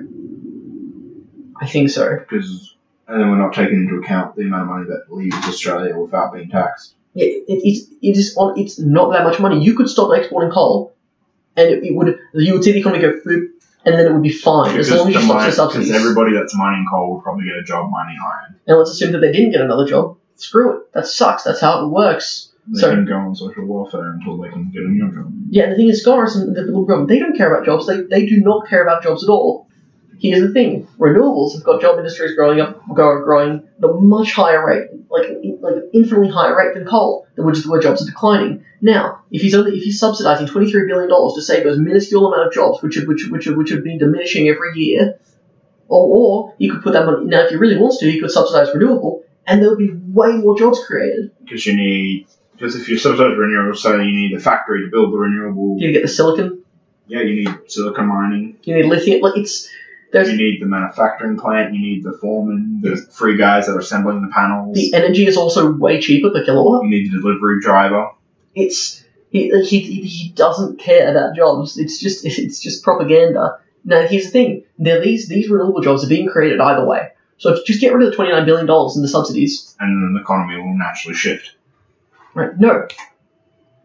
I 1.61 1.67
think 1.67 1.89
so. 1.91 2.17
Because 2.17 2.70
and 3.11 3.21
then 3.21 3.29
we're 3.29 3.37
not 3.37 3.53
taking 3.53 3.75
into 3.87 3.95
account 3.95 4.35
the 4.35 4.43
amount 4.43 4.63
of 4.63 4.67
money 4.69 4.85
that 4.87 5.13
leaves 5.13 5.35
Australia 5.47 5.97
without 5.97 6.33
being 6.33 6.49
taxed. 6.49 6.95
Yeah, 7.13 7.25
it, 7.25 7.43
it's 7.47 7.87
it 8.01 8.17
is 8.17 8.35
on. 8.37 8.57
It's 8.57 8.79
not 8.79 9.11
that 9.11 9.23
much 9.23 9.39
money. 9.39 9.61
You 9.63 9.75
could 9.75 9.89
stop 9.89 10.11
exporting 10.17 10.51
coal, 10.51 10.95
and 11.57 11.67
it, 11.69 11.83
it 11.83 11.95
would 11.95 12.17
you 12.33 12.53
would 12.53 12.63
see 12.63 12.71
the 12.71 12.79
economy 12.79 13.01
go 13.01 13.13
boop, 13.25 13.47
and 13.85 13.95
then 13.95 14.05
it 14.05 14.13
would 14.13 14.23
be 14.23 14.31
fine 14.31 14.77
as 14.77 14.89
long 14.89 15.09
as 15.09 15.15
you 15.15 15.21
stop 15.21 15.45
the 15.45 15.51
subsidies. 15.51 15.87
because 15.89 16.01
everybody 16.01 16.33
that's 16.33 16.55
mining 16.55 16.85
coal 16.89 17.15
would 17.15 17.23
probably 17.23 17.45
get 17.45 17.57
a 17.57 17.63
job 17.63 17.89
mining 17.91 18.17
iron. 18.23 18.55
And 18.67 18.77
let's 18.77 18.91
assume 18.91 19.11
that 19.11 19.19
they 19.19 19.31
didn't 19.31 19.51
get 19.51 19.61
another 19.61 19.85
job. 19.85 20.17
Screw 20.35 20.77
it. 20.77 20.93
That 20.93 21.05
sucks. 21.05 21.43
That's 21.43 21.59
how 21.61 21.85
it 21.85 21.89
works. 21.89 22.47
They 22.67 22.79
So- 22.79 22.91
can 22.91 23.05
go 23.05 23.15
on 23.15 23.35
social 23.35 23.65
welfare 23.65 24.11
until 24.13 24.37
they 24.37 24.49
can 24.49 24.69
get 24.71 24.83
a 24.83 24.87
new 24.87 25.11
job. 25.11 25.33
Yeah, 25.49 25.63
and 25.63 25.73
the 25.73 25.75
thing 25.75 25.89
is, 25.89 26.01
Scott 26.01 26.33
and 26.35 26.55
the 26.55 26.61
Liberal 26.61 26.85
government, 26.85 27.09
they 27.09 27.19
don't 27.19 27.35
care 27.35 27.53
about 27.53 27.65
jobs. 27.65 27.87
They, 27.87 28.01
they 28.01 28.25
do 28.25 28.39
not 28.39 28.67
care 28.69 28.83
about 28.83 29.03
jobs 29.03 29.23
at 29.23 29.29
all. 29.29 29.67
Here's 30.21 30.41
the 30.41 30.53
thing: 30.53 30.87
renewables 30.99 31.53
have 31.55 31.63
got 31.63 31.81
job 31.81 31.97
industries 31.97 32.35
growing 32.35 32.61
up, 32.61 32.79
growing 32.93 33.67
at 33.79 33.89
a 33.89 33.93
much 33.93 34.33
higher 34.33 34.63
rate, 34.63 34.89
like 35.09 35.29
like 35.61 35.75
infinitely 35.93 36.29
higher 36.29 36.55
rate 36.55 36.75
than 36.75 36.85
coal, 36.85 37.25
which 37.37 37.57
is 37.57 37.65
where 37.67 37.81
jobs 37.81 38.03
are 38.03 38.05
declining. 38.05 38.63
Now, 38.81 39.23
if 39.31 39.41
he's 39.41 39.55
only 39.55 39.75
if 39.77 39.83
he's 39.83 39.99
subsidising 39.99 40.47
twenty 40.47 40.71
three 40.71 40.85
billion 40.87 41.09
dollars 41.09 41.33
to 41.33 41.41
save 41.41 41.63
those 41.63 41.79
minuscule 41.79 42.27
amount 42.31 42.47
of 42.47 42.53
jobs, 42.53 42.83
which 42.83 42.95
have, 42.97 43.07
which 43.07 43.25
which 43.31 43.45
have, 43.45 43.55
which 43.55 43.71
have 43.71 43.83
been 43.83 43.97
diminishing 43.97 44.47
every 44.47 44.73
year, 44.75 45.17
or 45.87 46.17
or 46.17 46.53
he 46.59 46.69
could 46.69 46.83
put 46.83 46.93
that 46.93 47.05
money. 47.07 47.25
Now, 47.25 47.41
if 47.45 47.49
he 47.49 47.55
really 47.55 47.77
wants 47.77 47.97
to, 47.97 48.11
he 48.11 48.19
could 48.19 48.29
subsidise 48.29 48.69
renewable, 48.75 49.23
and 49.47 49.59
there 49.59 49.69
would 49.69 49.79
be 49.79 49.89
way 49.91 50.33
more 50.33 50.55
jobs 50.55 50.85
created. 50.85 51.31
Because 51.43 51.65
you 51.65 51.75
need 51.75 52.27
because 52.53 52.75
if 52.75 52.87
you 52.89 52.99
subsidize 52.99 53.35
renewables, 53.35 53.77
so 53.77 53.95
you 53.95 54.11
need 54.11 54.33
a 54.37 54.39
factory 54.39 54.83
to 54.83 54.91
build 54.91 55.11
the 55.13 55.17
renewable. 55.17 55.77
You 55.79 55.91
get 55.91 56.03
the 56.03 56.07
silicon, 56.07 56.63
Yeah, 57.07 57.21
you 57.21 57.43
need 57.43 57.49
silicon 57.71 58.05
mining. 58.05 58.57
you 58.63 58.75
need 58.75 58.85
lithium. 58.85 59.21
Like 59.21 59.37
it's 59.37 59.67
There's 60.11 60.29
You 60.29 60.37
need 60.37 60.61
the 60.61 60.65
manufacturing 60.65 61.37
plant. 61.37 61.73
You 61.73 61.79
need 61.81 62.03
the 62.03 62.13
foreman, 62.13 62.81
the 62.81 62.97
three 62.97 63.37
guys 63.37 63.67
that 63.67 63.75
are 63.75 63.79
assembling 63.79 64.21
the 64.21 64.27
panels. 64.27 64.75
the 64.75 64.93
energy 64.93 65.25
is 65.25 65.37
also 65.37 65.71
way 65.71 66.01
cheaper 66.01 66.29
per 66.29 66.43
kilowatt. 66.43 66.83
You 66.83 66.89
need 66.89 67.11
the 67.11 67.19
delivery 67.19 67.61
driver. 67.61 68.09
It's 68.53 69.03
he, 69.29 69.49
he, 69.63 69.79
he 69.79 70.29
doesn't 70.35 70.79
care 70.79 71.09
about 71.09 71.35
jobs. 71.35 71.77
It's 71.77 71.99
just 71.99 72.25
it's 72.25 72.59
just 72.59 72.83
propaganda. 72.83 73.59
Now 73.85 74.05
here's 74.05 74.25
the 74.25 74.31
thing: 74.31 74.63
now 74.77 74.99
these 74.99 75.27
these 75.27 75.49
renewable 75.49 75.81
jobs 75.81 76.03
are 76.03 76.09
being 76.09 76.27
created 76.27 76.59
either 76.59 76.85
way. 76.85 77.09
So 77.37 77.51
if 77.51 77.59
you 77.59 77.65
just 77.65 77.81
get 77.81 77.93
rid 77.93 78.03
of 78.03 78.11
the 78.11 78.15
twenty 78.15 78.31
nine 78.31 78.45
billion 78.45 78.67
dollars 78.67 78.95
in 78.95 79.01
the 79.01 79.07
subsidies, 79.07 79.75
and 79.79 80.03
then 80.03 80.13
the 80.13 80.21
economy 80.21 80.57
will 80.57 80.77
naturally 80.77 81.15
shift. 81.15 81.55
right? 82.35 82.51
No, 82.59 82.87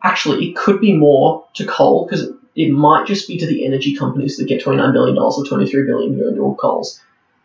actually, 0.03 0.49
it 0.49 0.57
could 0.57 0.81
be 0.81 0.93
more 0.93 1.47
to 1.55 1.65
coal 1.65 2.05
because 2.07 2.29
it 2.57 2.73
might 2.73 3.07
just 3.07 3.29
be 3.29 3.37
to 3.39 3.47
the 3.47 3.65
energy 3.67 3.95
companies 3.95 4.39
that 4.39 4.49
get 4.49 4.63
twenty 4.63 4.79
nine 4.79 4.93
billion 4.93 5.15
dollars 5.15 5.37
or 5.39 5.45
twenty 5.47 5.71
three 5.71 5.85
billion 5.85 6.19
going 6.19 6.35
to 6.35 6.41
all 6.41 6.57
coals. 6.57 7.01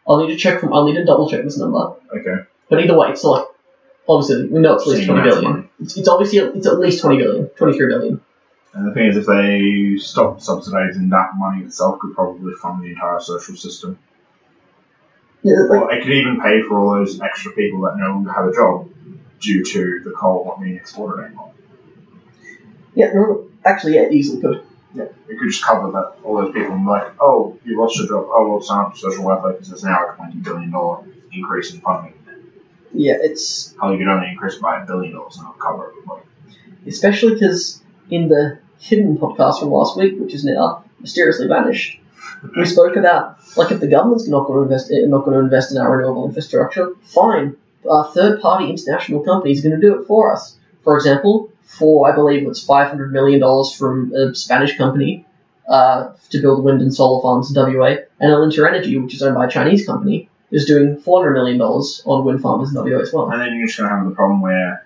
I'll 0.08 0.18
need 0.26 0.34
to 0.34 0.38
check 0.38 0.60
from. 0.60 0.74
I'll 0.74 0.86
need 0.86 0.96
to 0.96 1.06
double 1.06 1.30
check 1.30 1.44
this 1.44 1.58
number. 1.58 1.94
Okay. 2.16 2.44
But 2.70 2.80
either 2.84 2.98
way, 2.98 3.10
it's 3.10 3.24
like 3.24 3.46
obviously 4.08 4.48
we 4.48 4.60
know 4.60 4.76
it's 4.76 4.84
at 4.84 4.90
least 4.90 5.06
Same 5.06 5.08
twenty 5.16 5.22
amount 5.22 5.28
of 5.30 5.36
billion. 5.44 5.52
money. 5.58 5.70
It's, 5.82 5.98
it's 5.98 6.08
obviously 6.08 6.40
it's 6.40 6.66
at 6.68 6.80
least 6.80 7.02
twenty 7.02 7.18
billion, 7.18 7.48
twenty 7.50 7.78
three 7.78 7.88
billion. 7.88 8.22
And 8.74 8.88
the 8.88 8.94
thing 8.94 9.08
is, 9.08 9.18
if 9.18 9.26
they 9.26 9.98
stopped 9.98 10.42
subsidizing 10.44 11.10
that 11.10 11.32
money 11.36 11.66
itself, 11.66 12.00
could 12.00 12.16
probably 12.16 12.54
fund 12.54 12.82
the 12.82 12.88
entire 12.92 13.20
social 13.20 13.58
system. 13.58 14.00
Yeah, 15.44 15.56
like, 15.70 15.82
Or 15.82 15.92
it 15.92 16.04
could 16.04 16.14
even 16.14 16.40
pay 16.40 16.62
for 16.62 16.80
all 16.80 16.96
those 16.96 17.20
extra 17.20 17.52
people 17.52 17.82
that 17.82 17.98
no 17.98 18.06
longer 18.12 18.32
have 18.32 18.46
a 18.46 18.54
job 18.54 18.90
due 19.42 19.66
to 19.66 20.02
the 20.06 20.12
coal 20.12 20.46
not 20.46 20.62
being 20.62 20.76
exported 20.78 21.26
anymore. 21.26 21.52
yeah, 22.94 23.12
no, 23.14 23.50
actually, 23.66 23.96
yeah, 23.96 24.04
it 24.04 24.14
easily 24.14 24.40
could. 24.42 24.64
Yeah, 24.94 25.04
it 25.30 25.40
could 25.40 25.50
just 25.50 25.64
cover 25.64 25.92
that 25.92 26.16
all 26.24 26.36
those 26.42 26.54
people 26.54 26.74
and 26.74 26.84
be 26.86 26.90
like, 26.90 27.14
oh, 27.22 27.58
you 27.64 27.80
lost 27.80 27.98
your 27.98 28.08
job. 28.08 28.26
Oh, 28.30 28.50
well, 28.50 28.62
sign 28.62 28.86
up 28.86 28.92
for 28.92 28.98
social 28.98 29.24
welfare 29.24 29.54
because 29.54 29.70
there's 29.70 29.84
now 29.84 30.10
a 30.12 30.16
twenty 30.16 30.38
billion 30.38 30.72
dollar 30.72 31.06
increase 31.32 31.74
in 31.74 31.80
funding. 31.82 32.14
Yeah, 32.94 33.16
it's 33.22 33.74
How 33.80 33.92
you 33.92 33.98
could 33.98 34.08
only 34.08 34.28
increase 34.30 34.56
by 34.56 34.82
a 34.84 34.86
billion 34.86 35.14
dollars 35.14 35.38
and 35.38 35.46
not 35.46 35.58
cover 35.60 35.90
everybody. 35.92 36.24
especially 36.88 37.36
because 37.36 37.82
in 38.10 38.28
the 38.28 38.60
hidden 38.80 39.18
podcast 39.18 39.60
from 39.60 39.70
last 39.72 39.96
week, 39.98 40.20
which 40.20 40.34
is 40.34 40.44
now 40.44 40.84
mysteriously 41.00 41.48
vanished, 41.48 42.00
we 42.58 42.66
spoke 42.66 42.98
about 42.98 43.38
like 43.56 43.72
if 43.72 43.80
the 43.80 43.88
government's 43.88 44.28
not 44.28 44.46
going 44.48 44.60
to 44.60 44.64
invest, 44.64 44.92
eh, 44.92 45.06
not 45.06 45.24
going 45.24 45.38
to 45.38 45.44
invest 45.44 45.72
in 45.72 45.78
our 45.78 45.96
renewable 45.98 46.26
infrastructure, 46.28 46.94
fine. 47.04 47.56
Uh, 47.90 48.04
third-party 48.12 48.70
international 48.70 49.22
companies 49.22 49.66
are 49.66 49.70
going 49.70 49.80
to 49.82 49.88
do 49.88 50.02
it 50.02 50.06
for 50.06 50.34
us. 50.34 50.58
For 50.84 50.98
example, 50.98 51.51
for 51.64 52.12
I 52.12 52.16
believe 52.16 52.48
it's 52.48 52.64
five 52.64 52.90
hundred 52.90 53.12
million 53.12 53.40
dollars 53.40 53.74
from 53.74 54.14
a 54.14 54.36
Spanish 54.36 54.78
company 54.78 55.26
uh, 55.68 56.12
to 56.30 56.42
build 56.42 56.64
wind 56.64 56.82
and 56.82 56.94
solar 56.94 57.22
farms 57.22 57.56
in 57.56 57.62
WA, 57.62 57.96
and 58.20 58.32
Alinta 58.32 58.68
Energy, 58.68 58.98
which 58.98 59.14
is 59.14 59.22
owned 59.22 59.36
by 59.36 59.46
a 59.46 59.50
Chinese 59.50 59.86
company, 59.86 60.30
is 60.52 60.66
doing 60.66 60.98
four 60.98 61.22
hundred 61.22 61.34
million 61.34 61.58
dollars 61.58 62.02
on 62.06 62.26
wind 62.26 62.42
farms 62.42 62.70
in 62.70 62.76
WA 62.76 63.00
as 63.00 63.14
well. 63.14 63.32
And 63.32 63.42
then 63.42 63.56
you're 63.56 63.68
just 63.68 63.78
going 63.78 63.90
to 63.90 63.96
have 63.96 64.06
the 64.06 64.16
problem 64.16 64.42
where 64.42 64.86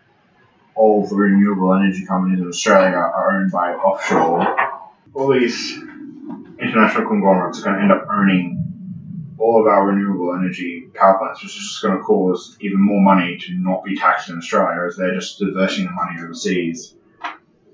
all 0.76 1.08
the 1.08 1.16
renewable 1.16 1.74
energy 1.74 2.06
companies 2.06 2.40
in 2.40 2.48
Australia 2.48 2.96
are 2.96 3.40
owned 3.40 3.52
by 3.52 3.74
offshore. 3.74 4.56
All 5.14 5.34
these 5.34 5.72
international 6.60 7.08
conglomerates 7.08 7.60
are 7.60 7.64
going 7.64 7.78
to 7.78 7.82
end 7.82 7.92
up 7.92 8.06
owning 8.12 8.75
all 9.46 9.62
of 9.62 9.68
our 9.68 9.86
renewable 9.86 10.34
energy 10.34 10.90
power 10.96 11.20
plants, 11.20 11.44
which 11.44 11.56
is 11.56 11.62
just 11.62 11.82
going 11.84 11.96
to 11.96 12.04
cause 12.04 12.58
even 12.62 12.82
more 12.82 13.00
money 13.00 13.38
to 13.38 13.54
not 13.54 13.84
be 13.84 13.96
taxed 13.96 14.30
in 14.30 14.38
Australia 14.38 14.88
as 14.88 14.98
they're 14.98 15.14
just 15.14 15.38
diverting 15.38 15.86
the 15.86 15.92
money 15.92 16.20
overseas. 16.20 16.96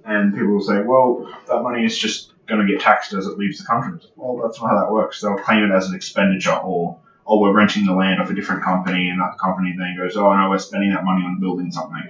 And 0.04 0.34
people 0.34 0.56
will 0.56 0.62
say, 0.62 0.82
well, 0.82 1.34
that 1.48 1.62
money 1.62 1.86
is 1.86 1.98
just 1.98 2.34
going 2.46 2.60
to 2.60 2.70
get 2.70 2.82
taxed 2.82 3.14
as 3.14 3.26
it 3.26 3.38
leaves 3.38 3.60
the 3.60 3.66
country. 3.66 4.02
Well, 4.18 4.46
that's 4.46 4.62
not 4.62 4.70
how 4.70 4.80
that 4.82 4.92
works. 4.92 5.22
They'll 5.22 5.38
claim 5.38 5.64
it 5.64 5.74
as 5.74 5.88
an 5.88 5.96
expenditure 5.96 6.58
or 6.58 7.00
oh, 7.26 7.40
we're 7.40 7.54
renting 7.54 7.86
the 7.86 7.94
land 7.94 8.20
off 8.20 8.30
a 8.30 8.34
different 8.34 8.64
company, 8.64 9.08
and 9.08 9.22
that 9.22 9.38
company 9.40 9.74
then 9.78 9.96
goes, 9.98 10.18
oh, 10.18 10.34
no, 10.34 10.50
we're 10.50 10.58
spending 10.58 10.92
that 10.92 11.06
money 11.06 11.24
on 11.24 11.40
building 11.40 11.72
something. 11.72 12.10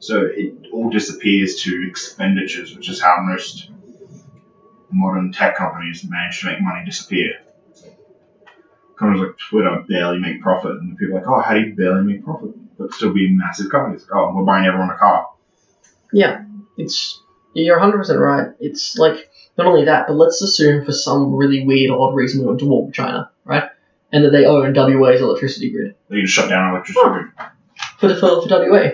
So 0.00 0.26
it 0.26 0.66
all 0.72 0.90
disappears 0.90 1.62
to 1.62 1.86
expenditures, 1.88 2.76
which 2.76 2.90
is 2.90 3.00
how 3.00 3.22
most 3.22 3.70
modern 4.90 5.32
tech 5.32 5.56
companies 5.56 6.04
manage 6.04 6.40
to 6.40 6.46
make 6.46 6.60
money 6.60 6.84
disappear. 6.84 7.40
Companies 8.98 9.22
like 9.22 9.36
Twitter 9.50 9.84
barely 9.88 10.18
make 10.18 10.42
profit, 10.42 10.72
and 10.72 10.96
people 10.96 11.16
are 11.16 11.20
like, 11.20 11.28
oh, 11.28 11.40
how 11.40 11.54
do 11.54 11.60
you 11.60 11.74
barely 11.74 12.04
make 12.04 12.24
profit? 12.24 12.50
But 12.78 12.92
still 12.92 13.12
be 13.12 13.34
massive 13.34 13.70
companies. 13.70 14.06
Oh, 14.12 14.32
we're 14.34 14.44
buying 14.44 14.66
everyone 14.66 14.90
a 14.90 14.96
car. 14.98 15.28
Yeah, 16.12 16.44
it's 16.76 17.20
you're 17.54 17.78
100 17.78 17.98
percent 17.98 18.18
right. 18.18 18.48
It's 18.60 18.96
like 18.98 19.30
not 19.58 19.66
only 19.66 19.84
that, 19.86 20.06
but 20.06 20.14
let's 20.14 20.40
assume 20.42 20.84
for 20.84 20.92
some 20.92 21.34
really 21.34 21.64
weird, 21.66 21.90
odd 21.90 22.14
reason 22.14 22.40
we 22.40 22.46
went 22.46 22.60
to 22.60 22.66
war 22.66 22.86
with 22.86 22.94
China, 22.94 23.30
right? 23.44 23.64
And 24.12 24.24
that 24.24 24.30
they 24.30 24.44
own 24.44 24.74
WA's 24.74 25.20
electricity 25.20 25.70
grid 25.70 25.94
They 26.08 26.20
just 26.20 26.34
shut 26.34 26.48
down 26.50 26.70
electricity. 26.70 27.08
grid. 27.08 27.26
for 27.98 28.08
the 28.08 28.16
for, 28.16 28.42
for 28.42 28.48
WA. 28.68 28.90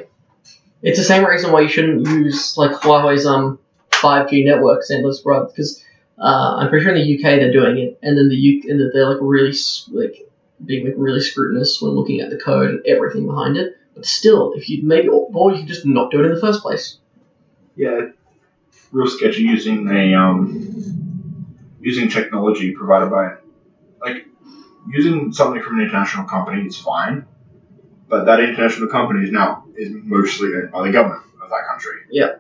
It's 0.81 0.99
the 0.99 1.05
same 1.05 1.25
reason 1.25 1.51
why 1.51 1.63
you 1.63 1.69
shouldn't 1.69 2.07
use 2.07 2.57
like 2.57 2.71
Huawei's 2.73 3.27
um 3.27 3.59
5G 3.91 4.45
network 4.45 4.83
sandless 4.89 5.23
broad 5.25 5.49
because 5.49 5.83
uh, 6.21 6.57
I'm 6.59 6.69
pretty 6.69 6.85
sure 6.85 6.95
in 6.95 7.03
the 7.03 7.15
UK 7.17 7.39
they're 7.39 7.53
doing 7.53 7.79
it, 7.79 7.99
and 8.03 8.19
then 8.19 8.29
the 8.29 8.37
U 8.37 8.63
and 8.69 8.81
that 8.81 8.91
they're 8.93 9.09
like 9.09 9.19
really 9.21 9.57
like 9.91 10.29
being 10.65 10.87
like 10.87 10.95
really 10.97 11.21
scrutinous 11.21 11.81
when 11.81 11.93
looking 11.93 12.21
at 12.21 12.31
the 12.31 12.37
code 12.37 12.71
and 12.71 12.87
everything 12.87 13.27
behind 13.27 13.57
it. 13.57 13.77
But 13.95 14.07
still, 14.07 14.53
if 14.55 14.69
you 14.69 14.83
maybe 14.85 15.09
or 15.09 15.53
you 15.53 15.59
could 15.59 15.69
just 15.69 15.87
not 15.87 16.11
do 16.11 16.21
it 16.21 16.27
in 16.27 16.35
the 16.35 16.41
first 16.41 16.63
place. 16.63 16.99
Yeah, 17.77 18.09
real 18.91 19.07
sketchy 19.07 19.43
using 19.43 19.89
a 19.89 20.15
um 20.15 21.07
using 21.81 22.09
technology 22.09 22.73
provided 22.73 23.11
by 23.11 23.37
like 24.01 24.27
using 24.89 25.33
something 25.33 25.63
from 25.63 25.79
an 25.79 25.87
international 25.87 26.27
company 26.27 26.67
is 26.67 26.77
fine, 26.77 27.27
but 28.09 28.25
that 28.25 28.41
international 28.41 28.89
company 28.89 29.25
is 29.25 29.31
now 29.31 29.65
is 29.77 29.91
mostly 29.93 30.49
owned 30.55 30.73
by 30.73 30.87
the 30.87 30.93
government 30.93 31.23
of 31.41 31.49
that 31.51 31.65
country. 31.69 32.01
Yeah. 32.11 32.37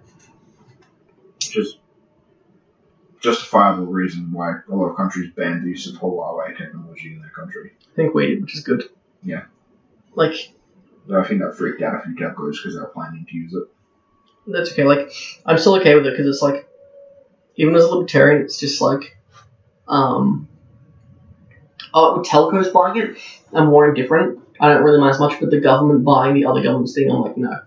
Which 1.36 1.56
is 1.56 1.77
justifiable 3.20 3.86
reason 3.86 4.32
why 4.32 4.54
a 4.68 4.74
lot 4.74 4.86
of 4.86 4.96
countries 4.96 5.32
ban 5.36 5.62
the 5.62 5.70
use 5.70 5.86
of 5.86 6.00
Huawei 6.00 6.56
technology 6.56 7.12
in 7.12 7.20
their 7.20 7.30
country. 7.30 7.72
I 7.92 7.96
think 7.96 8.14
we 8.14 8.26
did, 8.28 8.42
which 8.42 8.54
is 8.54 8.62
good. 8.62 8.84
Yeah. 9.22 9.44
Like 10.14 10.52
I 11.14 11.24
think 11.24 11.40
that 11.40 11.56
freaked 11.56 11.82
out 11.82 11.96
a 11.96 12.02
few 12.02 12.14
telcos 12.14 12.56
because 12.56 12.74
they 12.74 12.80
were 12.80 12.88
planning 12.88 13.26
to 13.28 13.36
use 13.36 13.54
it. 13.54 13.64
that's 14.46 14.72
okay. 14.72 14.84
Like 14.84 15.10
I'm 15.44 15.58
still 15.58 15.76
okay 15.76 15.94
with 15.94 16.06
it 16.06 16.12
because 16.16 16.26
it's 16.26 16.42
like 16.42 16.68
even 17.56 17.74
as 17.74 17.84
a 17.84 17.88
libertarian, 17.88 18.42
it's 18.42 18.58
just 18.58 18.80
like 18.80 19.16
um. 19.86 20.48
Oh, 21.94 22.22
telcos 22.24 22.70
buying 22.70 23.00
it, 23.00 23.16
I'm 23.52 23.68
more 23.68 23.88
indifferent. 23.88 24.40
I 24.60 24.68
don't 24.68 24.82
really 24.82 25.00
mind 25.00 25.14
as 25.14 25.20
much, 25.20 25.40
but 25.40 25.50
the 25.50 25.60
government 25.60 26.04
buying 26.04 26.34
the 26.34 26.44
other 26.44 26.62
government's 26.62 26.92
thing, 26.92 27.10
I'm 27.10 27.22
like, 27.22 27.36
no. 27.38 27.60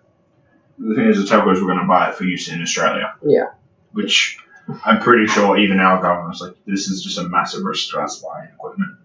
The 0.78 0.96
thing 0.96 1.08
is, 1.08 1.18
the 1.18 1.24
telcos 1.24 1.60
were 1.60 1.68
going 1.68 1.80
to 1.80 1.88
buy 1.88 2.10
it 2.10 2.16
for 2.16 2.26
use 2.26 2.48
in 2.48 2.62
Australia. 2.62 3.16
Yeah. 3.26 3.48
Which 3.94 4.38
I'm 4.86 5.00
pretty 5.02 5.28
sure 5.28 5.58
even 5.58 5.80
our 5.80 6.02
government's 6.02 6.42
like, 6.42 6.56
this 6.66 6.88
is 6.88 7.04
just 7.04 7.18
a 7.18 7.28
massive 7.28 7.64
risk 7.64 7.92
to 7.92 8.00
us 8.00 8.22
buying 8.22 8.50
equipment. 8.54 8.98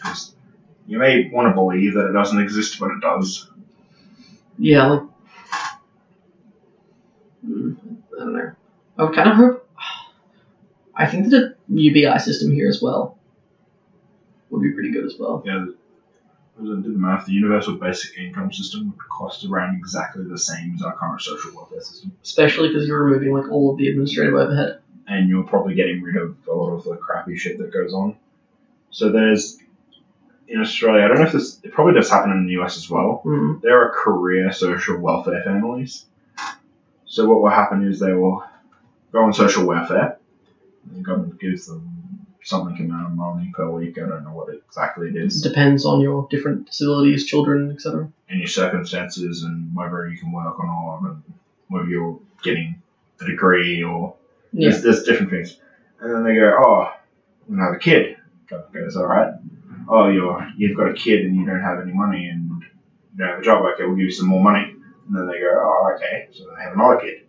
'Cause 0.00 0.34
You 0.86 0.98
may 0.98 1.30
want 1.30 1.48
to 1.48 1.54
believe 1.54 1.94
that 1.94 2.08
it 2.08 2.12
doesn't 2.12 2.38
exist, 2.40 2.78
but 2.78 2.90
it 2.90 3.00
does. 3.00 3.50
Yeah, 4.58 4.86
like 4.86 5.02
Mm, 7.46 7.76
I 8.16 8.20
don't 8.20 8.32
know. 8.32 8.52
I 8.98 9.02
would 9.04 9.14
kind 9.14 9.28
of 9.28 9.36
hope. 9.36 9.68
I 10.94 11.06
think 11.06 11.28
that 11.30 11.42
a 11.42 11.54
UBI 11.68 12.18
system 12.18 12.52
here 12.52 12.68
as 12.68 12.80
well 12.80 13.18
would 14.50 14.62
be 14.62 14.70
pretty 14.72 14.90
good 14.92 15.04
as 15.04 15.16
well. 15.18 15.42
Yeah. 15.44 15.66
Do 16.60 16.80
the 16.80 16.88
math. 16.90 17.26
The 17.26 17.32
universal 17.32 17.74
basic 17.74 18.16
income 18.16 18.52
system 18.52 18.90
would 18.90 19.08
cost 19.08 19.44
around 19.44 19.76
exactly 19.76 20.24
the 20.24 20.38
same 20.38 20.74
as 20.76 20.82
our 20.82 20.96
current 20.96 21.20
social 21.20 21.52
welfare 21.54 21.80
system. 21.80 22.12
Especially 22.22 22.68
because 22.68 22.86
you're 22.86 23.02
removing 23.02 23.32
like 23.32 23.50
all 23.50 23.72
of 23.72 23.78
the 23.78 23.88
administrative 23.88 24.34
overhead. 24.34 24.80
And 25.08 25.28
you're 25.28 25.42
probably 25.42 25.74
getting 25.74 26.00
rid 26.00 26.16
of 26.16 26.36
a 26.48 26.52
lot 26.52 26.72
of 26.74 26.84
the 26.84 26.96
crappy 26.96 27.36
shit 27.36 27.58
that 27.58 27.72
goes 27.72 27.92
on. 27.92 28.16
So 28.90 29.10
there's 29.10 29.58
in 30.46 30.60
Australia, 30.60 31.04
I 31.04 31.08
don't 31.08 31.18
know 31.18 31.26
if 31.26 31.32
this 31.32 31.58
it 31.62 31.72
probably 31.72 31.94
does 31.94 32.10
happen 32.10 32.30
in 32.30 32.46
the 32.46 32.62
US 32.62 32.76
as 32.76 32.88
well. 32.88 33.22
Mm. 33.24 33.60
there 33.60 33.80
are 33.82 33.90
career 33.90 34.52
social 34.52 34.98
welfare 34.98 35.42
families. 35.42 36.06
So 37.06 37.28
what 37.28 37.40
will 37.40 37.50
happen 37.50 37.86
is 37.86 37.98
they 37.98 38.12
will 38.12 38.44
go 39.12 39.24
on 39.24 39.32
social 39.32 39.66
welfare. 39.66 40.18
And 40.84 40.98
the 40.98 41.02
government 41.02 41.40
gives 41.40 41.66
them 41.66 41.93
something 42.44 42.78
amount 42.78 43.06
of 43.06 43.12
money 43.12 43.50
per 43.54 43.68
week. 43.70 43.98
I 43.98 44.02
don't 44.08 44.24
know 44.24 44.32
what 44.34 44.54
exactly 44.54 45.08
it 45.08 45.16
is, 45.16 45.40
depends 45.42 45.84
on 45.84 46.00
your 46.00 46.28
different 46.30 46.66
disabilities, 46.66 47.24
children, 47.26 47.72
etc. 47.72 48.08
and 48.28 48.38
your 48.38 48.48
circumstances, 48.48 49.42
and 49.42 49.74
whether 49.74 50.08
you 50.08 50.18
can 50.18 50.32
work 50.32 50.58
or 50.58 50.66
not, 50.66 51.00
and 51.08 51.22
whether 51.68 51.86
you're 51.88 52.18
getting 52.42 52.80
a 53.20 53.24
degree 53.24 53.82
or 53.82 54.14
Yeah. 54.52 54.70
there's, 54.70 54.82
there's 54.82 55.02
different 55.04 55.30
things. 55.30 55.58
And 56.00 56.14
then 56.14 56.24
they 56.24 56.34
go, 56.34 56.54
oh, 56.58 56.92
I'm 57.48 57.56
gonna 57.56 57.66
have 57.66 57.74
a 57.74 57.78
kid. 57.78 58.16
Goes, 58.72 58.96
all 58.96 59.06
right. 59.06 59.32
Oh, 59.88 60.08
you're 60.08 60.46
you've 60.56 60.76
got 60.76 60.88
a 60.88 60.94
kid 60.94 61.24
and 61.24 61.34
you 61.36 61.46
don't 61.46 61.60
have 61.62 61.80
any 61.80 61.92
money 61.92 62.28
and 62.28 62.48
you 62.50 63.18
don't 63.18 63.28
have 63.28 63.38
a 63.38 63.42
job. 63.42 63.64
Okay, 63.64 63.84
we'll 63.84 63.96
give 63.96 64.04
you 64.04 64.10
some 64.10 64.28
more 64.28 64.42
money. 64.42 64.74
And 65.06 65.16
then 65.16 65.26
they 65.26 65.40
go, 65.40 65.50
oh, 65.54 65.92
okay. 65.94 66.28
So 66.32 66.44
they 66.54 66.62
have 66.62 66.74
another 66.74 66.98
kid. 67.00 67.22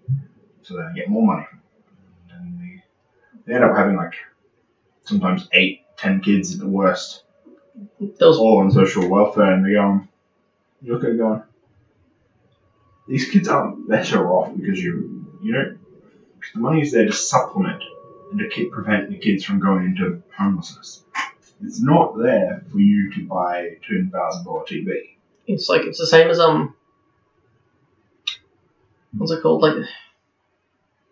So 0.62 0.76
then 0.76 0.92
they 0.94 1.00
get 1.00 1.10
more 1.10 1.26
money. 1.26 1.46
And 2.32 2.60
they, 2.60 2.84
they 3.46 3.56
end 3.56 3.64
up 3.64 3.76
having 3.76 3.96
like 3.96 4.14
sometimes 5.06 5.48
eight, 5.54 5.84
ten 5.98 6.22
kids 6.22 6.54
at 6.54 6.60
the 6.60 6.68
worst, 6.68 7.24
was 8.00 8.38
all 8.38 8.60
on 8.60 8.72
social 8.72 9.08
welfare, 9.08 9.54
and 9.54 9.64
they're 9.66 9.74
going, 9.74 10.08
look 10.84 11.04
at 11.04 11.12
it 11.12 11.18
going, 11.18 11.42
these 13.08 13.30
kids 13.30 13.48
aren't 13.48 13.88
better 13.88 14.30
off 14.30 14.54
because 14.56 14.82
you, 14.82 15.26
you 15.42 15.52
know, 15.54 15.76
the 16.54 16.60
money 16.60 16.82
is 16.82 16.92
there 16.92 17.06
to 17.06 17.14
supplement 17.14 17.82
and 18.32 18.40
to 18.40 18.48
keep 18.50 18.72
prevent 18.72 19.10
the 19.10 19.18
kids 19.18 19.44
from 19.44 19.60
going 19.60 19.86
into 19.86 20.22
homelessness. 20.36 21.04
It's 21.64 21.80
not 21.82 22.18
there 22.18 22.64
for 22.72 22.80
you 22.80 23.12
to 23.14 23.26
buy 23.26 23.78
two 23.88 24.10
thousand 24.10 24.44
dollar 24.44 24.64
TV. 24.66 25.16
it's 25.48 25.70
like 25.70 25.84
it's 25.84 26.00
the 26.00 26.06
same 26.08 26.30
as 26.30 26.40
um 26.40 26.76
what's 29.18 29.32
it 29.32 29.42
called 29.42 29.62
like 29.62 29.76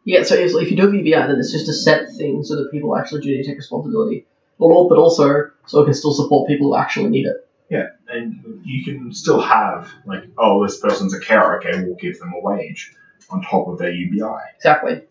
yeah 0.05 0.23
so 0.23 0.35
if 0.35 0.69
you 0.69 0.77
do 0.77 0.83
have 0.83 0.93
UBI 0.93 1.11
then 1.11 1.39
it's 1.39 1.51
just 1.51 1.69
a 1.69 1.73
set 1.73 2.09
thing 2.17 2.43
so 2.43 2.55
that 2.55 2.71
people 2.71 2.95
actually 2.97 3.21
do 3.21 3.29
need 3.29 3.43
to 3.43 3.49
take 3.49 3.57
responsibility 3.57 4.25
well 4.57 4.87
but 4.89 4.97
also 4.97 5.49
so 5.65 5.81
it 5.81 5.85
can 5.85 5.93
still 5.93 6.13
support 6.13 6.47
people 6.47 6.67
who 6.67 6.75
actually 6.75 7.09
need 7.09 7.25
it 7.25 7.47
Yeah, 7.69 7.87
and 8.07 8.61
you 8.65 8.83
can 8.83 9.13
still 9.13 9.41
have 9.41 9.89
like, 10.05 10.23
oh, 10.37 10.63
this 10.63 10.77
person's 10.79 11.13
a 11.13 11.19
carer. 11.19 11.57
Okay, 11.59 11.81
we'll 11.83 11.95
give 11.95 12.19
them 12.19 12.33
a 12.35 12.39
wage 12.39 12.93
on 13.29 13.41
top 13.41 13.67
of 13.67 13.77
their 13.79 13.91
UBI. 13.91 14.39
exactly 14.57 15.01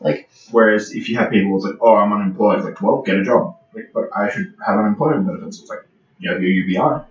Like. 0.00 0.28
Whereas 0.52 0.92
if 0.94 1.08
you 1.08 1.16
have 1.18 1.30
people 1.30 1.50
who's 1.52 1.64
like, 1.64 1.78
oh, 1.80 1.96
I'm 1.96 2.12
unemployed, 2.12 2.58
it's 2.58 2.66
like, 2.66 2.80
well, 2.82 3.02
get 3.02 3.16
a 3.16 3.24
job. 3.24 3.56
Like, 3.74 3.90
but 3.92 4.10
I 4.14 4.30
should 4.30 4.54
have 4.64 4.78
unemployment 4.78 5.26
benefits. 5.26 5.60
It's 5.60 5.70
like, 5.70 5.84
you 6.18 6.30
have 6.30 6.40
your 6.42 6.50
UBI. 6.50 7.04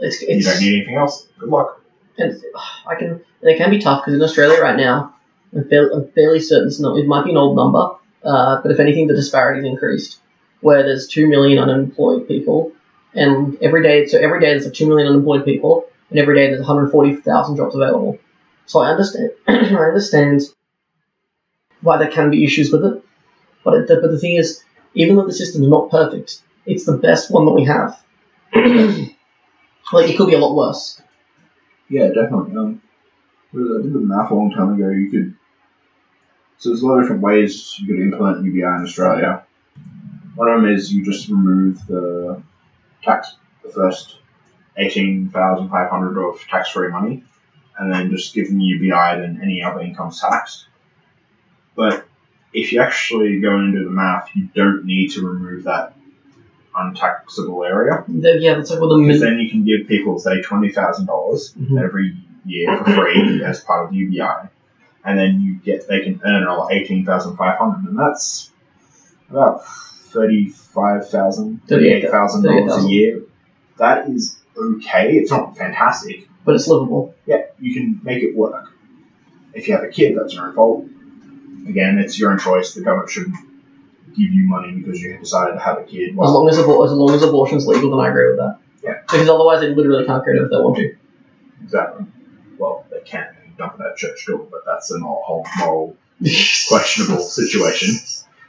it's, 0.00 0.22
You 0.22 0.42
don't 0.42 0.60
need 0.60 0.76
anything 0.76 0.96
else. 0.96 1.28
Good 1.38 1.50
luck. 1.50 1.80
and 2.18 2.32
I 2.88 2.94
can 2.96 3.08
and 3.42 3.50
it 3.50 3.58
can 3.58 3.70
be 3.70 3.78
tough 3.78 4.00
because 4.02 4.14
in 4.14 4.22
Australia 4.22 4.60
right 4.60 4.76
now 4.76 5.14
I'm 5.56 5.68
fairly, 5.68 5.90
I'm 5.94 6.08
fairly 6.12 6.40
certain 6.40 6.68
it's 6.68 6.80
not, 6.80 6.98
it 6.98 7.06
might 7.06 7.24
be 7.24 7.30
an 7.30 7.36
old 7.36 7.56
number 7.56 7.94
uh, 8.24 8.60
but 8.62 8.70
if 8.70 8.80
anything 8.80 9.06
the 9.06 9.14
disparity's 9.14 9.64
increased 9.64 10.20
where 10.60 10.82
there's 10.82 11.06
2 11.08 11.28
million 11.28 11.58
unemployed 11.58 12.26
people 12.28 12.72
and 13.14 13.56
every 13.62 13.82
day 13.82 14.06
so 14.06 14.18
every 14.18 14.40
day 14.40 14.50
there's 14.50 14.64
like 14.64 14.74
2 14.74 14.86
million 14.86 15.08
unemployed 15.08 15.44
people 15.44 15.86
and 16.10 16.18
every 16.18 16.34
day 16.34 16.48
there's 16.48 16.60
140,000 16.60 17.56
jobs 17.56 17.74
available 17.74 18.18
so 18.66 18.80
I 18.80 18.90
understand 18.90 19.30
I 19.48 19.52
understand 19.62 20.42
why 21.82 21.98
there 21.98 22.10
can 22.10 22.30
be 22.30 22.44
issues 22.44 22.72
with 22.72 22.84
it 22.84 23.02
but 23.64 23.74
it, 23.74 23.88
but 23.88 24.10
the 24.10 24.18
thing 24.18 24.36
is 24.36 24.62
even 24.94 25.16
though 25.16 25.26
the 25.26 25.32
system's 25.32 25.68
not 25.68 25.90
perfect 25.90 26.42
it's 26.64 26.84
the 26.84 26.96
best 26.96 27.30
one 27.30 27.44
that 27.46 27.52
we 27.52 27.64
have 27.64 28.02
like 29.92 30.10
it 30.10 30.16
could 30.16 30.28
be 30.28 30.34
a 30.34 30.38
lot 30.38 30.56
worse 30.56 31.00
Yeah, 31.88 32.08
definitely. 32.08 32.56
Um, 32.56 32.82
I 33.54 33.82
did 33.82 33.92
the 33.92 34.00
math 34.00 34.30
a 34.30 34.34
long 34.34 34.50
time 34.50 34.74
ago. 34.74 34.88
You 34.88 35.10
could. 35.10 35.34
So 36.58 36.70
there's 36.70 36.82
a 36.82 36.86
lot 36.86 36.98
of 36.98 37.04
different 37.04 37.22
ways 37.22 37.78
you 37.78 37.86
could 37.86 38.00
implement 38.02 38.44
UBI 38.44 38.60
in 38.62 38.82
Australia. 38.84 39.44
One 40.34 40.48
of 40.48 40.60
them 40.62 40.70
is 40.72 40.92
you 40.92 41.04
just 41.04 41.28
remove 41.28 41.86
the 41.86 42.42
tax, 43.02 43.36
the 43.62 43.70
first 43.70 44.18
eighteen 44.76 45.30
thousand 45.30 45.68
five 45.68 45.90
hundred 45.90 46.18
of 46.22 46.40
tax-free 46.48 46.88
money, 46.88 47.24
and 47.78 47.92
then 47.92 48.10
just 48.10 48.34
give 48.34 48.48
them 48.48 48.60
UBI. 48.60 49.20
Then 49.20 49.40
any 49.42 49.62
other 49.62 49.80
income's 49.80 50.20
taxed. 50.20 50.66
But 51.74 52.06
if 52.52 52.72
you 52.72 52.80
actually 52.80 53.40
go 53.40 53.58
into 53.60 53.84
the 53.84 53.90
math, 53.90 54.30
you 54.34 54.48
don't 54.54 54.84
need 54.86 55.08
to 55.12 55.26
remove 55.26 55.64
that 55.64 55.94
untaxable 56.74 57.64
area 57.64 58.04
The- 58.06 58.38
yeah, 58.38 58.54
that's 58.54 58.70
like 58.70 58.80
what 58.80 58.88
the 58.88 58.98
because 59.02 59.20
min- 59.20 59.30
then 59.30 59.38
you 59.40 59.50
can 59.50 59.64
give 59.64 59.88
people 59.88 60.18
say 60.18 60.42
twenty 60.42 60.70
thousand 60.72 61.06
dollars 61.06 61.54
Mhm. 61.54 61.82
every 61.82 62.16
year 62.44 62.76
for 62.76 62.84
free 62.92 63.42
as 63.44 63.60
part 63.60 63.84
of 63.86 63.90
the 63.92 63.96
UBI, 63.96 64.48
and 65.06 65.18
then 65.18 65.40
you 65.40 65.56
get 65.56 65.86
they 65.88 66.00
can 66.00 66.20
earn 66.24 66.46
all 66.46 66.68
eighteen 66.70 67.04
thousand 67.04 67.36
five 67.36 67.58
hundred, 67.58 67.88
and 67.88 67.98
that's 67.98 68.50
about 69.30 69.64
thirty 69.66 70.48
five 70.48 71.08
thousand, 71.08 71.62
thirty 71.68 71.88
eight 71.90 72.10
thousand 72.10 72.42
dollars 72.44 72.72
a 72.74 72.86
$38,000. 72.86 72.90
year. 72.90 73.22
That 73.78 74.08
is 74.08 74.38
okay. 74.56 75.16
It's 75.16 75.30
not 75.30 75.56
fantastic. 75.56 76.28
but 76.44 76.54
it's 76.54 76.66
livable. 76.68 77.14
Yeah, 77.26 77.42
you 77.60 77.74
can 77.74 78.00
make 78.02 78.22
it 78.22 78.34
work. 78.36 78.72
If 79.54 79.68
you 79.68 79.74
have 79.74 79.84
a 79.84 79.88
kid, 79.88 80.16
that's 80.18 80.34
your 80.34 80.48
own 80.48 80.54
fault. 80.54 80.84
Again, 81.68 81.98
it's 81.98 82.18
your 82.18 82.30
own 82.32 82.38
choice. 82.38 82.74
The 82.74 82.82
government 82.82 83.10
shouldn't 83.10 83.36
give 84.10 84.30
you 84.32 84.46
money 84.46 84.72
because 84.72 85.00
you 85.00 85.18
decided 85.18 85.54
to 85.54 85.58
have 85.60 85.78
a 85.78 85.82
kid. 85.84 86.10
As 86.10 86.14
long 86.16 86.48
as 86.48 86.56
abor- 86.56 86.84
as 86.84 86.92
long 86.92 87.14
as 87.14 87.22
abortion's 87.22 87.66
legal, 87.66 87.90
then 87.90 88.00
I 88.06 88.08
agree 88.10 88.28
with 88.28 88.36
that. 88.38 88.58
Yeah. 88.82 89.00
Because 89.02 89.28
otherwise, 89.28 89.60
they 89.60 89.74
literally 89.74 90.06
can't 90.06 90.22
create 90.22 90.40
it 90.40 90.44
if 90.44 90.50
they 90.50 90.56
want 90.56 90.76
to. 90.76 90.96
Exactly. 91.64 92.06
Well, 92.58 92.86
they 92.90 93.00
can. 93.00 93.35
They 93.56 93.62
can 93.62 93.68
dump 93.68 93.80
at 93.80 93.92
a 93.92 93.94
church 93.96 94.26
door, 94.26 94.46
but 94.50 94.62
that's 94.66 94.92
a 94.92 94.98
whole 94.98 95.46
moral 95.58 95.96
questionable 96.68 97.20
situation. 97.20 97.94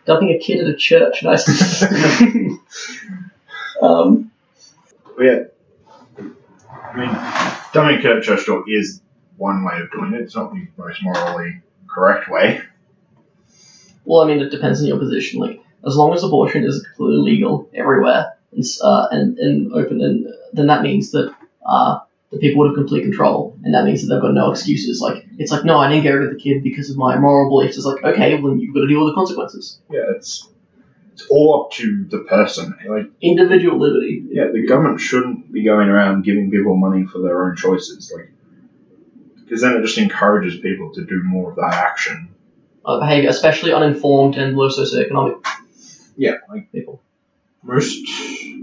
Dumping 0.06 0.30
a 0.30 0.40
kid 0.40 0.62
at 0.62 0.68
a 0.68 0.76
church, 0.76 1.24
nice. 1.24 1.48
um, 3.82 4.32
yeah, 5.20 5.44
I 6.18 6.96
mean, 6.96 7.10
dumping 7.74 7.98
a 7.98 8.02
kid 8.02 8.12
at 8.12 8.18
a 8.18 8.22
church 8.22 8.46
door 8.46 8.64
is 8.68 9.02
one 9.38 9.64
way 9.64 9.80
of 9.82 9.92
doing 9.92 10.14
it. 10.14 10.22
It's 10.22 10.36
not 10.36 10.54
the 10.54 10.68
most 10.78 11.04
morally 11.04 11.62
correct 11.88 12.30
way. 12.30 12.62
well, 14.06 14.24
I 14.24 14.28
mean, 14.28 14.40
it 14.40 14.50
depends 14.50 14.82
on 14.82 14.88
your 14.88 14.98
position. 14.98 15.40
Like, 15.42 15.62
as 15.86 15.96
long 15.96 16.14
as 16.14 16.24
abortion 16.24 16.64
is 16.64 16.84
completely 16.84 17.34
legal 17.34 17.70
everywhere 17.74 18.34
and 18.54 18.64
uh, 18.82 19.08
and, 19.12 19.38
and 19.38 19.74
open, 19.74 20.02
and 20.02 20.28
then 20.54 20.68
that 20.68 20.84
means 20.84 21.12
that 21.12 21.34
uh, 21.66 22.00
the 22.32 22.38
people 22.40 22.60
would 22.60 22.68
have 22.70 22.76
complete 22.76 23.04
control, 23.04 23.58
and 23.64 23.74
that 23.74 23.86
means 23.86 24.02
that 24.06 24.14
they've 24.14 24.22
got 24.22 24.34
no 24.34 24.52
excuses. 24.52 25.00
Like, 25.02 25.26
it's 25.38 25.52
like, 25.52 25.64
no, 25.64 25.78
I 25.78 25.90
didn't 25.90 26.04
get 26.04 26.12
rid 26.12 26.28
of 26.28 26.34
the 26.34 26.40
kid 26.40 26.62
because 26.64 26.90
of 26.90 26.98
my 26.98 27.18
moral 27.18 27.50
beliefs. 27.50 27.78
It's 27.78 27.86
like, 27.86 28.04
okay, 28.04 28.36
well, 28.42 28.52
then 28.52 28.60
you've 28.60 28.74
got 28.74 28.82
to 28.82 28.88
deal 28.88 29.04
with 29.06 29.12
the 29.14 29.16
consequences. 29.16 29.80
Yeah, 29.90 30.02
it's 30.16 30.48
it's 31.14 31.26
all 31.30 31.64
up 31.66 31.72
to 31.78 32.06
the 32.06 32.20
person. 32.20 32.78
Like, 32.88 33.10
Individual 33.22 33.80
liberty. 33.80 34.24
yeah, 34.30 34.48
the 34.52 34.68
government 34.68 35.00
shouldn't 35.00 35.52
be 35.52 35.64
going 35.64 35.88
around 35.90 36.24
giving 36.26 36.52
people 36.52 36.76
money 36.76 37.06
for 37.06 37.20
their 37.20 37.46
own 37.46 37.56
choices. 37.56 38.12
Like, 38.16 38.30
because 39.44 39.62
then 39.62 39.76
it 39.78 39.82
just 39.82 39.98
encourages 39.98 40.60
people 40.60 40.94
to 40.94 41.06
do 41.06 41.24
more 41.24 41.50
of 41.52 41.56
that 41.56 41.74
action. 41.74 42.30
uh, 42.86 43.00
behavior, 43.00 43.30
especially 43.30 43.72
uninformed 43.74 44.36
and 44.36 44.56
low 44.58 44.68
socioeconomic 44.70 45.44
Yeah, 46.18 46.34
like 46.50 46.72
people. 46.72 47.02
most 47.64 48.06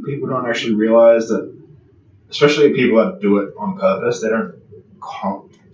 people 0.05 0.29
don't 0.29 0.47
actually 0.49 0.75
realize 0.75 1.29
that, 1.29 1.53
especially 2.35 2.75
people 2.75 2.99
that 2.99 3.21
do 3.21 3.39
it 3.39 3.55
on 3.57 3.79
purpose, 3.79 4.21
they 4.21 4.29
don't 4.29 4.55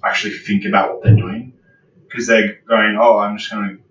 actually 0.04 0.34
think 0.34 0.66
about 0.66 0.92
what 0.92 1.02
they're 1.02 1.16
doing 1.16 1.54
because 2.06 2.26
they're 2.26 2.60
going, 2.68 2.98
"Oh, 3.00 3.16
I'm 3.18 3.38
just 3.38 3.50
going 3.50 3.68
to 3.78 3.82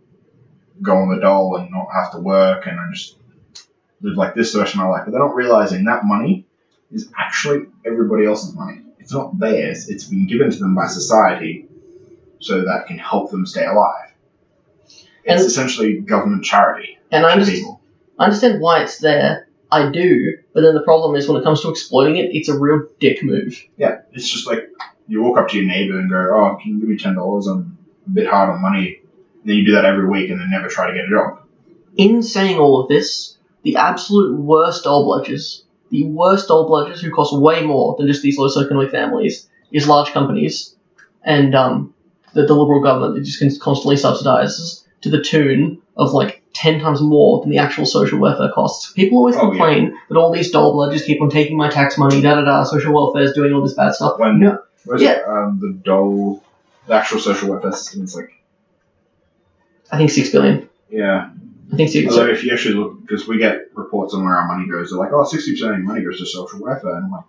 go 0.81 0.95
on 0.97 1.09
the 1.09 1.19
dole 1.19 1.57
and 1.57 1.71
not 1.71 1.87
have 1.91 2.11
to 2.11 2.19
work, 2.19 2.67
and 2.67 2.79
I 2.79 2.83
just 2.93 3.17
live 4.01 4.15
like 4.15 4.35
this 4.35 4.53
the 4.53 4.59
rest 4.59 4.73
of 4.75 4.79
my 4.79 4.87
life." 4.87 5.01
But 5.05 5.11
they're 5.11 5.19
not 5.19 5.35
realizing 5.35 5.85
that 5.85 6.05
money 6.05 6.45
is 6.91 7.11
actually 7.17 7.65
everybody 7.85 8.25
else's 8.25 8.53
money. 8.55 8.81
It's 8.99 9.13
not 9.13 9.37
theirs. 9.39 9.89
It's 9.89 10.03
been 10.03 10.27
given 10.27 10.51
to 10.51 10.57
them 10.59 10.75
by 10.75 10.85
society 10.87 11.67
so 12.39 12.61
that 12.65 12.85
can 12.87 12.99
help 12.99 13.31
them 13.31 13.45
stay 13.47 13.65
alive. 13.65 14.13
It's 15.23 15.41
And- 15.41 15.41
essentially 15.41 15.99
government 16.01 16.43
charity 16.43 16.99
And 17.11 17.25
I 17.25 17.31
understand. 17.31 17.77
I 18.19 18.25
understand 18.25 18.61
why 18.61 18.83
it's 18.83 18.99
there. 18.99 19.47
I 19.71 19.89
do, 19.91 20.37
but 20.53 20.61
then 20.61 20.73
the 20.73 20.81
problem 20.81 21.15
is 21.15 21.27
when 21.27 21.39
it 21.39 21.43
comes 21.43 21.61
to 21.61 21.69
exploiting 21.69 22.17
it, 22.17 22.31
it's 22.33 22.49
a 22.49 22.57
real 22.57 22.87
dick 22.99 23.23
move. 23.23 23.63
Yeah, 23.77 24.01
it's 24.13 24.27
just 24.27 24.47
like 24.47 24.69
you 25.07 25.21
walk 25.21 25.37
up 25.37 25.49
to 25.49 25.57
your 25.57 25.67
neighbor 25.67 25.99
and 25.99 26.09
go, 26.09 26.17
"Oh, 26.17 26.57
can 26.61 26.71
you 26.71 26.79
give 26.79 26.89
me 26.89 26.97
ten 26.97 27.15
dollars? 27.15 27.47
I'm 27.47 27.77
a 28.07 28.09
bit 28.09 28.27
hard 28.27 28.49
on 28.49 28.61
money." 28.61 29.01
And 29.41 29.49
then 29.49 29.57
you 29.57 29.65
do 29.65 29.73
that 29.73 29.85
every 29.85 30.07
week, 30.07 30.29
and 30.29 30.39
then 30.39 30.49
never 30.49 30.67
try 30.67 30.87
to 30.87 30.93
get 30.93 31.05
a 31.05 31.09
job. 31.09 31.43
In 31.97 32.23
saying 32.23 32.57
all 32.57 32.81
of 32.81 32.89
this, 32.89 33.37
the 33.63 33.75
absolute 33.75 34.39
worst 34.39 34.85
dole 34.85 35.07
bludgers, 35.07 35.63
the 35.89 36.03
worst 36.05 36.47
dole 36.47 36.69
bludgers 36.69 36.99
who 36.99 37.11
cost 37.11 37.37
way 37.37 37.63
more 37.63 37.95
than 37.97 38.07
just 38.07 38.23
these 38.23 38.37
low 38.37 38.47
socioeconomic 38.47 38.91
families, 38.91 39.47
is 39.71 39.87
large 39.87 40.11
companies, 40.11 40.75
and 41.23 41.53
um, 41.53 41.93
the, 42.33 42.45
the 42.45 42.55
liberal 42.55 42.81
government 42.81 43.15
that 43.15 43.21
just 43.21 43.39
con- 43.39 43.59
constantly 43.59 43.95
subsidizes 43.95 44.83
to 45.01 45.09
the 45.09 45.21
tune 45.21 45.81
of 45.95 46.11
like 46.11 46.38
ten 46.61 46.79
times 46.79 47.01
more 47.01 47.41
than 47.41 47.49
the 47.49 47.57
actual 47.57 47.85
social 47.85 48.19
welfare 48.19 48.51
costs. 48.53 48.91
People 48.93 49.17
always 49.19 49.35
Oh, 49.35 49.43
yeah. 49.43 49.49
complain 49.49 49.97
that 50.09 50.17
all 50.17 50.31
these 50.31 50.51
dole 50.51 50.75
bludgers 50.75 51.05
keep 51.05 51.21
on 51.21 51.29
taking 51.29 51.55
my 51.57 51.69
tax 51.69 51.97
money, 51.97 52.21
da 52.21 52.35
da 52.35 52.41
da, 52.41 52.63
social 52.63 52.93
welfare 52.93 53.23
is 53.23 53.33
doing 53.33 53.53
all 53.53 53.61
this 53.61 53.73
bad 53.75 53.93
stuff. 53.93 54.19
When 54.19 54.39
No, 54.39 54.59
where's 54.85 55.01
Yeah. 55.01 55.19
um, 55.27 55.59
the 55.61 55.71
dole, 55.83 56.43
the 56.87 56.93
actual 56.95 57.19
social 57.19 57.49
welfare 57.51 57.71
system 57.71 58.03
is 58.03 58.15
like, 58.15 58.31
I 59.91 59.97
think 59.97 60.11
six 60.11 60.29
billion. 60.29 60.67
yeah. 60.89 61.29
I 61.71 61.75
think 61.75 61.89
six. 61.91 62.11
Although 62.11 62.31
if 62.31 62.43
you 62.43 62.51
actually 62.51 62.75
look, 62.75 62.99
because 63.01 63.27
we 63.27 63.37
get 63.37 63.67
reports 63.75 64.13
on 64.15 64.23
where 64.25 64.35
our 64.35 64.47
money 64.47 64.67
goes, 64.67 64.89
they're 64.89 64.97
like, 64.99 65.13
"Oh, 65.13 65.23
60 65.23 65.51
percent 65.51 65.71
of 65.73 65.77
your 65.77 65.85
money 65.87 66.03
goes 66.03 66.17
to 66.19 66.25
social 66.25 66.59
welfare," 66.59 66.95
and 66.95 67.05
I'm 67.05 67.11
like, 67.11 67.25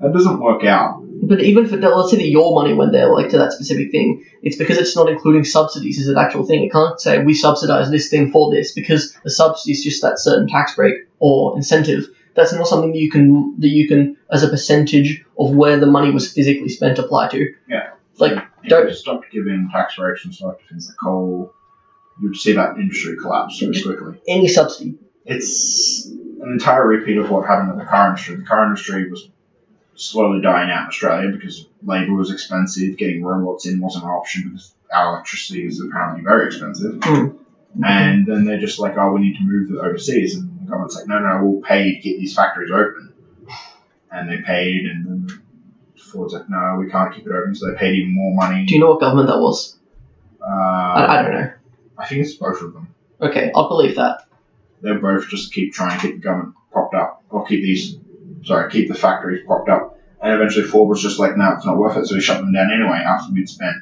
that 0.00 0.12
doesn't 0.12 0.40
work 0.40 0.64
out. 0.64 1.00
But 1.24 1.40
even 1.40 1.66
for 1.66 1.76
let's 1.76 2.10
say 2.10 2.16
that 2.16 2.28
your 2.28 2.54
money 2.54 2.74
went 2.74 2.92
there, 2.92 3.08
like 3.12 3.30
to 3.30 3.38
that 3.38 3.52
specific 3.52 3.90
thing, 3.92 4.24
it's 4.42 4.56
because 4.56 4.78
it's 4.78 4.96
not 4.96 5.08
including 5.08 5.44
subsidies 5.44 6.00
as 6.00 6.08
an 6.08 6.18
actual 6.18 6.44
thing. 6.44 6.64
It 6.64 6.72
can't 6.72 7.00
say 7.00 7.22
we 7.22 7.34
subsidize 7.34 7.90
this 7.90 8.08
thing 8.10 8.32
for 8.32 8.50
this 8.52 8.72
because 8.72 9.12
the 9.22 9.30
subsidy 9.30 9.72
is 9.72 9.84
just 9.84 10.02
that 10.02 10.18
certain 10.18 10.48
tax 10.48 10.74
break 10.74 10.94
or 11.20 11.56
incentive. 11.56 12.08
That's 12.34 12.52
not 12.52 12.66
something 12.66 12.92
that 12.92 12.98
you 12.98 13.10
can 13.10 13.60
that 13.60 13.68
you 13.68 13.86
can 13.86 14.16
as 14.30 14.42
a 14.42 14.48
percentage 14.48 15.24
of 15.38 15.54
where 15.54 15.78
the 15.78 15.86
money 15.86 16.10
was 16.10 16.32
physically 16.32 16.68
spent 16.68 16.98
apply 16.98 17.28
to. 17.28 17.54
Yeah. 17.68 17.90
Like 18.18 18.32
If 18.64 18.68
Don't- 18.70 18.92
stopped 18.94 19.26
giving 19.32 19.68
tax 19.72 19.96
breaks 19.96 20.24
and 20.24 20.34
stuff 20.34 20.58
to 20.58 20.64
things 20.68 20.88
like 20.88 20.96
coal, 21.02 21.52
you'd 22.20 22.36
see 22.36 22.52
that 22.52 22.76
industry 22.76 23.16
collapse 23.16 23.58
very 23.60 23.80
quickly. 23.82 24.20
any 24.26 24.48
subsidy. 24.48 24.94
It's 25.24 26.06
an 26.06 26.50
entire 26.52 26.86
repeat 26.86 27.16
of 27.18 27.30
what 27.30 27.46
happened 27.46 27.70
with 27.70 27.78
the 27.78 27.84
car 27.90 28.08
industry. 28.08 28.36
The 28.36 28.42
car 28.42 28.64
industry 28.66 29.08
was 29.10 29.28
slowly 30.02 30.40
dying 30.40 30.70
out 30.70 30.82
in 30.82 30.88
Australia 30.88 31.30
because 31.30 31.66
labour 31.82 32.14
was 32.14 32.30
expensive. 32.30 32.96
Getting 32.96 33.24
robots 33.24 33.66
in 33.66 33.80
wasn't 33.80 34.04
an 34.04 34.10
option 34.10 34.50
because 34.50 34.74
our 34.92 35.14
electricity 35.14 35.66
is 35.66 35.80
apparently 35.80 36.22
very 36.22 36.46
expensive. 36.46 36.94
Mm. 36.96 37.38
And 37.84 38.26
then 38.26 38.44
they're 38.44 38.60
just 38.60 38.78
like, 38.78 38.98
oh, 38.98 39.12
we 39.12 39.20
need 39.20 39.36
to 39.36 39.42
move 39.42 39.70
it 39.70 39.78
overseas. 39.78 40.34
And 40.34 40.60
the 40.60 40.66
government's 40.66 40.96
like, 40.96 41.06
no, 41.06 41.18
no, 41.18 41.40
we'll 41.42 41.62
pay 41.62 41.94
to 41.94 42.00
get 42.00 42.18
these 42.18 42.34
factories 42.34 42.70
open. 42.70 43.14
And 44.10 44.30
they 44.30 44.42
paid, 44.42 44.84
and 44.84 45.06
then 45.06 45.42
Ford's 45.96 46.34
like, 46.34 46.50
no, 46.50 46.76
we 46.78 46.90
can't 46.90 47.14
keep 47.14 47.26
it 47.26 47.32
open. 47.32 47.54
So 47.54 47.70
they 47.70 47.78
paid 47.78 47.94
even 47.94 48.14
more 48.14 48.34
money. 48.34 48.66
Do 48.66 48.74
you 48.74 48.80
know 48.80 48.90
what 48.90 49.00
government 49.00 49.28
that 49.28 49.38
was? 49.38 49.78
uh, 50.42 50.48
I, 50.50 51.18
I 51.18 51.22
don't 51.22 51.32
know. 51.32 51.52
I 51.98 52.06
think 52.06 52.22
it's 52.22 52.34
both 52.34 52.60
of 52.62 52.72
them. 52.72 52.94
Okay, 53.20 53.52
I'll 53.54 53.68
believe 53.68 53.96
that. 53.96 54.26
They 54.82 54.92
both 54.94 55.28
just 55.28 55.52
keep 55.52 55.72
trying 55.72 55.98
to 55.98 56.06
keep 56.06 56.16
the 56.16 56.22
government 56.22 56.56
propped 56.72 56.94
up, 56.94 57.22
or 57.30 57.46
keep 57.46 57.62
these, 57.62 57.96
sorry, 58.44 58.70
keep 58.70 58.88
the 58.88 58.94
factories 58.94 59.46
propped 59.46 59.68
up. 59.68 59.91
And 60.22 60.34
eventually 60.34 60.64
Ford 60.64 60.88
was 60.88 61.02
just 61.02 61.18
like, 61.18 61.36
no, 61.36 61.52
it's 61.54 61.66
not 61.66 61.76
worth 61.76 61.96
it. 61.96 62.06
So 62.06 62.14
he 62.14 62.20
shut 62.20 62.38
them 62.38 62.52
down 62.52 62.70
anyway 62.72 62.98
after 63.04 63.32
we'd 63.32 63.48
spent 63.48 63.76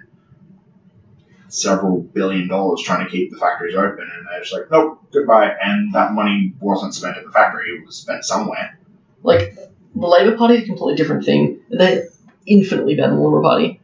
several 1.48 2.00
billion 2.00 2.48
dollars 2.48 2.80
trying 2.82 3.04
to 3.04 3.10
keep 3.10 3.30
the 3.30 3.36
factories 3.36 3.74
open. 3.74 4.08
And 4.16 4.26
they're 4.26 4.40
just 4.40 4.52
like, 4.52 4.70
nope, 4.70 5.02
goodbye. 5.12 5.54
And 5.62 5.92
that 5.94 6.12
money 6.12 6.54
wasn't 6.60 6.94
spent 6.94 7.18
at 7.18 7.24
the 7.24 7.30
factory, 7.30 7.70
it 7.70 7.84
was 7.84 7.96
spent 7.96 8.24
somewhere. 8.24 8.78
Like, 9.22 9.54
the 9.94 10.06
Labour 10.06 10.36
Party 10.36 10.54
is 10.54 10.62
a 10.62 10.66
completely 10.66 10.94
different 10.96 11.24
thing. 11.24 11.60
They're 11.68 12.08
infinitely 12.46 12.94
better 12.94 13.08
than 13.10 13.18
the 13.18 13.24
Liberal 13.24 13.42
Party. 13.42 13.80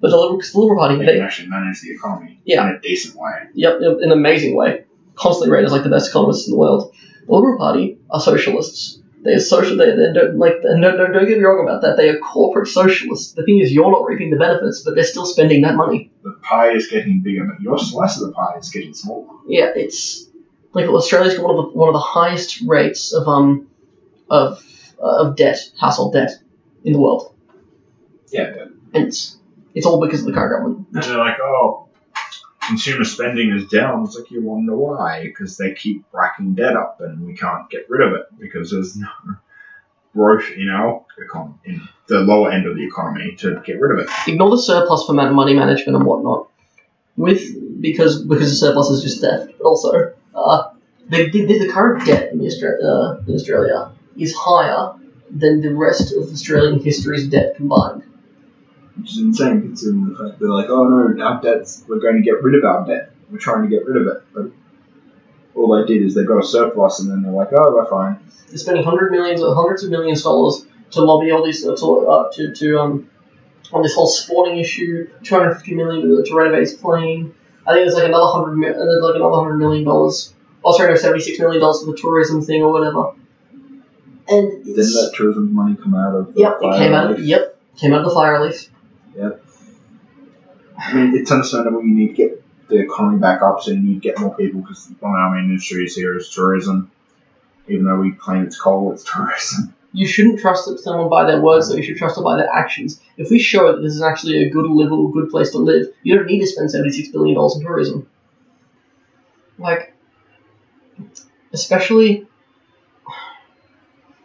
But 0.00 0.10
the 0.10 0.16
Liberal, 0.16 0.40
the 0.40 0.58
Liberal 0.58 0.78
Party, 0.78 0.96
They 0.96 1.06
they, 1.06 1.14
can 1.16 1.22
actually 1.22 1.48
manage 1.48 1.80
the 1.82 1.90
economy 1.90 2.40
Yeah. 2.44 2.68
in 2.68 2.76
a 2.76 2.80
decent 2.80 3.16
way. 3.16 3.32
Yep, 3.54 3.80
in 3.80 4.04
an 4.04 4.12
amazing 4.12 4.56
way. 4.56 4.84
Constantly 5.16 5.52
rated 5.52 5.66
as 5.66 5.72
like 5.72 5.82
the 5.82 5.90
best 5.90 6.08
economists 6.08 6.46
in 6.46 6.52
the 6.52 6.58
world. 6.58 6.94
The 7.26 7.34
Liberal 7.34 7.58
Party 7.58 7.98
are 8.08 8.20
socialists. 8.20 9.00
They 9.22 9.34
are 9.34 9.40
social. 9.40 9.76
They, 9.76 9.90
they 9.90 10.12
don't 10.12 10.38
like. 10.38 10.54
And 10.62 10.80
don't, 10.80 10.96
don't, 10.96 11.12
don't 11.12 11.26
get 11.26 11.38
me 11.38 11.44
wrong 11.44 11.66
about 11.66 11.82
that. 11.82 11.96
They 11.96 12.08
are 12.08 12.18
corporate 12.18 12.68
socialists. 12.68 13.32
The 13.32 13.44
thing 13.44 13.58
is, 13.58 13.72
you're 13.72 13.90
not 13.90 14.04
reaping 14.04 14.30
the 14.30 14.36
benefits, 14.36 14.82
but 14.82 14.94
they're 14.94 15.04
still 15.04 15.26
spending 15.26 15.62
that 15.62 15.74
money. 15.74 16.10
The 16.22 16.36
pie 16.42 16.72
is 16.72 16.86
getting 16.88 17.22
bigger, 17.22 17.44
but 17.44 17.60
your 17.60 17.78
slice 17.78 18.20
of 18.20 18.28
the 18.28 18.32
pie 18.32 18.56
is 18.58 18.70
getting 18.70 18.94
smaller. 18.94 19.26
Yeah, 19.46 19.70
it's 19.74 20.28
like 20.72 20.86
Australia's 20.86 21.34
got 21.34 21.44
one 21.44 21.56
of 21.56 21.72
the 21.72 21.78
one 21.78 21.88
of 21.88 21.94
the 21.94 21.98
highest 22.00 22.62
rates 22.62 23.12
of 23.12 23.26
um 23.26 23.68
of 24.30 24.64
uh, 25.02 25.24
of 25.26 25.36
debt, 25.36 25.58
household 25.80 26.12
debt, 26.12 26.30
in 26.84 26.92
the 26.92 27.00
world, 27.00 27.34
Yeah, 28.30 28.66
and 28.94 29.06
it's 29.06 29.38
it's 29.74 29.86
all 29.86 30.00
because 30.00 30.20
of 30.20 30.26
the 30.26 30.32
current 30.32 30.52
government. 30.52 30.86
And 30.92 31.02
they're 31.02 31.18
like, 31.18 31.38
oh, 31.40 31.87
consumer 32.68 33.04
spending 33.04 33.50
is 33.50 33.66
down. 33.66 34.04
It's 34.04 34.16
like, 34.16 34.30
you 34.30 34.42
wonder 34.42 34.76
why? 34.76 35.22
Because 35.24 35.56
they 35.56 35.74
keep 35.74 36.04
racking 36.12 36.54
debt 36.54 36.76
up 36.76 37.00
and 37.00 37.26
we 37.26 37.34
can't 37.34 37.68
get 37.70 37.88
rid 37.88 38.06
of 38.06 38.14
it 38.14 38.26
because 38.38 38.70
there's 38.70 38.96
no 38.96 39.08
growth 40.14 40.50
in 40.56 40.68
our 40.68 41.04
economy, 41.18 41.58
in 41.64 41.88
the 42.06 42.20
lower 42.20 42.50
end 42.50 42.66
of 42.66 42.76
the 42.76 42.84
economy 42.84 43.34
to 43.36 43.60
get 43.64 43.80
rid 43.80 43.98
of 43.98 44.04
it. 44.04 44.10
ignore 44.26 44.50
the 44.50 44.58
surplus 44.58 45.06
for 45.06 45.12
money 45.12 45.54
management 45.54 45.96
and 45.96 46.06
whatnot. 46.06 46.48
With 47.16 47.80
because 47.80 48.22
because 48.22 48.50
the 48.50 48.56
surplus 48.56 48.90
is 48.90 49.02
just 49.02 49.20
theft, 49.20 49.52
but 49.58 49.64
also 49.64 50.14
uh, 50.34 50.70
the, 51.08 51.30
the, 51.30 51.58
the 51.58 51.68
current 51.68 52.06
debt 52.06 52.32
in, 52.32 52.40
uh, 52.40 53.22
in 53.26 53.34
Australia 53.34 53.90
is 54.16 54.34
higher 54.36 54.94
than 55.30 55.60
the 55.60 55.74
rest 55.74 56.14
of 56.14 56.30
Australian 56.32 56.80
history's 56.80 57.28
debt 57.28 57.56
combined. 57.56 58.04
Which 58.98 59.12
is 59.12 59.18
insane 59.18 59.62
considering 59.62 60.08
the 60.08 60.16
fact 60.16 60.40
they're 60.40 60.48
like, 60.48 60.68
oh 60.68 60.88
no, 60.88 61.24
our 61.24 61.40
debt's, 61.40 61.84
we're 61.86 62.00
going 62.00 62.16
to 62.16 62.22
get 62.22 62.42
rid 62.42 62.56
of 62.56 62.64
our 62.64 62.86
debt. 62.86 63.12
We're 63.30 63.38
trying 63.38 63.62
to 63.62 63.68
get 63.68 63.86
rid 63.86 64.02
of 64.02 64.08
it. 64.08 64.22
But 64.34 64.50
all 65.54 65.76
they 65.76 65.92
did 65.92 66.04
is 66.04 66.14
they 66.14 66.24
got 66.24 66.42
a 66.42 66.46
surplus 66.46 67.00
and 67.00 67.10
then 67.10 67.22
they're 67.22 67.32
like, 67.32 67.52
oh, 67.52 67.74
we're 67.74 67.88
fine. 67.88 68.18
They're 68.48 68.58
spending 68.58 68.84
hundred 68.84 69.12
millions, 69.12 69.40
hundreds 69.42 69.84
of 69.84 69.90
millions 69.90 70.20
of 70.20 70.24
dollars 70.24 70.66
to 70.92 71.02
lobby 71.02 71.30
all 71.30 71.44
these 71.44 71.66
uh, 71.66 71.76
to, 71.76 72.08
uh, 72.08 72.32
to 72.32 72.54
to 72.54 72.78
um 72.78 73.10
on 73.72 73.82
this 73.82 73.94
whole 73.94 74.06
sporting 74.06 74.58
issue. 74.58 75.08
Two 75.22 75.34
hundred 75.34 75.56
fifty 75.56 75.74
million 75.74 76.02
to, 76.02 76.24
to 76.24 76.34
renovate 76.34 76.60
his 76.60 76.74
plane. 76.74 77.34
I 77.66 77.74
think 77.74 77.84
there's 77.84 77.94
like 77.94 78.04
another 78.08 78.26
hundred, 78.26 78.56
mi- 78.56 78.68
uh, 78.68 78.72
there's 78.72 79.02
like 79.02 79.16
another 79.16 79.36
hundred 79.36 79.58
million 79.58 79.84
dollars. 79.84 80.32
Oh, 80.64 80.76
sorry, 80.76 80.90
no, 80.90 80.96
seventy 80.96 81.20
six 81.20 81.38
million 81.38 81.60
dollars 81.60 81.84
for 81.84 81.92
the 81.92 81.96
tourism 81.98 82.42
thing 82.42 82.62
or 82.62 82.72
whatever. 82.72 83.12
And 84.30 84.64
Didn't 84.64 84.76
that 84.76 85.12
tourism 85.14 85.54
money 85.54 85.76
come 85.76 85.94
out 85.94 86.14
of 86.14 86.34
the 86.34 86.40
yep, 86.40 86.58
it 86.62 86.78
came 86.78 86.94
out. 86.94 87.04
Of, 87.04 87.10
relief? 87.16 87.28
yep, 87.28 87.58
came 87.76 87.92
out 87.92 88.00
of 88.00 88.08
the 88.08 88.14
fire 88.14 88.40
relief. 88.40 88.70
I 89.20 90.94
mean, 90.94 91.16
it's 91.16 91.30
understandable 91.30 91.82
you 91.82 91.94
need 91.94 92.08
to 92.08 92.14
get 92.14 92.42
the 92.68 92.80
economy 92.80 93.18
back 93.18 93.42
up, 93.42 93.62
so 93.62 93.72
you 93.72 93.80
need 93.80 93.94
to 93.94 94.00
get 94.00 94.18
more 94.18 94.34
people 94.36 94.60
because 94.60 94.88
One 95.00 95.12
of 95.12 95.18
our 95.18 95.34
main 95.34 95.50
industries 95.50 95.96
here 95.96 96.16
is 96.16 96.30
tourism. 96.30 96.90
Even 97.66 97.84
though 97.84 97.98
we 97.98 98.12
claim 98.12 98.44
it's 98.44 98.58
coal, 98.58 98.92
it's 98.92 99.04
tourism. 99.12 99.74
You 99.92 100.06
shouldn't 100.06 100.38
trust 100.38 100.68
someone 100.80 101.08
by 101.08 101.24
their 101.24 101.40
words, 101.40 101.68
though. 101.68 101.76
You 101.76 101.82
should 101.82 101.96
trust 101.96 102.14
them 102.14 102.24
by 102.24 102.36
their 102.36 102.48
actions. 102.50 103.00
If 103.16 103.30
we 103.30 103.38
show 103.38 103.72
that 103.72 103.82
this 103.82 103.94
is 103.94 104.02
actually 104.02 104.44
a 104.44 104.50
good, 104.50 104.66
livable, 104.66 105.08
good 105.08 105.30
place 105.30 105.50
to 105.52 105.58
live, 105.58 105.86
you 106.02 106.14
don't 106.14 106.26
need 106.26 106.40
to 106.40 106.46
spend 106.46 106.70
seventy-six 106.70 107.08
billion 107.08 107.34
dollars 107.36 107.56
in 107.56 107.62
tourism. 107.62 108.08
Like, 109.58 109.94
especially 111.52 112.26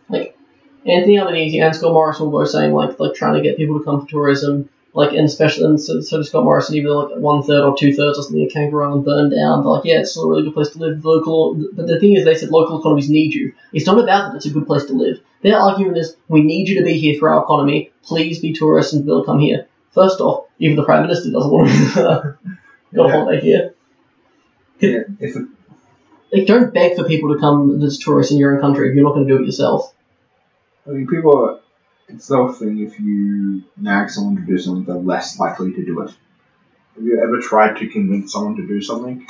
like 0.10 0.38
Anthony 0.86 1.20
Albanese 1.20 1.60
and 1.60 1.76
Scott 1.76 1.94
Morrison 1.94 2.30
were 2.30 2.46
saying 2.46 2.74
like 2.74 3.00
like 3.00 3.16
trying 3.16 3.36
to 3.36 3.42
get 3.42 3.58
people 3.58 3.80
to 3.80 3.86
come 3.86 4.02
for 4.02 4.10
tourism. 4.10 4.70
Like 4.96 5.12
and 5.14 5.26
especially 5.26 5.66
and 5.66 5.82
so, 5.82 6.02
so 6.02 6.22
Scott 6.22 6.44
Morrison, 6.44 6.76
even 6.76 6.92
like 6.92 7.18
one 7.18 7.42
third 7.42 7.64
or 7.64 7.76
two 7.76 7.94
thirds 7.96 8.20
or 8.20 8.24
something 8.24 8.48
came 8.50 8.74
around 8.74 8.94
and 8.94 9.06
burned 9.06 9.32
down. 9.32 9.64
They're 9.64 9.72
like, 9.72 9.86
yeah, 9.86 10.02
it's 10.02 10.12
still 10.12 10.26
a 10.26 10.30
really 10.30 10.44
good 10.44 10.54
place 10.54 10.70
to 10.70 10.78
live. 10.78 11.04
Local, 11.04 11.56
but 11.74 11.88
the 11.88 12.00
thing 12.00 12.14
is, 12.16 12.26
they 12.26 12.36
said 12.36 12.50
local 12.50 12.80
economies 12.80 13.10
need 13.10 13.34
you. 13.34 13.54
It's 13.72 13.88
not 13.88 13.98
about 13.98 14.32
that 14.34 14.36
it's 14.36 14.46
a 14.46 14.52
good 14.52 14.68
place 14.68 14.86
to 14.86 14.94
live. 14.94 15.20
Their 15.42 15.58
argument 15.60 15.98
is, 15.98 16.16
we 16.28 16.44
need 16.44 16.70
you 16.70 16.78
to 16.78 16.86
be 16.86 17.00
here 17.00 17.18
for 17.20 17.30
our 17.32 17.44
economy. 17.44 17.92
Please 18.04 18.40
be 18.40 18.54
tourists 18.54 18.94
and 18.94 19.04
able 19.04 19.24
come 19.24 19.40
here. 19.40 19.68
First 19.94 20.22
off, 20.22 20.46
even 20.60 20.76
the 20.78 20.84
Prime 20.86 21.02
Minister 21.02 21.32
doesn't 21.32 21.52
want 21.52 21.70
to 21.70 21.94
got 22.96 23.06
a 23.06 23.08
Yeah. 23.08 23.12
holiday 23.12 23.42
here. 23.42 23.74
yeah, 24.80 25.00
if 25.20 25.36
it, 25.36 25.48
Like, 26.32 26.46
don't 26.46 26.74
beg 26.74 26.96
for 26.96 27.04
people 27.04 27.34
to 27.34 27.40
come 27.40 27.82
as 27.82 27.98
tourists 27.98 28.32
in 28.32 28.38
your 28.38 28.54
own 28.56 28.62
country 28.62 28.90
if 28.90 28.96
you're 28.96 29.04
not 29.04 29.14
going 29.16 29.28
to 29.28 29.34
do 29.38 29.42
it 29.42 29.46
yourself. 29.48 29.92
I 30.88 30.92
mean, 30.92 31.08
people 31.08 31.36
are. 31.36 31.60
It's 32.08 32.28
the 32.28 32.38
whole 32.38 32.52
thing. 32.52 32.80
If 32.80 33.00
you 33.00 33.64
nag 33.78 34.10
someone 34.10 34.36
to 34.36 34.42
do 34.42 34.58
something, 34.58 34.86
they're 34.86 34.96
less 35.02 35.40
likely 35.40 35.74
to 35.74 35.86
do 35.86 36.02
it. 36.02 36.12
Have 36.96 37.04
you 37.04 37.22
ever 37.22 37.40
tried 37.40 37.80
to 37.80 37.88
convince 37.88 38.34
someone 38.34 38.56
to 38.58 38.68
do 38.68 38.82
something? 38.82 39.26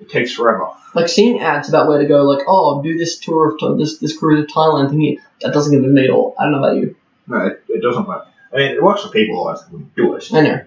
It 0.00 0.08
takes 0.08 0.32
forever. 0.32 0.68
Like 0.94 1.08
seeing 1.08 1.40
ads 1.40 1.68
about 1.68 1.88
where 1.88 1.98
to 1.98 2.06
go, 2.06 2.22
like, 2.22 2.44
oh, 2.46 2.82
do 2.82 2.96
this 2.96 3.18
tour 3.18 3.56
of 3.60 3.78
this 3.78 3.98
this 3.98 4.16
cruise 4.16 4.44
of 4.44 4.46
Thailand 4.48 4.90
thing. 4.90 5.18
That 5.40 5.52
doesn't 5.52 5.72
give 5.72 5.90
me 5.90 6.04
at 6.04 6.10
all. 6.10 6.34
I 6.38 6.44
don't 6.44 6.52
know 6.52 6.58
about 6.58 6.76
you. 6.76 6.96
No, 7.26 7.46
it, 7.46 7.62
it 7.68 7.82
doesn't 7.82 8.06
work. 8.06 8.26
I 8.52 8.56
mean, 8.56 8.72
it 8.72 8.82
works 8.82 9.02
for 9.02 9.10
people, 9.10 9.44
they 9.44 9.72
wouldn't 9.72 9.94
do 9.94 10.16
it. 10.16 10.28
I 10.32 10.40
know. 10.40 10.64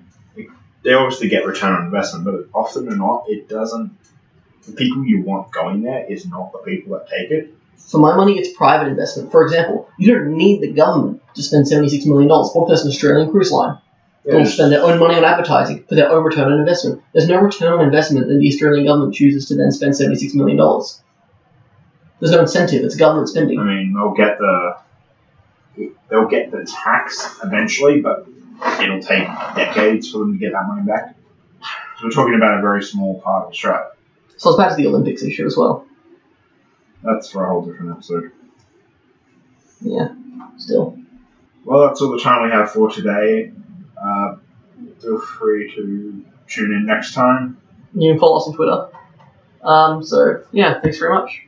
They 0.83 0.93
obviously 0.93 1.29
get 1.29 1.45
return 1.45 1.73
on 1.73 1.85
investment, 1.85 2.25
but 2.25 2.57
often 2.57 2.89
or 2.89 2.95
not, 2.95 3.25
it 3.27 3.47
doesn't. 3.47 3.97
The 4.65 4.73
people 4.73 5.05
you 5.05 5.21
want 5.21 5.51
going 5.51 5.81
there 5.81 6.05
is 6.05 6.25
not 6.25 6.51
the 6.51 6.59
people 6.59 6.97
that 6.97 7.09
take 7.09 7.31
it. 7.31 7.53
For 7.77 7.99
my 7.99 8.15
money, 8.15 8.39
it's 8.39 8.55
private 8.57 8.87
investment. 8.87 9.31
For 9.31 9.43
example, 9.43 9.89
you 9.97 10.13
don't 10.13 10.35
need 10.35 10.61
the 10.61 10.71
government 10.71 11.21
to 11.35 11.43
spend 11.43 11.65
$76 11.65 12.05
million. 12.07 12.27
What 12.29 12.67
does 12.67 12.83
an 12.83 12.89
Australian 12.89 13.29
cruise 13.31 13.51
line? 13.51 13.77
They'll 14.25 14.45
spend 14.45 14.71
their 14.71 14.83
own 14.83 14.99
money 14.99 15.15
on 15.15 15.25
advertising 15.25 15.83
for 15.83 15.95
their 15.95 16.09
own 16.09 16.23
return 16.23 16.51
on 16.51 16.59
investment. 16.59 17.01
There's 17.11 17.27
no 17.27 17.39
return 17.41 17.73
on 17.73 17.81
investment 17.81 18.27
that 18.27 18.35
the 18.35 18.47
Australian 18.47 18.85
government 18.85 19.13
chooses 19.13 19.47
to 19.49 19.55
then 19.55 19.71
spend 19.71 19.93
$76 19.93 20.33
million. 20.33 20.57
There's 22.19 22.31
no 22.31 22.39
incentive. 22.39 22.85
It's 22.85 22.95
government 22.95 23.27
spending. 23.27 23.59
I 23.59 23.63
mean, 23.63 23.93
they'll 23.93 24.13
get 24.13 24.37
the 24.37 24.77
they'll 26.09 26.27
get 26.27 26.51
the 26.51 26.63
tax 26.63 27.37
eventually, 27.43 27.99
but 27.99 28.27
it'll 28.81 29.01
take 29.01 29.27
decades 29.55 30.09
for 30.09 30.19
them 30.19 30.33
to 30.33 30.37
get 30.37 30.53
that 30.53 30.67
money 30.67 30.83
back. 30.83 31.15
So 31.99 32.05
we're 32.05 32.11
talking 32.11 32.35
about 32.35 32.59
a 32.59 32.61
very 32.61 32.81
small 32.81 33.19
part 33.19 33.45
of 33.45 33.49
Australia. 33.49 33.89
So 34.37 34.51
it's 34.51 34.57
back 34.57 34.69
to 34.69 34.75
the 34.75 34.87
Olympics 34.87 35.21
issue 35.21 35.45
as 35.45 35.57
well. 35.57 35.85
That's 37.03 37.29
for 37.29 37.45
a 37.45 37.49
whole 37.49 37.65
different 37.65 37.91
episode. 37.91 38.31
Yeah, 39.81 40.15
still. 40.57 40.97
Well, 41.65 41.87
that's 41.87 42.01
all 42.01 42.11
the 42.11 42.21
time 42.21 42.43
we 42.43 42.51
have 42.51 42.71
for 42.71 42.89
today. 42.89 43.51
Uh, 44.01 44.35
feel 45.01 45.19
free 45.19 45.73
to 45.75 46.25
tune 46.47 46.71
in 46.71 46.85
next 46.85 47.13
time. 47.13 47.57
You 47.93 48.11
can 48.11 48.19
follow 48.19 48.37
us 48.37 48.47
on 48.47 48.55
Twitter. 48.55 48.89
Um, 49.61 50.03
so, 50.03 50.43
yeah, 50.51 50.81
thanks 50.81 50.97
very 50.97 51.13
much. 51.13 51.41